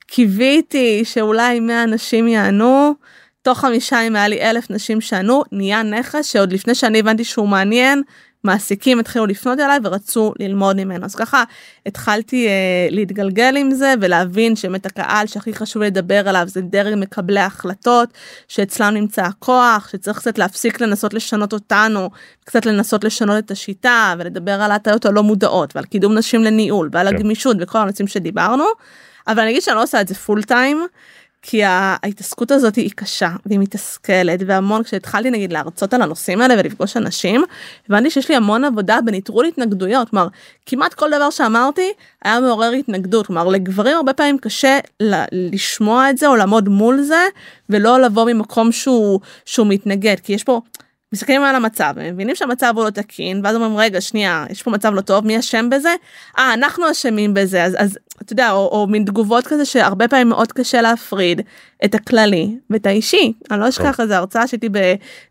קיוויתי 0.06 1.04
שאולי 1.04 1.60
100 1.60 1.82
אנשים 1.82 2.28
יענו. 2.28 2.94
תוך 3.42 3.58
חמישה 3.58 3.96
ימים 3.96 4.16
היה 4.16 4.28
לי 4.28 4.40
אלף 4.40 4.70
נשים 4.70 5.00
שענו 5.00 5.42
נהיה 5.52 5.82
נכס 5.82 6.26
שעוד 6.26 6.52
לפני 6.52 6.74
שאני 6.74 6.98
הבנתי 6.98 7.24
שהוא 7.24 7.48
מעניין 7.48 8.02
מעסיקים 8.44 8.98
התחילו 8.98 9.26
לפנות 9.26 9.58
אליי 9.58 9.78
ורצו 9.84 10.32
ללמוד 10.38 10.76
ממנו 10.76 11.04
אז 11.04 11.14
ככה 11.14 11.44
התחלתי 11.86 12.48
אה, 12.48 12.86
להתגלגל 12.90 13.56
עם 13.56 13.70
זה 13.70 13.94
ולהבין 14.00 14.56
שבאמת 14.56 14.86
הקהל 14.86 15.26
שהכי 15.26 15.54
חשוב 15.54 15.82
לדבר 15.82 16.28
עליו 16.28 16.44
זה 16.46 16.60
דרג 16.60 16.94
מקבלי 16.96 17.40
ההחלטות 17.40 18.08
שאצלם 18.48 18.94
נמצא 18.94 19.22
הכוח 19.22 19.88
שצריך 19.92 20.18
קצת 20.18 20.38
להפסיק 20.38 20.80
לנסות 20.80 21.14
לשנות 21.14 21.52
אותנו 21.52 22.10
קצת 22.44 22.66
לנסות 22.66 23.04
לשנות 23.04 23.44
את 23.44 23.50
השיטה 23.50 24.14
ולדבר 24.18 24.62
על 24.62 24.70
ההטיות 24.70 25.06
הלא 25.06 25.22
מודעות 25.22 25.76
ועל 25.76 25.84
קידום 25.84 26.14
נשים 26.14 26.44
לניהול 26.44 26.88
ועל 26.92 27.10
כן. 27.10 27.16
הגמישות 27.16 27.56
וכל 27.60 27.78
הנושאים 27.78 28.08
שדיברנו 28.08 28.64
אבל 29.28 29.40
אני 29.40 29.50
אגיד 29.50 29.62
שאני 29.62 29.76
לא 29.76 29.82
עושה 29.82 30.00
את 30.00 30.08
זה 30.08 30.14
full 30.14 30.42
time. 30.42 30.86
כי 31.42 31.64
ההתעסקות 31.64 32.50
הזאת 32.50 32.76
היא 32.76 32.90
קשה 32.94 33.30
והיא 33.46 33.58
מתסכלת 33.58 34.40
והמון 34.46 34.82
כשהתחלתי 34.82 35.30
נגיד 35.30 35.52
להרצות 35.52 35.94
על 35.94 36.02
הנושאים 36.02 36.40
האלה 36.40 36.54
ולפגוש 36.58 36.96
אנשים 36.96 37.44
הבנתי 37.88 38.10
שיש 38.10 38.28
לי 38.28 38.36
המון 38.36 38.64
עבודה 38.64 38.98
בנטרול 39.04 39.46
התנגדויות. 39.46 40.08
כלומר 40.10 40.28
כמעט 40.66 40.94
כל 40.94 41.10
דבר 41.10 41.30
שאמרתי 41.30 41.92
היה 42.24 42.40
מעורר 42.40 42.70
התנגדות. 42.70 43.26
כלומר 43.26 43.48
לגברים 43.48 43.96
הרבה 43.96 44.12
פעמים 44.12 44.38
קשה 44.38 44.78
לשמוע 45.32 46.10
את 46.10 46.18
זה 46.18 46.26
או 46.26 46.36
לעמוד 46.36 46.68
מול 46.68 47.02
זה 47.02 47.26
ולא 47.70 48.00
לבוא 48.00 48.32
ממקום 48.32 48.72
שהוא 48.72 49.20
שהוא 49.44 49.66
מתנגד. 49.66 50.16
כי 50.22 50.32
יש 50.32 50.44
פה. 50.44 50.60
מסתכלים 51.12 51.42
על 51.42 51.54
המצב 51.54 51.94
מבינים 51.96 52.36
שהמצב 52.36 52.72
הוא 52.76 52.84
לא 52.84 52.90
תקין 52.90 53.40
ואז 53.44 53.56
אומרים 53.56 53.76
רגע 53.76 54.00
שנייה 54.00 54.46
יש 54.50 54.62
פה 54.62 54.70
מצב 54.70 54.94
לא 54.94 55.00
טוב 55.00 55.26
מי 55.26 55.38
אשם 55.38 55.70
בזה? 55.70 55.94
אה 56.38 56.54
אנחנו 56.54 56.90
אשמים 56.90 57.34
בזה. 57.34 57.64
אז 57.64 57.76
אז 57.78 57.98
אתה 58.22 58.32
יודע, 58.32 58.50
או, 58.50 58.68
או 58.72 58.86
מין 58.86 59.04
תגובות 59.04 59.46
כזה 59.46 59.64
שהרבה 59.64 60.08
פעמים 60.08 60.28
מאוד 60.28 60.52
קשה 60.52 60.80
להפריד 60.80 61.40
את 61.84 61.94
הכללי 61.94 62.56
ואת 62.70 62.86
האישי. 62.86 63.32
אני 63.50 63.60
לא 63.60 63.68
אשכח 63.68 64.00
איזה 64.00 64.16
הרצאה 64.16 64.46
שהייתי 64.46 64.68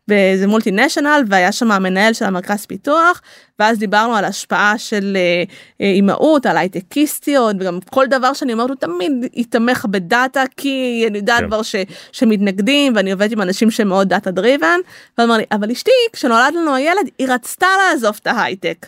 באיזה 0.07 0.47
מולטינשיונל 0.47 1.23
והיה 1.27 1.51
שם 1.51 1.71
המנהל 1.71 2.13
של 2.13 2.25
המרכז 2.25 2.65
פיתוח 2.65 3.21
ואז 3.59 3.77
דיברנו 3.79 4.15
על 4.15 4.25
השפעה 4.25 4.77
של 4.77 5.17
אה, 5.17 5.43
אה, 5.81 5.91
אימהות 5.91 6.45
על 6.45 6.57
הייטקיסטיות 6.57 7.55
וגם 7.59 7.79
כל 7.89 8.05
דבר 8.07 8.33
שאני 8.33 8.53
אומרת 8.53 8.69
הוא 8.69 8.77
תמיד 8.77 9.11
יתמך 9.33 9.85
בדאטה 9.89 10.43
כי 10.57 11.05
אני 11.07 11.17
יודעת 11.17 11.39
כן. 11.39 11.47
כבר 11.47 11.61
ש, 11.61 11.75
שמתנגדים 12.11 12.95
ואני 12.95 13.11
עובדת 13.11 13.31
עם 13.31 13.41
אנשים 13.41 13.71
שהם 13.71 13.87
מאוד 13.87 14.09
data 14.09 14.31
driven. 14.31 14.79
ואמר 15.17 15.37
לי 15.37 15.43
אבל 15.51 15.71
אשתי 15.71 15.91
כשנולד 16.13 16.53
לנו 16.55 16.75
הילד 16.75 17.09
היא 17.17 17.27
רצתה 17.29 17.67
לעזוב 17.79 18.19
את 18.21 18.27
ההייטק. 18.27 18.85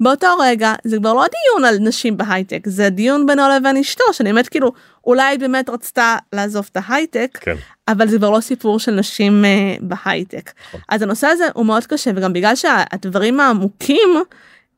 באותו 0.00 0.26
רגע 0.40 0.74
זה 0.84 0.96
כבר 0.96 1.12
לא 1.12 1.24
דיון 1.24 1.64
על 1.64 1.78
נשים 1.78 2.16
בהייטק 2.16 2.62
זה 2.66 2.90
דיון 2.90 3.26
בינו 3.26 3.42
לבין 3.56 3.76
אשתו 3.76 4.04
שאני 4.12 4.32
באמת 4.32 4.48
כאילו 4.48 4.72
אולי 5.06 5.38
באמת 5.38 5.68
רצתה 5.68 6.16
לעזוב 6.32 6.68
את 6.72 6.76
ההייטק 6.80 7.38
כן. 7.40 7.54
אבל 7.88 8.08
זה 8.08 8.18
כבר 8.18 8.30
לא 8.30 8.40
סיפור 8.40 8.78
של 8.78 8.92
נשים 8.92 9.44
uh, 9.44 9.82
בהייטק 9.82 10.52
נכון. 10.68 10.80
אז 10.88 11.02
הנושא 11.02 11.26
הזה 11.26 11.44
הוא 11.54 11.66
מאוד 11.66 11.86
קשה 11.86 12.10
וגם 12.16 12.32
בגלל 12.32 12.54
שהדברים 12.56 13.40
העמוקים 13.40 14.22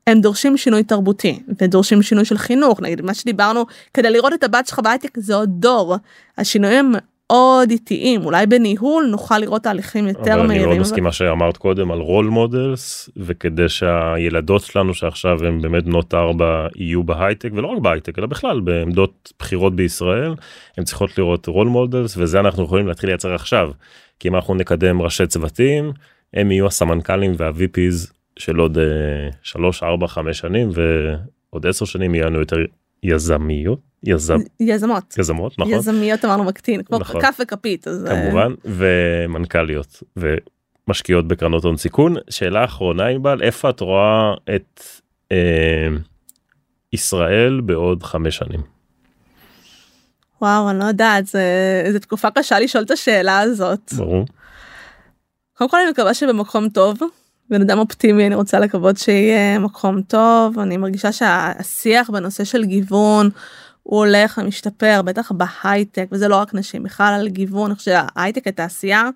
הם 0.07 0.21
דורשים 0.21 0.57
שינוי 0.57 0.83
תרבותי 0.83 1.39
ודורשים 1.61 2.01
שינוי 2.01 2.25
של 2.25 2.37
חינוך 2.37 2.81
נגיד 2.81 3.01
מה 3.01 3.13
שדיברנו 3.13 3.65
כדי 3.93 4.09
לראות 4.09 4.33
את 4.33 4.43
הבת 4.43 4.67
שלך 4.67 4.79
בהייטק 4.79 5.17
זה 5.17 5.35
עוד 5.35 5.49
דור 5.49 5.95
השינויים 6.37 6.95
מאוד 7.31 7.71
איטיים 7.71 8.25
אולי 8.25 8.45
בניהול 8.45 9.07
נוכל 9.11 9.37
לראות 9.37 9.63
תהליכים 9.63 10.07
יותר 10.07 10.23
מהירים. 10.23 10.41
אבל 10.41 10.55
אני 10.55 10.65
מאוד 10.65 10.79
מסכים 10.79 11.03
מה 11.03 11.11
שאמרת 11.11 11.57
קודם 11.57 11.91
על 11.91 11.99
role 11.99 12.25
models 12.25 13.09
וכדי 13.17 13.69
שהילדות 13.69 14.61
שלנו 14.61 14.93
שעכשיו 14.93 15.45
הם 15.45 15.61
באמת 15.61 15.83
בנות 15.83 16.13
ארבע 16.13 16.67
יהיו 16.75 17.03
בהייטק 17.03 17.49
ולא 17.55 17.67
רק 17.67 17.79
בהייטק 17.81 18.19
אלא 18.19 18.27
בכלל 18.27 18.59
בעמדות 18.59 19.33
בחירות 19.39 19.75
בישראל 19.75 20.35
הם 20.77 20.83
צריכות 20.83 21.17
לראות 21.17 21.47
role 21.47 21.67
models 21.67 22.17
וזה 22.17 22.39
אנחנו 22.39 22.63
יכולים 22.63 22.87
להתחיל 22.87 23.09
לייצר 23.09 23.33
עכשיו 23.33 23.71
כי 24.19 24.27
אם 24.27 24.35
אנחנו 24.35 24.55
נקדם 24.55 25.01
ראשי 25.01 25.27
צוותים 25.27 25.91
הם 26.33 26.51
יהיו 26.51 26.67
הסמנכ"לים 26.67 27.33
וה-VPs 27.37 28.11
של 28.39 28.55
עוד 28.55 28.77
3 29.41 29.83
4 29.83 30.07
5 30.07 30.39
שנים 30.39 30.69
ועוד 30.73 31.67
10 31.67 31.85
שנים 31.85 32.15
יהיו 32.15 32.25
לנו 32.25 32.39
יותר 32.39 32.57
יזמיות 33.03 33.79
יזם 34.03 34.37
יזמות 34.59 35.15
יזמות 35.17 35.59
נכון 35.59 35.73
יזמיות 35.73 36.25
אמרנו 36.25 36.43
מקטין 36.43 36.83
כמו 36.83 36.99
נכון. 36.99 37.21
כף 37.21 37.37
וכפית 37.41 37.87
אז 37.87 38.05
אה, 38.05 38.21
כמובן 38.21 38.53
ומנכ"ליות 38.65 40.03
ומשקיעות 40.17 41.27
בקרנות 41.27 41.63
הון 41.63 41.77
סיכון 41.77 42.15
שאלה 42.29 42.65
אחרונה 42.65 43.05
ענבל 43.05 43.41
איפה 43.41 43.69
את 43.69 43.79
רואה 43.79 44.33
את 44.55 44.83
אה, 45.31 45.87
ישראל 46.93 47.61
בעוד 47.61 48.03
חמש 48.03 48.37
שנים. 48.37 48.61
וואו 50.41 50.69
אני 50.69 50.79
לא 50.79 50.83
יודעת 50.83 51.27
זה, 51.27 51.43
זה 51.91 51.99
תקופה 51.99 52.31
קשה 52.31 52.59
לשאול 52.59 52.83
את 52.83 52.91
השאלה 52.91 53.39
הזאת. 53.39 53.93
ברור. 53.97 54.25
קודם 55.53 55.69
כל 55.69 55.77
אני 55.77 55.91
מקווה 55.91 56.13
שבמקום 56.13 56.69
טוב 56.69 56.97
בן 57.51 57.61
אדם 57.61 57.79
אופטימי 57.79 58.27
אני 58.27 58.35
רוצה 58.35 58.59
לקוות 58.59 58.97
שיהיה 58.97 59.59
מקום 59.59 60.01
טוב. 60.01 60.59
אני 60.59 60.77
מרגישה 60.77 61.11
שהשיח 61.11 62.09
בנושא 62.09 62.43
של 62.43 62.65
גיוון 62.65 63.29
הוא 63.83 63.99
הולך 63.99 64.39
ומשתפר 64.43 65.01
בטח 65.01 65.31
בהייטק 65.31 66.05
וזה 66.11 66.27
לא 66.27 66.35
רק 66.35 66.53
נשים 66.53 66.83
בכלל 66.83 67.13
על 67.19 67.27
גיוון. 67.27 67.65
אני 67.65 67.75
חושבת 67.75 67.95
שההייטק 68.15 68.47
התעשייה 68.47 69.09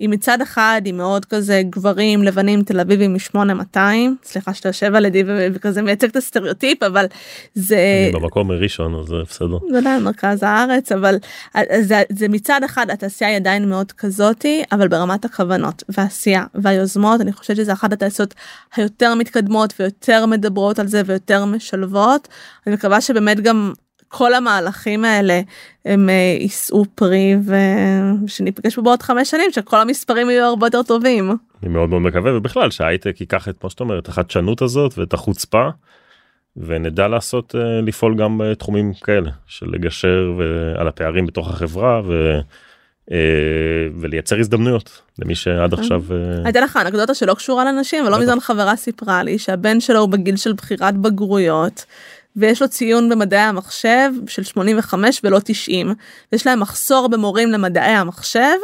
היא 0.00 0.08
מצד 0.08 0.40
אחד 0.42 0.82
היא 0.84 0.94
מאוד 0.94 1.24
כזה 1.24 1.62
גברים 1.70 2.22
לבנים 2.22 2.62
תל 2.62 2.80
אביבים 2.80 3.12
מ-8200 3.12 3.78
סליחה 4.24 4.54
שאתה 4.54 4.68
יושב 4.68 4.94
על 4.94 5.04
ידי 5.04 5.22
וכזה 5.26 5.82
מייצג 5.82 6.08
את 6.08 6.16
הסטריאוטיפ 6.16 6.82
אבל 6.82 7.06
זה 7.54 8.08
אני 8.12 8.20
במקום 8.20 8.48
מראשון 8.48 8.94
אז 8.94 9.06
זה 9.06 9.14
בסדר. 9.26 9.58
זה 9.70 9.78
עדיין 9.78 10.02
מרכז 10.02 10.42
הארץ 10.42 10.92
אבל 10.92 11.16
זה, 11.80 12.02
זה 12.08 12.28
מצד 12.28 12.60
אחד 12.64 12.90
התעשייה 12.90 13.30
היא 13.30 13.36
עדיין 13.36 13.68
מאוד 13.68 13.92
כזאתי 13.92 14.62
אבל 14.72 14.88
ברמת 14.88 15.24
הכוונות 15.24 15.82
והעשייה 15.88 16.44
והיוזמות 16.54 17.20
אני 17.20 17.32
חושבת 17.32 17.56
שזה 17.56 17.72
אחת 17.72 17.92
התעשיות 17.92 18.34
היותר 18.76 19.14
מתקדמות 19.14 19.74
ויותר 19.80 20.26
מדברות 20.26 20.78
על 20.78 20.86
זה 20.86 21.02
ויותר 21.06 21.44
משלבות 21.44 22.28
אני 22.66 22.74
מקווה 22.74 23.00
שבאמת 23.00 23.40
גם 23.40 23.72
כל 24.12 24.34
המהלכים 24.34 25.04
האלה 25.04 25.40
הם 25.84 26.08
אה, 26.08 26.36
יישאו 26.40 26.84
פרי 26.94 27.36
ושניפגש 28.24 28.74
פה 28.74 28.82
בעוד 28.82 29.02
חמש 29.02 29.30
שנים 29.30 29.50
שכל 29.52 29.76
המספרים 29.76 30.30
יהיו 30.30 30.44
הרבה 30.44 30.66
יותר 30.66 30.82
טובים. 30.82 31.30
אני 31.62 31.70
מאוד 31.70 31.88
מאוד 31.88 32.02
מקווה 32.02 32.36
ובכלל 32.36 32.70
שההייטק 32.70 33.20
ייקח 33.20 33.48
את 33.48 33.64
מה 33.64 33.70
שאת 33.70 33.80
אומרת 33.80 34.08
החדשנות 34.08 34.62
הזאת 34.62 34.98
ואת 34.98 35.12
החוצפה 35.12 35.68
ונדע 36.56 37.08
לעשות 37.08 37.54
אה, 37.54 37.80
לפעול 37.80 38.16
גם 38.16 38.40
בתחומים 38.44 38.92
כאלה 38.94 39.30
של 39.46 39.66
לגשר 39.72 40.32
על 40.76 40.88
הפערים 40.88 41.26
בתוך 41.26 41.50
החברה 41.50 42.00
ו... 42.04 42.38
אה, 43.12 43.16
ולייצר 44.00 44.38
הזדמנויות 44.38 45.02
למי 45.18 45.34
שעד 45.34 45.74
עכשיו. 45.74 46.02
הייתה 46.44 46.60
לך 46.60 46.76
אנקדוטה 46.76 47.14
שלא 47.14 47.34
קשורה 47.34 47.64
לנשים 47.64 48.06
ולא 48.06 48.18
מזמן 48.18 48.40
חברה 48.40 48.76
סיפרה 48.76 49.22
לי 49.22 49.38
שהבן 49.38 49.80
שלו 49.80 50.00
הוא 50.00 50.08
בגיל 50.08 50.36
של 50.36 50.52
בחירת 50.52 50.96
בגרויות 50.96 51.84
ויש 52.36 52.62
לו 52.62 52.68
ציון 52.68 53.08
במדעי 53.08 53.40
המחשב 53.40 54.10
של 54.26 54.42
85 54.42 55.20
ולא 55.24 55.38
90 55.44 55.94
יש 56.32 56.46
להם 56.46 56.60
מחסור 56.60 57.08
במורים 57.08 57.50
למדעי 57.50 57.94
המחשב 57.94 58.56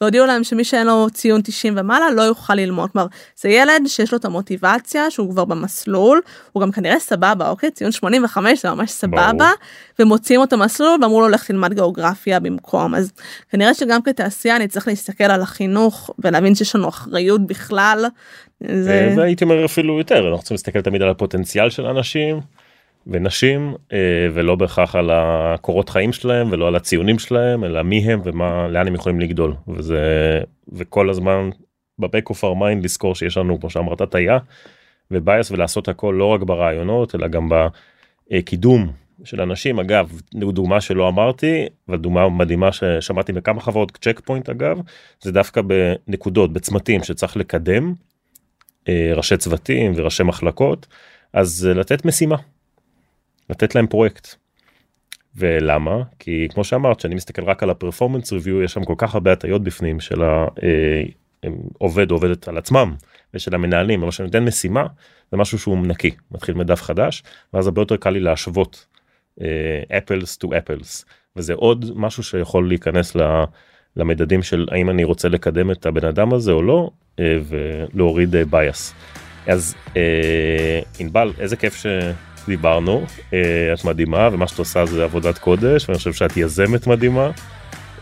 והודיעו 0.00 0.26
להם 0.26 0.44
שמי 0.44 0.64
שאין 0.64 0.86
לו 0.86 1.06
ציון 1.10 1.40
90 1.44 1.74
ומעלה 1.76 2.10
לא 2.10 2.22
יוכל 2.22 2.54
ללמוד 2.54 2.90
כלומר 2.90 3.06
זה 3.36 3.48
ילד 3.48 3.82
שיש 3.86 4.12
לו 4.12 4.18
את 4.18 4.24
המוטיבציה 4.24 5.10
שהוא 5.10 5.30
כבר 5.30 5.44
במסלול 5.44 6.20
הוא 6.52 6.62
גם 6.62 6.70
כנראה 6.72 7.00
סבבה 7.00 7.48
אוקיי 7.48 7.70
ציון 7.70 7.92
85 7.92 8.62
זה 8.62 8.70
ממש 8.70 8.90
סבבה 8.90 9.32
ברור. 9.32 9.50
ומוציאים 9.98 10.40
אותו 10.40 10.58
מסלול 10.58 10.98
ואמרו 11.02 11.20
לו 11.20 11.28
לך 11.28 11.44
תלמד 11.44 11.74
גיאוגרפיה 11.74 12.40
במקום 12.40 12.94
אז 12.94 13.12
כנראה 13.50 13.74
שגם 13.74 14.02
כתעשייה 14.02 14.56
אני 14.56 14.68
צריך 14.68 14.88
להסתכל 14.88 15.24
על 15.24 15.42
החינוך 15.42 16.10
ולהבין 16.18 16.54
שיש 16.54 16.76
לנו 16.76 16.88
אחריות 16.88 17.46
בכלל. 17.46 18.04
זה... 18.60 19.14
והייתי 19.16 19.44
אומר 19.44 19.64
אפילו 19.64 19.98
יותר 19.98 20.18
אנחנו 20.18 20.38
צריכים 20.38 20.54
להסתכל 20.54 20.80
תמיד 20.80 21.02
על 21.02 21.08
הפוטנציאל 21.08 21.70
של 21.70 21.86
אנשים. 21.86 22.40
ונשים 23.08 23.74
אה, 23.92 23.98
ולא 24.32 24.54
בהכרח 24.54 24.94
על 24.94 25.10
הקורות 25.12 25.88
חיים 25.88 26.12
שלהם 26.12 26.48
ולא 26.52 26.68
על 26.68 26.76
הציונים 26.76 27.18
שלהם 27.18 27.64
אלא 27.64 27.82
מי 27.82 28.12
הם 28.12 28.20
ומה 28.24 28.68
לאן 28.68 28.86
הם 28.86 28.94
יכולים 28.94 29.20
לגדול. 29.20 29.54
וזה 29.68 30.00
וכל 30.72 31.10
הזמן 31.10 31.50
ב 31.98 32.04
back 32.04 32.30
of 32.30 32.44
mind 32.44 32.84
לזכור 32.84 33.14
שיש 33.14 33.36
לנו 33.36 33.60
כמו 33.60 33.70
שאמרת 33.70 34.00
הטיה 34.00 34.38
ו 35.10 35.18
bias 35.18 35.50
ולעשות 35.50 35.88
הכל 35.88 36.14
לא 36.18 36.24
רק 36.24 36.40
ברעיונות 36.40 37.14
אלא 37.14 37.28
גם 37.28 37.48
בקידום 38.30 38.92
של 39.24 39.40
אנשים. 39.40 39.78
אגב 39.78 40.20
דוגמה 40.34 40.80
שלא 40.80 41.08
אמרתי 41.08 41.66
ודוגמה 41.88 42.28
מדהימה 42.28 42.72
ששמעתי 42.72 43.32
בכמה 43.32 43.60
חברות 43.60 43.98
צ'ק 44.00 44.20
פוינט 44.24 44.48
אגב 44.48 44.80
זה 45.20 45.32
דווקא 45.32 45.60
בנקודות 45.62 46.52
בצמתים 46.52 47.02
שצריך 47.02 47.36
לקדם 47.36 47.92
אה, 48.88 49.12
ראשי 49.14 49.36
צוותים 49.36 49.92
וראשי 49.96 50.22
מחלקות 50.22 50.86
אז 51.32 51.68
לתת 51.74 52.04
משימה 52.04 52.36
לתת 53.50 53.74
להם 53.74 53.86
פרויקט. 53.86 54.34
ולמה? 55.36 56.02
כי 56.18 56.48
כמו 56.50 56.64
שאמרת 56.64 57.00
שאני 57.00 57.14
מסתכל 57.14 57.44
רק 57.44 57.62
על 57.62 57.70
ה 57.70 57.75
performance 57.75 58.32
review 58.32 58.62
יש 58.62 58.72
שם 58.72 58.84
כל 58.84 58.94
כך 58.98 59.14
הרבה 59.14 59.32
הטיות 59.32 59.62
בפנים 59.62 60.00
של 60.00 60.22
העובד 60.22 62.10
אה, 62.10 62.14
עובדת 62.14 62.48
על 62.48 62.58
עצמם 62.58 62.94
ושל 63.34 63.54
המנהלים 63.54 64.02
אבל 64.02 64.10
שאני 64.10 64.26
נותן 64.26 64.44
משימה 64.44 64.86
זה 65.30 65.36
משהו 65.36 65.58
שהוא 65.58 65.86
נקי 65.86 66.10
מתחיל 66.30 66.54
מדף 66.54 66.82
חדש 66.82 67.22
ואז 67.54 67.66
הרבה 67.66 67.82
יותר 67.82 67.96
קל 67.96 68.10
לי 68.10 68.20
להשוות 68.20 68.86
apples 69.98 70.36
to 70.36 70.48
apples 70.58 71.04
וזה 71.36 71.54
עוד 71.54 71.92
משהו 71.96 72.22
שיכול 72.22 72.68
להיכנס 72.68 73.16
למדדים 73.96 74.42
של 74.42 74.66
האם 74.70 74.90
אני 74.90 75.04
רוצה 75.04 75.28
לקדם 75.28 75.70
את 75.70 75.86
הבן 75.86 76.04
אדם 76.04 76.32
הזה 76.32 76.52
או 76.52 76.62
לא 76.62 76.90
אה, 77.18 77.38
ולהוריד 77.44 78.36
bias. 78.50 78.94
אה, 79.48 79.52
אז 79.52 79.74
ענבל 80.98 81.32
איזה 81.38 81.56
כיף 81.56 81.76
ש... 81.76 81.86
דיברנו, 82.48 83.04
אה, 83.32 83.38
את 83.74 83.84
מדהימה 83.84 84.28
ומה 84.32 84.48
שאת 84.48 84.58
עושה 84.58 84.86
זה 84.86 85.04
עבודת 85.04 85.38
קודש 85.38 85.88
ואני 85.88 85.98
חושב 85.98 86.12
שאת 86.12 86.36
יזמת 86.36 86.86
מדהימה. 86.86 87.30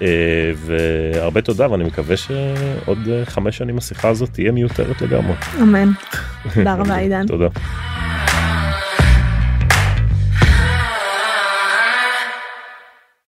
אה, 0.03 0.53
והרבה 0.57 1.41
תודה 1.41 1.71
ואני 1.71 1.85
מקווה 1.85 2.17
שעוד 2.17 3.09
אה, 3.09 3.25
חמש 3.25 3.59
שנים 3.59 3.79
השיחה 3.79 4.09
הזאת 4.09 4.31
תהיה 4.33 4.53
מיותרת 4.53 5.03
לגמרי. 5.03 5.35
אמן. 5.63 5.91
תודה 6.55 6.75
רבה 6.75 6.97
עידן. 6.97 7.27
תודה. 7.27 7.49